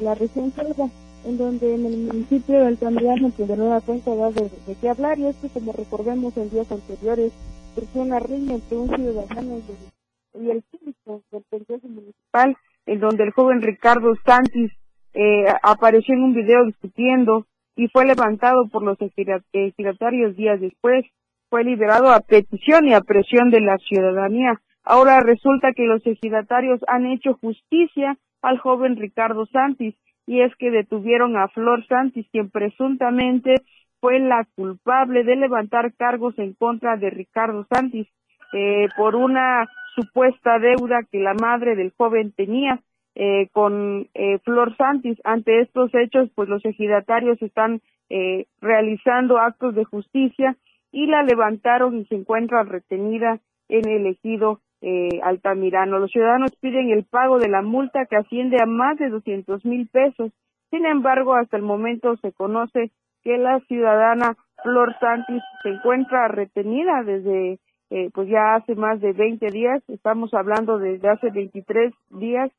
La 0.00 0.14
región 0.14 0.52
selva, 0.52 0.88
en 1.24 1.38
donde 1.38 1.74
en 1.74 1.86
el 1.86 1.96
municipio 1.98 2.60
de 2.60 2.66
Altamirano, 2.66 3.32
que 3.36 3.44
de 3.44 3.56
nueva 3.56 3.80
cuenta 3.80 4.14
da 4.14 4.30
de, 4.30 4.50
de 4.66 4.74
qué 4.80 4.88
hablar, 4.88 5.18
y 5.18 5.26
es 5.26 5.36
que 5.36 5.48
como 5.48 5.72
recordemos 5.72 6.36
en 6.36 6.50
días 6.50 6.70
anteriores, 6.70 7.32
surgió 7.74 8.02
una 8.02 8.18
riña 8.18 8.54
entre 8.54 8.76
un 8.76 8.88
ciudadano 8.88 9.58
y, 9.58 10.42
y 10.44 10.50
el 10.50 10.62
síndico 10.70 11.22
del 11.30 11.44
Consejo 11.50 11.88
Municipal, 11.88 12.56
en 12.86 13.00
donde 13.00 13.24
el 13.24 13.32
joven 13.32 13.62
Ricardo 13.62 14.14
Santis 14.24 14.72
eh, 15.14 15.44
apareció 15.62 16.14
en 16.14 16.22
un 16.22 16.34
video 16.34 16.64
discutiendo 16.64 17.46
y 17.76 17.88
fue 17.88 18.04
levantado 18.04 18.68
por 18.68 18.82
los 18.82 18.98
ejidatarios 19.00 20.36
días 20.36 20.60
después. 20.60 21.04
Fue 21.48 21.64
liberado 21.64 22.12
a 22.12 22.20
petición 22.20 22.86
y 22.86 22.94
a 22.94 23.00
presión 23.00 23.50
de 23.50 23.60
la 23.60 23.76
ciudadanía. 23.78 24.60
Ahora 24.84 25.20
resulta 25.20 25.72
que 25.72 25.84
los 25.84 26.06
ejidatarios 26.06 26.80
han 26.86 27.06
hecho 27.06 27.34
justicia 27.40 28.16
al 28.42 28.58
joven 28.58 28.96
Ricardo 28.96 29.46
Santis 29.46 29.94
y 30.26 30.42
es 30.42 30.54
que 30.56 30.70
detuvieron 30.70 31.36
a 31.36 31.48
Flor 31.48 31.86
Santis, 31.86 32.26
quien 32.30 32.50
presuntamente 32.50 33.56
fue 34.00 34.18
la 34.18 34.46
culpable 34.54 35.24
de 35.24 35.36
levantar 35.36 35.94
cargos 35.94 36.38
en 36.38 36.54
contra 36.54 36.96
de 36.96 37.10
Ricardo 37.10 37.66
Santis 37.72 38.06
eh, 38.52 38.88
por 38.96 39.16
una 39.16 39.68
supuesta 39.94 40.58
deuda 40.58 41.02
que 41.10 41.18
la 41.18 41.34
madre 41.34 41.76
del 41.76 41.92
joven 41.96 42.32
tenía 42.32 42.80
eh, 43.14 43.48
con 43.52 44.08
eh, 44.14 44.38
Flor 44.44 44.76
Santis. 44.76 45.18
Ante 45.24 45.60
estos 45.60 45.92
hechos, 45.94 46.30
pues 46.34 46.48
los 46.48 46.64
ejidatarios 46.64 47.40
están 47.42 47.80
eh, 48.08 48.46
realizando 48.60 49.38
actos 49.38 49.74
de 49.74 49.84
justicia 49.84 50.56
y 50.92 51.06
la 51.06 51.22
levantaron 51.22 51.98
y 51.98 52.04
se 52.06 52.14
encuentra 52.14 52.62
retenida 52.62 53.40
en 53.68 53.88
el 53.88 54.06
ejido 54.06 54.60
eh, 54.82 55.20
Altamirano. 55.22 55.98
Los 55.98 56.10
ciudadanos 56.10 56.54
piden 56.60 56.90
el 56.90 57.04
pago 57.04 57.38
de 57.38 57.48
la 57.48 57.62
multa 57.62 58.06
que 58.06 58.16
asciende 58.16 58.60
a 58.60 58.66
más 58.66 58.98
de 58.98 59.10
200 59.10 59.64
mil 59.64 59.88
pesos. 59.88 60.32
Sin 60.70 60.86
embargo, 60.86 61.34
hasta 61.34 61.56
el 61.56 61.62
momento 61.62 62.16
se 62.18 62.32
conoce 62.32 62.90
que 63.22 63.36
la 63.38 63.60
ciudadana 63.60 64.36
Flor 64.62 64.94
Santis 65.00 65.42
se 65.62 65.70
encuentra 65.70 66.28
retenida 66.28 67.02
desde 67.04 67.58
eh, 67.90 68.08
pues 68.14 68.28
ya 68.28 68.54
hace 68.54 68.76
más 68.76 69.00
de 69.00 69.12
20 69.12 69.50
días, 69.50 69.82
estamos 69.88 70.32
hablando 70.32 70.78
desde 70.78 71.08
hace 71.08 71.30
23 71.30 71.92
días 72.10 72.50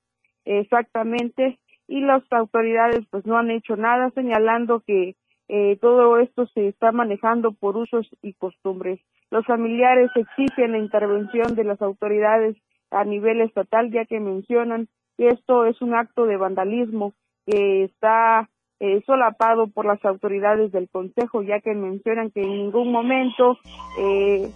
exactamente, 0.44 1.58
y 1.88 2.02
las 2.02 2.24
autoridades 2.32 3.06
pues 3.10 3.26
no 3.26 3.38
han 3.38 3.50
hecho 3.50 3.76
nada 3.76 4.10
señalando 4.12 4.82
que 4.82 5.16
eh, 5.48 5.78
todo 5.82 6.18
esto 6.20 6.48
se 6.48 6.68
está 6.68 6.92
manejando 6.92 7.52
por 7.52 7.76
usos 7.78 8.10
y 8.22 8.34
costumbres. 8.34 9.00
Los 9.32 9.46
familiares 9.46 10.12
exigen 10.16 10.74
la 10.74 10.78
intervención 10.78 11.56
de 11.56 11.64
las 11.64 11.82
autoridades 11.82 12.58
a 12.92 13.06
nivel 13.06 13.42
estatal 13.42 13.90
ya 13.90 14.06
que 14.06 14.20
mencionan 14.20 14.90
que 15.18 15.30
esto 15.30 15.66
es 15.66 15.82
un 15.82 15.96
acto 15.96 16.26
de 16.26 16.38
vandalismo 16.38 17.14
que 17.46 17.86
está 17.86 18.50
eh, 18.80 19.02
solapado 19.06 19.68
por 19.68 19.86
las 19.86 20.04
autoridades 20.04 20.72
del 20.72 20.90
Consejo, 20.90 21.44
ya 21.44 21.62
que 21.62 21.74
mencionan 21.74 22.32
que 22.32 22.42
en 22.42 22.50
ningún 22.50 22.92
momento 22.92 23.58
eh, 23.98 24.52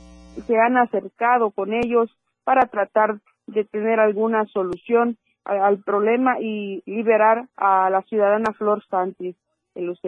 se 0.45 0.57
han 0.57 0.77
acercado 0.77 1.51
con 1.51 1.73
ellos 1.73 2.09
para 2.43 2.67
tratar 2.67 3.19
de 3.47 3.63
tener 3.63 3.99
alguna 3.99 4.45
solución 4.47 5.17
al 5.45 5.77
problema 5.83 6.39
y 6.41 6.81
liberar 6.87 7.47
a 7.55 7.89
la 7.91 8.01
ciudadana 8.01 8.51
Flor 8.53 8.83
Santis. 8.89 9.35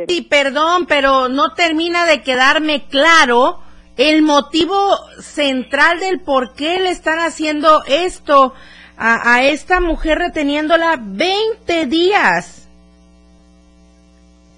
Sí, 0.08 0.22
perdón, 0.22 0.86
pero 0.88 1.28
no 1.28 1.54
termina 1.54 2.06
de 2.06 2.22
quedarme 2.22 2.88
claro 2.90 3.60
el 3.98 4.22
motivo 4.22 4.76
central 5.20 6.00
del 6.00 6.20
por 6.22 6.54
qué 6.54 6.80
le 6.80 6.90
están 6.90 7.20
haciendo 7.20 7.84
esto 7.88 8.54
a, 8.98 9.34
a 9.36 9.44
esta 9.44 9.80
mujer 9.80 10.18
reteniéndola 10.20 11.00
20 11.02 11.86
días. 11.88 12.70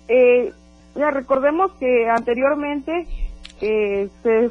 Eh, 0.08 0.52
ya 0.96 1.12
recordemos 1.12 1.72
que 1.80 2.10
anteriormente 2.10 3.06
eh, 3.62 4.10
se, 4.24 4.50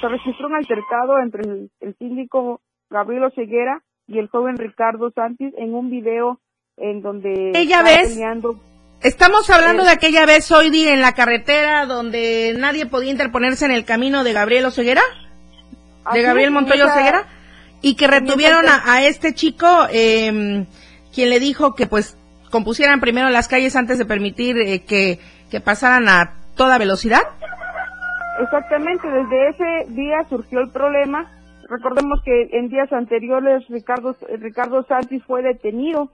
se 0.00 0.08
registró 0.08 0.48
un 0.48 0.54
altercado 0.56 1.18
entre 1.20 1.42
el, 1.48 1.70
el 1.80 1.94
síndico 1.98 2.60
Gabriel 2.90 3.30
Ceguera 3.34 3.82
y 4.08 4.18
el 4.18 4.28
joven 4.28 4.56
Ricardo 4.56 5.10
Santis 5.12 5.52
en 5.56 5.74
un 5.74 5.90
video 5.90 6.40
en 6.76 7.00
donde 7.00 7.52
vez- 7.82 8.12
peleando 8.14 8.56
Estamos 9.02 9.48
hablando 9.50 9.84
de 9.84 9.90
aquella 9.90 10.26
vez 10.26 10.50
hoy 10.50 10.70
día 10.70 10.92
en 10.92 11.00
la 11.00 11.12
carretera 11.12 11.86
donde 11.86 12.54
nadie 12.56 12.86
podía 12.86 13.12
interponerse 13.12 13.64
en 13.64 13.70
el 13.70 13.84
camino 13.84 14.24
de 14.24 14.32
Gabriel 14.32 14.64
Oseguera, 14.66 15.02
de 16.12 16.22
Gabriel 16.22 16.50
Montoya 16.50 16.86
Oseguera, 16.86 17.26
y 17.82 17.94
que 17.96 18.06
retuvieron 18.06 18.66
a, 18.68 18.82
a 18.84 19.04
este 19.04 19.34
chico, 19.34 19.66
eh, 19.90 20.66
quien 21.14 21.30
le 21.30 21.40
dijo 21.40 21.74
que 21.74 21.86
pues 21.86 22.18
compusieran 22.50 23.00
primero 23.00 23.28
las 23.30 23.48
calles 23.48 23.76
antes 23.76 23.98
de 23.98 24.06
permitir 24.06 24.58
eh, 24.58 24.84
que, 24.84 25.20
que 25.50 25.60
pasaran 25.60 26.08
a 26.08 26.34
toda 26.56 26.78
velocidad. 26.78 27.22
Exactamente, 28.42 29.08
desde 29.08 29.48
ese 29.50 29.92
día 29.92 30.18
surgió 30.28 30.60
el 30.60 30.70
problema 30.70 31.30
recordemos 31.68 32.20
que 32.24 32.48
en 32.52 32.68
días 32.68 32.92
anteriores 32.92 33.66
Ricardo, 33.68 34.16
Ricardo 34.38 34.82
Santis 34.84 35.22
fue 35.24 35.42
detenido, 35.42 36.10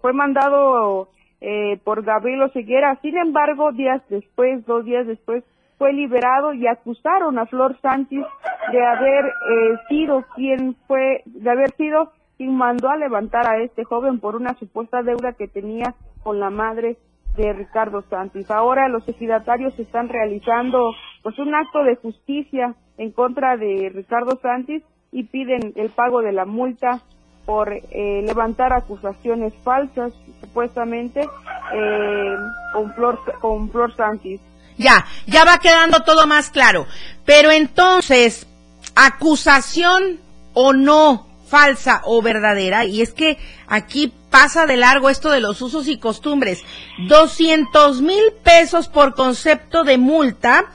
fue 0.00 0.12
mandado 0.12 1.08
eh, 1.40 1.78
por 1.84 2.02
Gabriel 2.02 2.42
Oseguera, 2.42 2.98
sin 3.02 3.16
embargo, 3.16 3.72
días 3.72 4.02
después, 4.08 4.64
dos 4.66 4.84
días 4.84 5.06
después, 5.06 5.44
fue 5.78 5.92
liberado 5.94 6.52
y 6.52 6.66
acusaron 6.66 7.38
a 7.38 7.46
Flor 7.46 7.74
Santis 7.80 8.24
de 8.70 8.84
haber 8.84 9.24
eh, 9.24 9.78
sido 9.88 10.24
quien 10.34 10.76
fue, 10.86 11.22
de 11.24 11.50
haber 11.50 11.70
sido 11.72 12.12
quien 12.36 12.54
mandó 12.54 12.90
a 12.90 12.96
levantar 12.96 13.46
a 13.46 13.62
este 13.62 13.84
joven 13.84 14.20
por 14.20 14.36
una 14.36 14.54
supuesta 14.54 15.02
deuda 15.02 15.32
que 15.32 15.48
tenía 15.48 15.94
con 16.22 16.38
la 16.38 16.50
madre 16.50 16.98
de 17.36 17.52
Ricardo 17.52 18.02
Santis. 18.02 18.50
Ahora 18.50 18.88
los 18.88 19.08
ejidatarios 19.08 19.78
están 19.78 20.08
realizando 20.08 20.92
pues 21.22 21.38
un 21.38 21.54
acto 21.54 21.82
de 21.84 21.96
justicia 21.96 22.74
en 22.98 23.12
contra 23.12 23.56
de 23.56 23.90
Ricardo 23.94 24.38
Santis 24.42 24.82
y 25.12 25.24
piden 25.24 25.72
el 25.76 25.90
pago 25.90 26.20
de 26.20 26.32
la 26.32 26.44
multa 26.44 27.00
por 27.44 27.72
eh, 27.72 28.22
levantar 28.24 28.72
acusaciones 28.72 29.52
falsas 29.64 30.12
supuestamente 30.40 31.28
eh, 31.72 32.36
con 32.72 32.94
Flor 32.94 33.20
con 33.40 33.70
Flor 33.70 33.94
Santis. 33.96 34.40
Ya, 34.76 35.06
ya 35.26 35.44
va 35.44 35.58
quedando 35.58 36.00
todo 36.00 36.26
más 36.26 36.50
claro. 36.50 36.86
Pero 37.24 37.50
entonces, 37.50 38.46
acusación 38.94 40.20
o 40.54 40.72
no, 40.72 41.26
falsa 41.48 42.00
o 42.04 42.22
verdadera, 42.22 42.84
y 42.84 43.02
es 43.02 43.12
que 43.12 43.38
aquí 43.66 44.12
pasa 44.30 44.66
de 44.66 44.76
largo 44.76 45.10
esto 45.10 45.30
de 45.30 45.40
los 45.40 45.60
usos 45.60 45.88
y 45.88 45.98
costumbres. 45.98 46.62
200 47.08 48.00
mil 48.00 48.22
pesos 48.42 48.88
por 48.88 49.14
concepto 49.14 49.84
de 49.84 49.98
multa 49.98 50.66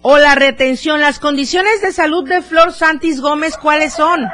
o 0.00 0.18
la 0.18 0.34
retención. 0.34 1.00
Las 1.00 1.18
condiciones 1.18 1.82
de 1.82 1.92
salud 1.92 2.28
de 2.28 2.42
Flor 2.42 2.72
Santis 2.72 3.20
Gómez, 3.20 3.56
¿cuáles 3.56 3.92
son? 3.94 4.26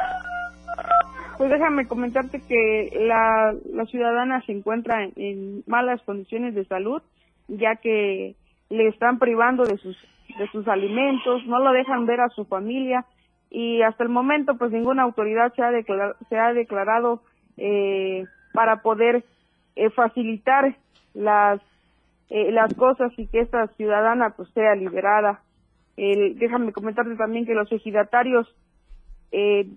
Pues 1.39 1.51
déjame 1.51 1.87
comentarte 1.87 2.41
que 2.41 2.91
la, 2.99 3.55
la 3.71 3.85
ciudadana 3.85 4.41
se 4.45 4.51
encuentra 4.51 5.05
en, 5.15 5.63
malas 5.67 6.01
condiciones 6.01 6.53
de 6.53 6.65
salud, 6.65 7.01
ya 7.47 7.77
que 7.77 8.35
le 8.69 8.87
están 8.89 9.19
privando 9.19 9.63
de 9.63 9.77
sus 9.77 9.97
de 10.37 10.47
sus 10.51 10.67
alimentos, 10.67 11.45
no 11.45 11.59
lo 11.59 11.71
dejan 11.71 12.05
ver 12.05 12.19
a 12.19 12.27
su 12.27 12.43
familia 12.43 13.05
y 13.49 13.81
hasta 13.83 14.03
el 14.03 14.09
momento 14.09 14.57
pues 14.57 14.73
ninguna 14.73 15.03
autoridad 15.03 15.53
se 15.53 15.61
ha 15.61 15.71
declarado, 15.71 16.15
se 16.27 16.37
ha 16.37 16.51
declarado 16.51 17.21
eh, 17.55 18.25
para 18.53 18.81
poder 18.81 19.23
eh, 19.77 19.89
facilitar 19.91 20.75
las 21.13 21.61
eh, 22.29 22.51
las 22.51 22.73
cosas 22.73 23.13
y 23.15 23.27
que 23.27 23.39
esta 23.39 23.67
ciudadana 23.77 24.31
pues 24.31 24.49
sea 24.49 24.75
liberada. 24.75 25.39
El, 25.95 26.37
déjame 26.37 26.73
comentarte 26.73 27.15
también 27.15 27.45
que 27.45 27.55
los 27.55 27.71
ejidatarios 27.71 28.53
eh, 29.31 29.69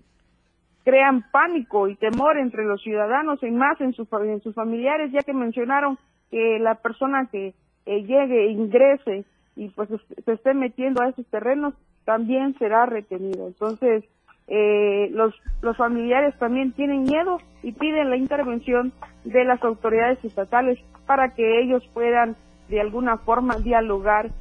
crean 0.83 1.23
pánico 1.31 1.87
y 1.87 1.95
temor 1.95 2.37
entre 2.37 2.65
los 2.65 2.81
ciudadanos 2.81 3.41
y 3.41 3.51
más 3.51 3.79
en, 3.81 3.93
su, 3.93 4.07
en 4.21 4.41
sus 4.41 4.53
familiares, 4.53 5.11
ya 5.11 5.21
que 5.21 5.33
mencionaron 5.33 5.97
que 6.29 6.59
la 6.59 6.75
persona 6.75 7.27
que 7.31 7.53
eh, 7.85 8.03
llegue, 8.03 8.47
ingrese 8.47 9.25
y 9.55 9.69
pues 9.69 9.89
se 10.25 10.31
esté 10.31 10.53
metiendo 10.53 11.01
a 11.01 11.09
esos 11.09 11.25
terrenos, 11.27 11.73
también 12.05 12.57
será 12.57 12.85
retenido. 12.85 13.47
Entonces, 13.47 14.03
eh, 14.47 15.09
los, 15.11 15.33
los 15.61 15.77
familiares 15.77 16.37
también 16.37 16.73
tienen 16.73 17.03
miedo 17.03 17.37
y 17.61 17.71
piden 17.71 18.09
la 18.09 18.17
intervención 18.17 18.91
de 19.23 19.45
las 19.45 19.63
autoridades 19.63 20.23
estatales 20.25 20.79
para 21.05 21.33
que 21.33 21.61
ellos 21.61 21.87
puedan 21.93 22.35
de 22.67 22.81
alguna 22.81 23.17
forma 23.17 23.55
dialogar 23.57 24.31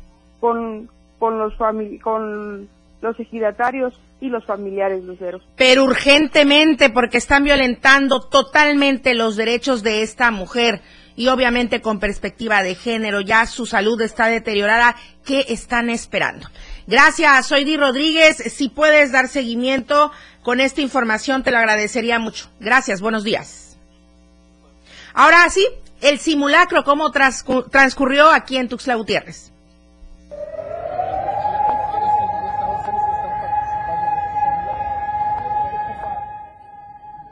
con, 0.40 0.88
con 1.18 1.38
los 1.38 1.54
con 2.02 2.68
los 3.00 3.20
ejidatarios 3.20 4.00
y 4.22 4.28
los 4.28 4.44
familiares 4.44 5.02
luceros. 5.02 5.42
Pero 5.56 5.82
urgentemente 5.82 6.90
porque 6.90 7.18
están 7.18 7.42
violentando 7.42 8.20
totalmente 8.20 9.14
los 9.14 9.34
derechos 9.34 9.82
de 9.82 10.02
esta 10.02 10.30
mujer 10.30 10.80
y 11.16 11.26
obviamente 11.26 11.82
con 11.82 11.98
perspectiva 11.98 12.62
de 12.62 12.76
género, 12.76 13.20
ya 13.20 13.46
su 13.46 13.66
salud 13.66 14.00
está 14.00 14.28
deteriorada, 14.28 14.94
¿qué 15.24 15.46
están 15.48 15.90
esperando? 15.90 16.48
Gracias, 16.86 17.48
soy 17.48 17.64
Di 17.64 17.76
Rodríguez, 17.76 18.36
si 18.36 18.68
puedes 18.68 19.10
dar 19.10 19.26
seguimiento 19.26 20.12
con 20.42 20.60
esta 20.60 20.80
información 20.80 21.42
te 21.42 21.50
lo 21.50 21.58
agradecería 21.58 22.20
mucho. 22.20 22.48
Gracias, 22.60 23.00
buenos 23.00 23.24
días. 23.24 23.76
Ahora 25.14 25.50
sí, 25.50 25.66
el 26.00 26.20
simulacro, 26.20 26.84
¿cómo 26.84 27.10
transcurrió 27.10 28.30
aquí 28.30 28.56
en 28.56 28.68
Tuxtla 28.68 28.94
Gutiérrez? 28.94 29.51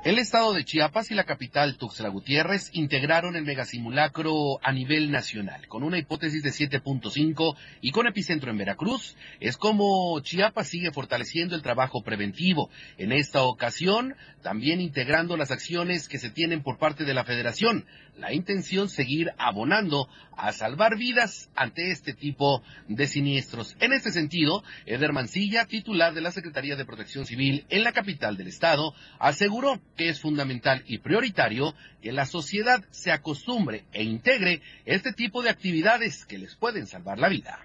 El 0.02 0.18
estado 0.18 0.54
de 0.54 0.64
Chiapas 0.64 1.10
y 1.10 1.14
la 1.14 1.24
capital 1.24 1.76
Tuxtla 1.76 2.08
Gutiérrez 2.08 2.70
integraron 2.72 3.36
el 3.36 3.44
megasimulacro 3.44 4.58
a 4.62 4.72
nivel 4.72 5.10
nacional, 5.10 5.68
con 5.68 5.82
una 5.82 5.98
hipótesis 5.98 6.42
de 6.42 6.48
7.5 6.48 7.54
y 7.82 7.90
con 7.90 8.06
epicentro 8.06 8.50
en 8.50 8.56
Veracruz. 8.56 9.14
Es 9.40 9.58
como 9.58 10.18
Chiapas 10.20 10.68
sigue 10.68 10.90
fortaleciendo 10.90 11.54
el 11.54 11.60
trabajo 11.60 12.02
preventivo. 12.02 12.70
En 12.96 13.12
esta 13.12 13.42
ocasión, 13.42 14.16
también 14.42 14.80
integrando 14.80 15.36
las 15.36 15.50
acciones 15.50 16.08
que 16.08 16.18
se 16.18 16.30
tienen 16.30 16.62
por 16.62 16.78
parte 16.78 17.04
de 17.04 17.12
la 17.12 17.24
federación. 17.24 17.84
La 18.18 18.32
intención 18.32 18.88
seguir 18.88 19.30
abonando 19.38 20.08
a 20.36 20.52
salvar 20.52 20.96
vidas 20.96 21.50
ante 21.54 21.90
este 21.90 22.12
tipo 22.12 22.62
de 22.88 23.06
siniestros. 23.06 23.76
En 23.80 23.92
este 23.92 24.10
sentido, 24.10 24.62
Eder 24.86 25.12
Mancilla, 25.12 25.66
titular 25.66 26.14
de 26.14 26.20
la 26.20 26.30
Secretaría 26.30 26.76
de 26.76 26.84
Protección 26.84 27.26
Civil 27.26 27.64
en 27.68 27.84
la 27.84 27.92
capital 27.92 28.36
del 28.36 28.48
estado, 28.48 28.94
aseguró 29.18 29.80
que 29.96 30.08
es 30.08 30.20
fundamental 30.20 30.82
y 30.86 30.98
prioritario 30.98 31.74
que 32.02 32.12
la 32.12 32.26
sociedad 32.26 32.84
se 32.90 33.12
acostumbre 33.12 33.84
e 33.92 34.02
integre 34.02 34.62
este 34.84 35.12
tipo 35.12 35.42
de 35.42 35.50
actividades 35.50 36.24
que 36.24 36.38
les 36.38 36.54
pueden 36.56 36.86
salvar 36.86 37.18
la 37.18 37.28
vida. 37.28 37.58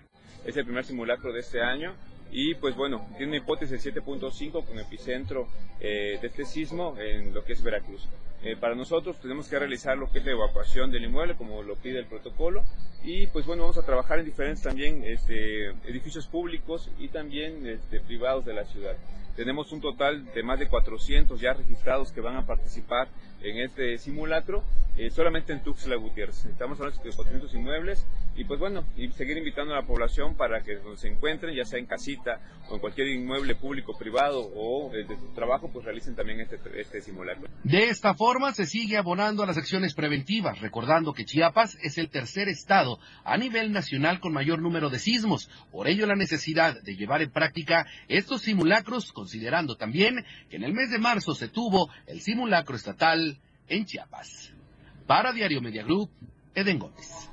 Es 0.45 0.55
el 0.57 0.65
primer 0.65 0.85
simulacro 0.85 1.33
de 1.33 1.39
este 1.39 1.61
año 1.61 1.95
y 2.31 2.55
pues 2.55 2.75
bueno, 2.75 3.07
tiene 3.17 3.33
una 3.33 3.37
hipótesis 3.37 3.83
de 3.83 3.93
7.5 3.93 4.65
con 4.65 4.79
epicentro 4.79 5.47
eh, 5.79 6.17
de 6.21 6.27
este 6.27 6.45
sismo 6.45 6.97
en 6.97 7.33
lo 7.33 7.43
que 7.43 7.53
es 7.53 7.63
Veracruz. 7.63 8.07
Eh, 8.43 8.55
para 8.55 8.75
nosotros 8.75 9.17
tenemos 9.19 9.47
que 9.47 9.57
realizar 9.57 9.97
lo 9.97 10.11
que 10.11 10.19
es 10.19 10.25
la 10.25 10.31
evacuación 10.31 10.91
del 10.91 11.05
inmueble 11.05 11.35
como 11.35 11.63
lo 11.63 11.75
pide 11.75 11.99
el 11.99 12.05
protocolo 12.05 12.63
y 13.03 13.27
pues 13.27 13.45
bueno, 13.45 13.63
vamos 13.63 13.77
a 13.77 13.85
trabajar 13.85 14.19
en 14.19 14.25
diferentes 14.25 14.63
también 14.63 15.03
este, 15.03 15.69
edificios 15.87 16.27
públicos 16.27 16.91
y 16.99 17.07
también 17.07 17.65
este, 17.65 17.99
privados 18.01 18.45
de 18.45 18.53
la 18.53 18.65
ciudad. 18.65 18.97
Tenemos 19.35 19.71
un 19.71 19.81
total 19.81 20.25
de 20.33 20.43
más 20.43 20.59
de 20.59 20.67
400 20.67 21.41
ya 21.41 21.53
registrados 21.53 22.11
que 22.11 22.21
van 22.21 22.37
a 22.37 22.45
participar 22.45 23.09
en 23.49 23.59
este 23.59 23.97
simulacro, 23.97 24.63
eh, 24.97 25.09
solamente 25.09 25.51
en 25.51 25.61
Tuxtla 25.61 25.97
Gutiérrez. 25.97 26.45
Estamos 26.45 26.79
hablando 26.79 27.03
de 27.03 27.11
400 27.11 27.53
inmuebles 27.53 28.07
y 28.35 28.45
pues 28.45 28.59
bueno, 28.59 28.85
y 28.95 29.09
seguir 29.11 29.37
invitando 29.37 29.73
a 29.73 29.81
la 29.81 29.85
población 29.85 30.35
para 30.35 30.61
que 30.61 30.75
donde 30.75 30.97
se 30.97 31.09
encuentren, 31.09 31.53
ya 31.53 31.65
sea 31.65 31.79
en 31.79 31.85
casita 31.85 32.39
o 32.69 32.75
en 32.75 32.79
cualquier 32.79 33.09
inmueble 33.09 33.55
público, 33.55 33.97
privado 33.97 34.39
o 34.55 34.89
de, 34.91 35.05
su 35.05 35.33
trabajo, 35.33 35.69
pues 35.71 35.85
realicen 35.85 36.15
también 36.15 36.39
este, 36.39 36.57
este 36.79 37.01
simulacro. 37.01 37.47
De 37.63 37.89
esta 37.89 38.13
forma 38.13 38.53
se 38.53 38.65
sigue 38.65 38.97
abonando 38.97 39.43
a 39.43 39.45
las 39.45 39.57
acciones 39.57 39.93
preventivas, 39.93 40.59
recordando 40.59 41.13
que 41.13 41.25
Chiapas 41.25 41.77
es 41.83 41.97
el 41.97 42.09
tercer 42.09 42.47
estado 42.47 42.99
a 43.23 43.37
nivel 43.37 43.73
nacional 43.73 44.19
con 44.19 44.33
mayor 44.33 44.61
número 44.61 44.89
de 44.89 44.99
sismos. 44.99 45.49
Por 45.71 45.87
ello 45.87 46.05
la 46.05 46.15
necesidad 46.15 46.81
de 46.81 46.95
llevar 46.95 47.21
en 47.21 47.31
práctica 47.31 47.85
estos 48.07 48.43
simulacros 48.43 49.11
con 49.11 49.25
considerando 49.25 49.75
también 49.75 50.23
que 50.51 50.57
en 50.57 50.63
el 50.63 50.73
mes 50.73 50.91
de 50.91 50.99
marzo 50.99 51.33
se 51.33 51.47
tuvo 51.47 51.89
el 52.05 52.21
simulacro 52.21 52.75
estatal 52.75 53.34
en 53.67 53.85
Chiapas. 53.85 54.53
Para 55.07 55.31
Diario 55.31 55.61
Media 55.61 55.83
Group, 55.83 56.09
Eden 56.53 56.79
Gómez. 56.79 57.29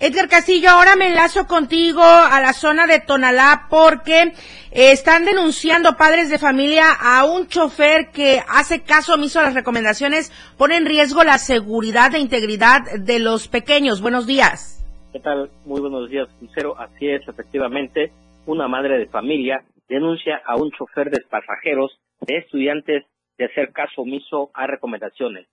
Edgar 0.00 0.28
Castillo, 0.28 0.70
ahora 0.70 0.96
me 0.96 1.06
enlazo 1.06 1.46
contigo 1.46 2.02
a 2.02 2.40
la 2.40 2.52
zona 2.52 2.86
de 2.86 3.00
Tonalá 3.00 3.68
porque 3.70 4.22
eh, 4.22 4.32
están 4.72 5.24
denunciando 5.24 5.96
padres 5.96 6.30
de 6.30 6.38
familia 6.38 6.86
a 7.00 7.24
un 7.24 7.46
chofer 7.46 8.10
que 8.12 8.40
hace 8.48 8.82
caso 8.82 9.14
omiso 9.14 9.40
a 9.40 9.44
las 9.44 9.54
recomendaciones, 9.54 10.32
pone 10.58 10.76
en 10.76 10.84
riesgo 10.84 11.22
la 11.22 11.38
seguridad 11.38 12.14
e 12.14 12.18
integridad 12.18 12.80
de 12.98 13.18
los 13.18 13.48
pequeños. 13.48 14.02
Buenos 14.02 14.26
días. 14.26 14.84
¿Qué 15.12 15.20
tal? 15.20 15.50
Muy 15.64 15.80
buenos 15.80 16.10
días, 16.10 16.28
Lucero. 16.40 16.78
Así 16.78 17.08
es, 17.08 17.26
efectivamente, 17.28 18.12
una 18.46 18.66
madre 18.66 18.98
de 18.98 19.06
familia 19.06 19.64
denuncia 19.88 20.42
a 20.44 20.56
un 20.56 20.72
chofer 20.72 21.10
de 21.10 21.22
pasajeros 21.30 21.92
de 22.20 22.38
estudiantes 22.38 23.04
de 23.38 23.46
hacer 23.46 23.72
caso 23.72 24.02
omiso 24.02 24.50
a 24.54 24.66
recomendaciones. 24.66 25.46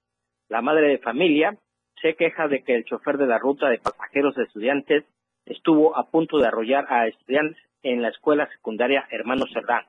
La 0.49 0.61
madre 0.61 0.87
de 0.87 0.97
familia 0.97 1.57
se 2.01 2.15
queja 2.15 2.47
de 2.47 2.63
que 2.63 2.75
el 2.75 2.85
chofer 2.85 3.17
de 3.17 3.27
la 3.27 3.37
ruta 3.37 3.69
de 3.69 3.79
pasajeros 3.79 4.35
de 4.35 4.43
estudiantes 4.43 5.05
estuvo 5.45 5.97
a 5.97 6.09
punto 6.09 6.37
de 6.37 6.47
arrollar 6.47 6.85
a 6.89 7.07
estudiantes 7.07 7.61
en 7.83 8.01
la 8.01 8.09
escuela 8.09 8.47
secundaria 8.49 9.07
Hermano 9.11 9.45
Cerdán. 9.53 9.85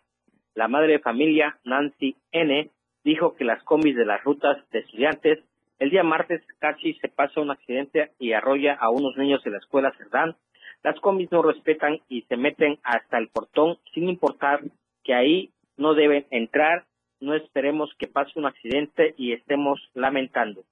La 0.54 0.68
madre 0.68 0.92
de 0.92 0.98
familia, 0.98 1.58
Nancy 1.64 2.16
N., 2.30 2.70
dijo 3.04 3.34
que 3.34 3.44
las 3.44 3.62
combis 3.64 3.96
de 3.96 4.04
las 4.04 4.22
rutas 4.22 4.58
de 4.70 4.80
estudiantes 4.80 5.40
el 5.78 5.90
día 5.90 6.04
martes 6.04 6.40
casi 6.60 6.94
se 6.94 7.08
pasa 7.08 7.40
un 7.40 7.50
accidente 7.50 8.12
y 8.20 8.34
arrolla 8.34 8.74
a 8.74 8.88
unos 8.90 9.16
niños 9.16 9.42
de 9.42 9.50
la 9.50 9.58
escuela 9.58 9.92
Cerdán 9.98 10.36
las 10.82 10.98
combis 11.00 11.30
no 11.30 11.42
respetan 11.42 12.00
y 12.08 12.22
se 12.22 12.36
meten 12.36 12.78
hasta 12.82 13.18
el 13.18 13.28
portón 13.28 13.78
sin 13.94 14.08
importar 14.08 14.60
que 15.04 15.14
ahí 15.14 15.50
no 15.76 15.94
deben 15.94 16.26
entrar, 16.30 16.84
no 17.22 17.34
esperemos 17.34 17.94
que 17.98 18.08
pase 18.08 18.32
un 18.34 18.46
accidente 18.46 19.14
y 19.16 19.32
estemos 19.32 19.80
lamentando. 19.94 20.64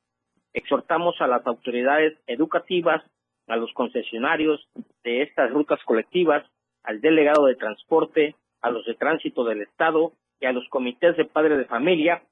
Exhortamos 0.52 1.20
a 1.20 1.28
las 1.28 1.46
autoridades 1.46 2.18
educativas, 2.26 3.02
a 3.46 3.56
los 3.56 3.72
concesionarios 3.72 4.68
de 5.04 5.22
estas 5.22 5.50
rutas 5.52 5.78
colectivas, 5.84 6.44
al 6.82 7.00
delegado 7.00 7.46
de 7.46 7.54
transporte, 7.54 8.34
a 8.62 8.70
los 8.70 8.84
de 8.84 8.94
tránsito 8.94 9.44
del 9.44 9.62
Estado 9.62 10.12
y 10.40 10.46
a 10.46 10.52
los 10.52 10.68
comités 10.68 11.16
de 11.16 11.24
padres 11.24 11.56
de 11.56 11.66
familia 11.66 12.22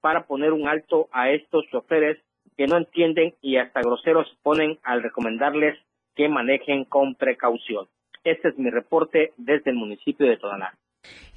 para 0.00 0.26
poner 0.26 0.52
un 0.52 0.68
alto 0.68 1.08
a 1.10 1.30
estos 1.30 1.66
choferes 1.70 2.18
que 2.56 2.66
no 2.66 2.76
entienden 2.76 3.34
y 3.40 3.56
hasta 3.56 3.80
groseros 3.80 4.28
ponen 4.42 4.78
al 4.84 5.02
recomendarles 5.02 5.76
que 6.14 6.28
manejen 6.28 6.84
con 6.84 7.16
precaución. 7.16 7.88
Este 8.22 8.48
es 8.48 8.58
mi 8.58 8.70
reporte 8.70 9.32
desde 9.36 9.70
el 9.70 9.76
municipio 9.76 10.28
de 10.28 10.36
Todaná. 10.36 10.74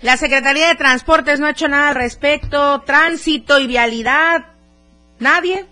La 0.01 0.17
Secretaría 0.17 0.67
de 0.67 0.75
Transportes 0.75 1.39
no 1.39 1.47
ha 1.47 1.51
hecho 1.51 1.67
nada 1.67 1.89
al 1.89 1.95
respecto. 1.95 2.81
Tránsito 2.81 3.59
y 3.59 3.67
vialidad. 3.67 4.45
¿Nadie? 5.19 5.65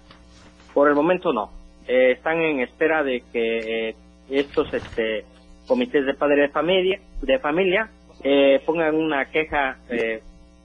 Por 0.73 0.89
el 0.89 0.95
momento 0.95 1.31
no. 1.31 1.51
Eh, 1.87 2.13
están 2.13 2.41
en 2.41 2.61
espera 2.61 3.03
de 3.03 3.23
que 3.31 3.89
eh, 3.89 3.95
estos 4.29 4.73
este, 4.73 5.25
comités 5.67 6.05
de 6.05 6.13
padres 6.15 6.47
de 6.47 6.49
familia, 6.49 6.99
de 7.21 7.39
familia 7.39 7.89
eh, 8.23 8.61
pongan 8.65 8.95
una 8.95 9.25
queja 9.29 9.77
eh, 9.89 10.21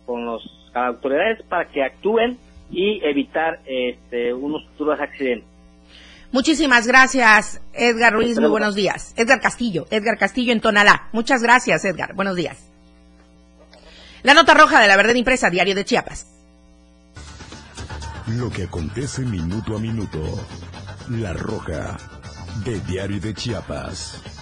con 0.06 0.24
los 0.24 0.42
autoridades 0.72 1.42
para 1.48 1.66
que 1.66 1.82
actúen 1.82 2.38
y 2.70 3.04
evitar 3.04 3.60
este, 3.66 4.32
unos 4.32 4.64
futuros 4.68 4.98
accidentes. 5.00 5.48
Muchísimas 6.32 6.86
gracias, 6.86 7.60
Edgar 7.74 8.12
Ruiz. 8.12 8.38
Muy 8.38 8.48
buenos 8.48 8.76
días. 8.76 9.12
Edgar 9.18 9.40
Castillo, 9.40 9.86
Edgar 9.90 10.16
Castillo 10.16 10.52
en 10.52 10.60
Tonalá. 10.60 11.08
Muchas 11.12 11.42
gracias, 11.42 11.84
Edgar. 11.84 12.14
Buenos 12.14 12.36
días. 12.36 12.70
La 14.22 14.34
nota 14.34 14.54
roja 14.54 14.80
de 14.80 14.88
la 14.88 14.96
verdad 14.96 15.14
impresa, 15.14 15.50
Diario 15.50 15.74
de 15.74 15.84
Chiapas. 15.84 16.26
Lo 18.26 18.50
que 18.50 18.64
acontece 18.64 19.22
minuto 19.22 19.76
a 19.76 19.80
minuto. 19.80 20.20
La 21.08 21.32
roja 21.32 21.96
de 22.64 22.78
Diario 22.80 23.20
de 23.20 23.34
Chiapas. 23.34 24.39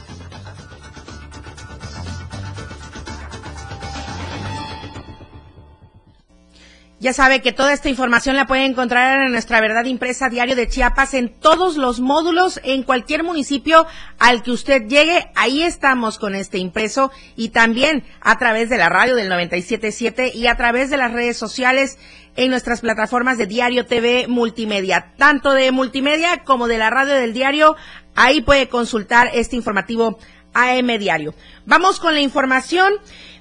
Ya 7.01 7.13
sabe 7.13 7.41
que 7.41 7.53
toda 7.53 7.73
esta 7.73 7.89
información 7.89 8.35
la 8.35 8.49
puede 8.49 8.65
encontrar 8.65 9.23
en 9.23 9.31
nuestra 9.31 9.61
verdad 9.61 9.85
impresa 9.85 10.29
diario 10.29 10.57
de 10.57 10.67
Chiapas 10.67 11.15
en 11.15 11.29
todos 11.29 11.77
los 11.77 12.01
módulos, 12.01 12.59
en 12.65 12.83
cualquier 12.83 13.23
municipio 13.23 13.87
al 14.19 14.43
que 14.43 14.51
usted 14.51 14.89
llegue. 14.89 15.31
Ahí 15.37 15.63
estamos 15.63 16.19
con 16.19 16.35
este 16.35 16.59
impreso 16.59 17.13
y 17.37 17.51
también 17.51 18.03
a 18.21 18.37
través 18.37 18.69
de 18.69 18.79
la 18.79 18.89
radio 18.89 19.15
del 19.15 19.29
977 19.29 20.33
y 20.35 20.49
a 20.49 20.57
través 20.57 20.91
de 20.91 20.97
las 20.97 21.13
redes 21.13 21.37
sociales 21.37 21.99
en 22.35 22.51
nuestras 22.51 22.81
plataformas 22.81 23.39
de 23.39 23.47
Diario 23.47 23.87
TV 23.87 24.27
Multimedia, 24.27 25.13
tanto 25.17 25.53
de 25.53 25.71
multimedia 25.71 26.43
como 26.43 26.67
de 26.67 26.79
la 26.79 26.91
radio 26.91 27.15
del 27.15 27.33
diario. 27.33 27.77
Ahí 28.17 28.41
puede 28.41 28.69
consultar 28.69 29.31
este 29.35 29.55
informativo 29.55 30.19
AM 30.53 30.99
Diario. 30.99 31.33
Vamos 31.65 32.01
con 32.01 32.15
la 32.15 32.21
información. 32.21 32.93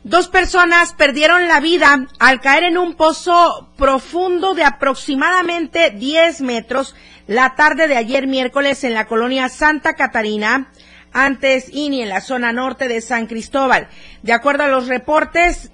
Dos 0.07 0.29
personas 0.29 0.93
perdieron 0.93 1.49
la 1.49 1.59
vida 1.59 2.07
al 2.17 2.39
caer 2.39 2.63
en 2.63 2.77
un 2.77 2.95
pozo 2.95 3.67
profundo 3.75 4.53
de 4.53 4.63
aproximadamente 4.63 5.91
10 5.91 6.39
metros 6.43 6.95
la 7.27 7.55
tarde 7.55 7.89
de 7.89 7.97
ayer 7.97 8.25
miércoles 8.25 8.85
en 8.85 8.93
la 8.93 9.05
colonia 9.05 9.49
Santa 9.49 9.95
Catarina, 9.95 10.71
antes 11.11 11.67
INI, 11.73 12.03
en 12.03 12.07
la 12.07 12.21
zona 12.21 12.53
norte 12.53 12.87
de 12.87 13.01
San 13.01 13.27
Cristóbal. 13.27 13.89
De 14.23 14.31
acuerdo 14.31 14.63
a 14.63 14.69
los 14.69 14.87
reportes 14.87 15.71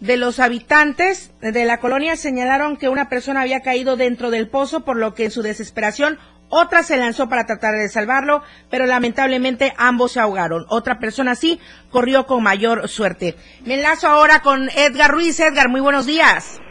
de 0.00 0.16
los 0.16 0.40
habitantes 0.40 1.30
de 1.40 1.64
la 1.64 1.78
colonia, 1.78 2.16
señalaron 2.16 2.76
que 2.76 2.88
una 2.88 3.08
persona 3.08 3.42
había 3.42 3.62
caído 3.62 3.96
dentro 3.96 4.32
del 4.32 4.48
pozo, 4.48 4.80
por 4.80 4.96
lo 4.96 5.14
que 5.14 5.26
en 5.26 5.30
su 5.30 5.42
desesperación 5.42 6.18
otra 6.50 6.82
se 6.82 6.96
lanzó 6.96 7.28
para 7.28 7.44
tratar 7.44 7.74
de 7.74 7.88
salvarlo, 7.88 8.42
pero 8.70 8.86
lamentablemente 8.86 9.74
ambos 9.76 10.12
se 10.12 10.20
ahogaron. 10.20 10.64
Otra 10.68 10.98
persona 10.98 11.34
sí 11.34 11.60
corrió 11.90 12.26
con 12.26 12.42
mayor 12.42 12.88
suerte. 12.88 13.34
Me 13.66 13.74
enlazo 13.74 14.08
ahora 14.08 14.40
con 14.40 14.68
Edgar 14.70 15.10
Ruiz. 15.10 15.38
Edgar, 15.40 15.68
muy 15.68 15.80
buenos 15.80 16.06
días. 16.06 16.62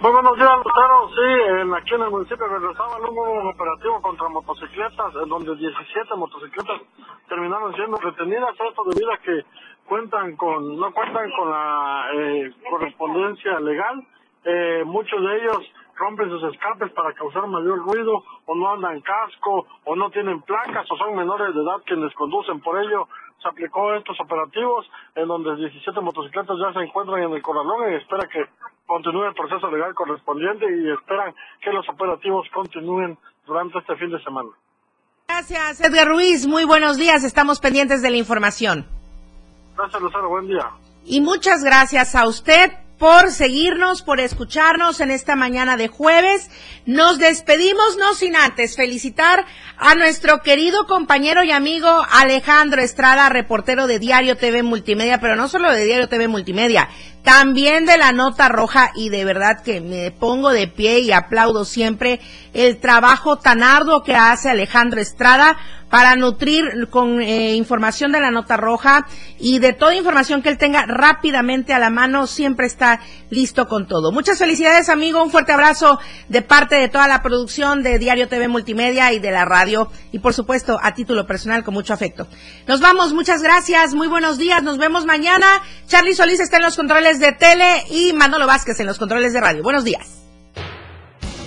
Muy 0.00 0.12
buenos 0.12 0.34
días, 0.36 0.50
Lucero. 0.64 1.08
Sí, 1.10 1.60
en, 1.60 1.74
aquí 1.74 1.94
en 1.94 2.02
el 2.02 2.10
municipio 2.10 2.48
de 2.48 2.66
hubo 2.66 3.32
un 3.32 3.48
operativo 3.48 4.00
contra 4.00 4.28
motocicletas, 4.28 5.12
donde 5.28 5.56
17 5.56 6.14
motocicletas 6.16 6.80
terminaron 7.28 7.74
siendo 7.74 7.98
retenidas. 7.98 8.54
Esto 8.54 8.82
debido 8.90 9.12
a 9.12 9.18
que 9.18 9.44
cuentan 9.84 10.36
con, 10.36 10.78
no 10.78 10.92
cuentan 10.94 11.30
con 11.36 11.50
la 11.50 12.06
eh, 12.14 12.50
correspondencia 12.70 13.60
legal. 13.60 14.06
Eh, 14.44 14.84
muchos 14.86 15.20
de 15.20 15.36
ellos 15.36 15.58
rompen 16.00 16.30
sus 16.30 16.42
escapes 16.52 16.90
para 16.92 17.12
causar 17.12 17.46
mayor 17.46 17.78
ruido, 17.84 18.24
o 18.46 18.54
no 18.56 18.72
andan 18.72 19.00
casco, 19.02 19.66
o 19.84 19.94
no 19.94 20.10
tienen 20.10 20.40
placas, 20.42 20.90
o 20.90 20.96
son 20.96 21.14
menores 21.14 21.54
de 21.54 21.60
edad 21.60 21.84
quienes 21.84 22.12
conducen. 22.14 22.60
Por 22.60 22.82
ello, 22.82 23.06
se 23.42 23.48
aplicó 23.48 23.94
estos 23.94 24.18
operativos 24.20 24.86
en 25.14 25.28
donde 25.28 25.56
17 25.56 26.00
motocicletas 26.00 26.56
ya 26.58 26.72
se 26.72 26.86
encuentran 26.86 27.22
en 27.22 27.32
el 27.32 27.42
corralón 27.42 27.92
y 27.92 27.96
espera 27.96 28.26
que 28.28 28.44
continúe 28.86 29.24
el 29.24 29.34
proceso 29.34 29.70
legal 29.70 29.94
correspondiente 29.94 30.64
y 30.64 30.90
esperan 30.90 31.34
que 31.60 31.70
los 31.70 31.86
operativos 31.88 32.48
continúen 32.52 33.18
durante 33.46 33.78
este 33.78 33.96
fin 33.96 34.10
de 34.10 34.22
semana. 34.24 34.50
Gracias, 35.28 35.80
Edgar 35.80 36.08
Ruiz. 36.08 36.46
Muy 36.46 36.64
buenos 36.64 36.96
días. 36.96 37.24
Estamos 37.24 37.60
pendientes 37.60 38.02
de 38.02 38.10
la 38.10 38.16
información. 38.16 38.86
Gracias, 39.76 40.02
Lucero. 40.02 40.28
Buen 40.28 40.48
día. 40.48 40.66
Y 41.04 41.20
muchas 41.20 41.62
gracias 41.62 42.14
a 42.14 42.26
usted 42.26 42.72
por 43.00 43.30
seguirnos, 43.30 44.02
por 44.02 44.20
escucharnos 44.20 45.00
en 45.00 45.10
esta 45.10 45.34
mañana 45.34 45.78
de 45.78 45.88
jueves. 45.88 46.50
Nos 46.84 47.18
despedimos, 47.18 47.96
no 47.96 48.12
sin 48.12 48.36
antes 48.36 48.76
felicitar 48.76 49.46
a 49.78 49.94
nuestro 49.94 50.42
querido 50.42 50.86
compañero 50.86 51.42
y 51.42 51.50
amigo 51.50 51.88
Alejandro 52.10 52.82
Estrada, 52.82 53.30
reportero 53.30 53.86
de 53.86 53.98
Diario 53.98 54.36
TV 54.36 54.62
Multimedia, 54.62 55.18
pero 55.18 55.34
no 55.34 55.48
solo 55.48 55.72
de 55.72 55.86
Diario 55.86 56.10
TV 56.10 56.28
Multimedia, 56.28 56.90
también 57.22 57.86
de 57.86 57.96
la 57.96 58.12
Nota 58.12 58.50
Roja 58.50 58.92
y 58.94 59.08
de 59.08 59.24
verdad 59.24 59.62
que 59.62 59.80
me 59.80 60.10
pongo 60.10 60.50
de 60.50 60.68
pie 60.68 60.98
y 61.00 61.10
aplaudo 61.10 61.64
siempre 61.64 62.20
el 62.52 62.80
trabajo 62.80 63.38
tan 63.38 63.62
arduo 63.62 64.02
que 64.02 64.14
hace 64.14 64.50
Alejandro 64.50 65.00
Estrada 65.00 65.56
para 65.90 66.16
nutrir 66.16 66.88
con 66.88 67.20
eh, 67.20 67.54
información 67.54 68.12
de 68.12 68.20
la 68.20 68.30
nota 68.30 68.56
roja 68.56 69.06
y 69.38 69.58
de 69.58 69.72
toda 69.72 69.94
información 69.94 70.40
que 70.40 70.48
él 70.48 70.56
tenga 70.56 70.86
rápidamente 70.86 71.74
a 71.74 71.78
la 71.78 71.90
mano, 71.90 72.26
siempre 72.26 72.66
está 72.66 73.00
listo 73.28 73.66
con 73.66 73.86
todo. 73.86 74.12
Muchas 74.12 74.38
felicidades, 74.38 74.88
amigo, 74.88 75.22
un 75.22 75.30
fuerte 75.30 75.52
abrazo 75.52 75.98
de 76.28 76.42
parte 76.42 76.76
de 76.76 76.88
toda 76.88 77.08
la 77.08 77.22
producción 77.22 77.82
de 77.82 77.98
Diario 77.98 78.28
TV 78.28 78.48
Multimedia 78.48 79.12
y 79.12 79.18
de 79.18 79.32
la 79.32 79.44
radio 79.44 79.90
y 80.12 80.20
por 80.20 80.32
supuesto 80.32 80.78
a 80.80 80.94
título 80.94 81.26
personal 81.26 81.64
con 81.64 81.74
mucho 81.74 81.92
afecto. 81.92 82.28
Nos 82.66 82.80
vamos, 82.80 83.12
muchas 83.12 83.42
gracias, 83.42 83.94
muy 83.94 84.06
buenos 84.06 84.38
días, 84.38 84.62
nos 84.62 84.78
vemos 84.78 85.04
mañana. 85.04 85.46
Charlie 85.88 86.14
Solís 86.14 86.40
está 86.40 86.58
en 86.58 86.62
los 86.62 86.76
controles 86.76 87.18
de 87.18 87.32
tele 87.32 87.84
y 87.90 88.12
Manolo 88.12 88.46
Vázquez 88.46 88.78
en 88.78 88.86
los 88.86 88.98
controles 88.98 89.32
de 89.32 89.40
radio. 89.40 89.62
Buenos 89.62 89.84
días 89.84 90.29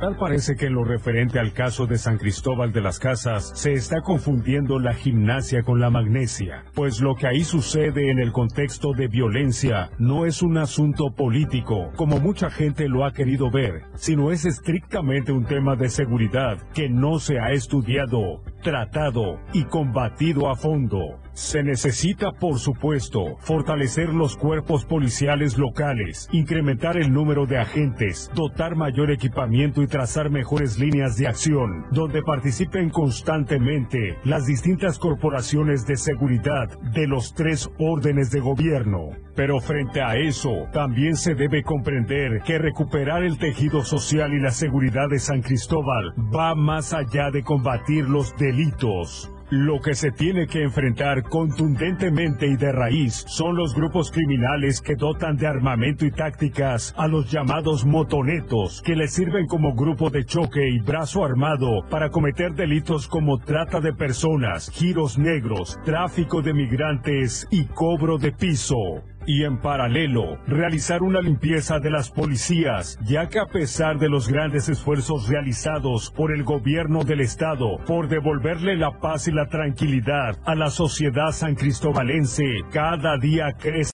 Tal 0.00 0.16
parece 0.16 0.54
que 0.54 0.66
en 0.66 0.74
lo 0.74 0.84
referente 0.84 1.40
al 1.40 1.52
caso 1.52 1.86
de 1.86 1.98
San 1.98 2.18
Cristóbal 2.18 2.72
de 2.72 2.80
las 2.80 3.00
Casas 3.00 3.50
se 3.56 3.72
está 3.72 4.00
confundiendo 4.00 4.78
la 4.78 4.94
gimnasia 4.94 5.64
con 5.64 5.80
la 5.80 5.90
magnesia, 5.90 6.62
pues 6.74 7.00
lo 7.00 7.16
que 7.16 7.26
ahí 7.26 7.42
sucede 7.42 8.12
en 8.12 8.20
el 8.20 8.30
contexto 8.30 8.92
de 8.92 9.08
violencia 9.08 9.90
no 9.98 10.24
es 10.24 10.40
un 10.40 10.56
asunto 10.56 11.10
político, 11.16 11.90
como 11.96 12.20
mucha 12.20 12.48
gente 12.48 12.88
lo 12.88 13.04
ha 13.04 13.12
querido 13.12 13.50
ver, 13.50 13.82
sino 13.96 14.30
es 14.30 14.44
estrictamente 14.44 15.32
un 15.32 15.46
tema 15.46 15.74
de 15.74 15.88
seguridad 15.88 16.58
que 16.74 16.88
no 16.88 17.18
se 17.18 17.40
ha 17.40 17.50
estudiado, 17.50 18.44
tratado 18.62 19.40
y 19.52 19.64
combatido 19.64 20.50
a 20.50 20.56
fondo. 20.56 21.20
Se 21.32 21.62
necesita, 21.62 22.32
por 22.32 22.58
supuesto, 22.58 23.36
fortalecer 23.38 24.08
los 24.08 24.36
cuerpos 24.36 24.84
policiales 24.84 25.56
locales, 25.56 26.28
incrementar 26.32 26.96
el 26.96 27.12
número 27.12 27.46
de 27.46 27.58
agentes, 27.58 28.30
dotar 28.34 28.74
mayor 28.74 29.10
equipamiento 29.10 29.82
y 29.82 29.86
trazar 29.86 30.30
mejores 30.30 30.78
líneas 30.78 31.16
de 31.16 31.28
acción, 31.28 31.86
donde 31.92 32.22
participen 32.22 32.90
constantemente 32.90 34.18
las 34.24 34.46
distintas 34.46 34.98
corporaciones 34.98 35.86
de 35.86 35.96
seguridad 35.96 36.68
de 36.92 37.06
los 37.06 37.34
tres 37.34 37.70
órdenes 37.78 38.30
de 38.30 38.40
gobierno 38.40 39.27
Pero 39.38 39.60
frente 39.60 40.02
a 40.02 40.16
eso, 40.16 40.66
también 40.72 41.14
se 41.14 41.36
debe 41.36 41.62
comprender 41.62 42.42
que 42.44 42.58
recuperar 42.58 43.22
el 43.22 43.38
tejido 43.38 43.84
social 43.84 44.34
y 44.34 44.40
la 44.40 44.50
seguridad 44.50 45.08
de 45.08 45.20
San 45.20 45.42
Cristóbal 45.42 46.12
va 46.34 46.56
más 46.56 46.92
allá 46.92 47.30
de 47.30 47.44
combatir 47.44 48.08
los 48.08 48.36
delitos. 48.36 49.30
Lo 49.50 49.78
que 49.78 49.94
se 49.94 50.10
tiene 50.10 50.48
que 50.48 50.64
enfrentar 50.64 51.22
contundentemente 51.22 52.48
y 52.48 52.56
de 52.56 52.72
raíz 52.72 53.24
son 53.28 53.54
los 53.54 53.76
grupos 53.76 54.10
criminales 54.10 54.80
que 54.80 54.96
dotan 54.96 55.36
de 55.36 55.46
armamento 55.46 56.04
y 56.04 56.10
tácticas 56.10 56.92
a 56.98 57.06
los 57.06 57.30
llamados 57.30 57.86
motonetos, 57.86 58.82
que 58.82 58.96
les 58.96 59.14
sirven 59.14 59.46
como 59.46 59.72
grupo 59.76 60.10
de 60.10 60.24
choque 60.24 60.68
y 60.68 60.80
brazo 60.80 61.24
armado 61.24 61.86
para 61.88 62.10
cometer 62.10 62.54
delitos 62.54 63.06
como 63.06 63.38
trata 63.38 63.80
de 63.80 63.92
personas, 63.92 64.68
giros 64.74 65.16
negros, 65.16 65.78
tráfico 65.84 66.42
de 66.42 66.54
migrantes 66.54 67.46
y 67.52 67.66
cobro 67.66 68.18
de 68.18 68.32
piso 68.32 69.04
y 69.28 69.44
en 69.44 69.58
paralelo 69.58 70.38
realizar 70.46 71.02
una 71.02 71.20
limpieza 71.20 71.78
de 71.78 71.90
las 71.90 72.10
policías, 72.10 72.98
ya 73.04 73.28
que 73.28 73.38
a 73.38 73.46
pesar 73.46 73.98
de 73.98 74.08
los 74.08 74.26
grandes 74.26 74.68
esfuerzos 74.70 75.28
realizados 75.28 76.10
por 76.10 76.32
el 76.32 76.42
gobierno 76.42 77.04
del 77.04 77.20
estado 77.20 77.76
por 77.86 78.08
devolverle 78.08 78.76
la 78.76 78.98
paz 78.98 79.28
y 79.28 79.32
la 79.32 79.46
tranquilidad 79.46 80.36
a 80.46 80.54
la 80.54 80.70
sociedad 80.70 81.30
san 81.32 81.54
cristobalense, 81.54 82.44
cada 82.72 83.18
día 83.18 83.52
crece 83.58 83.78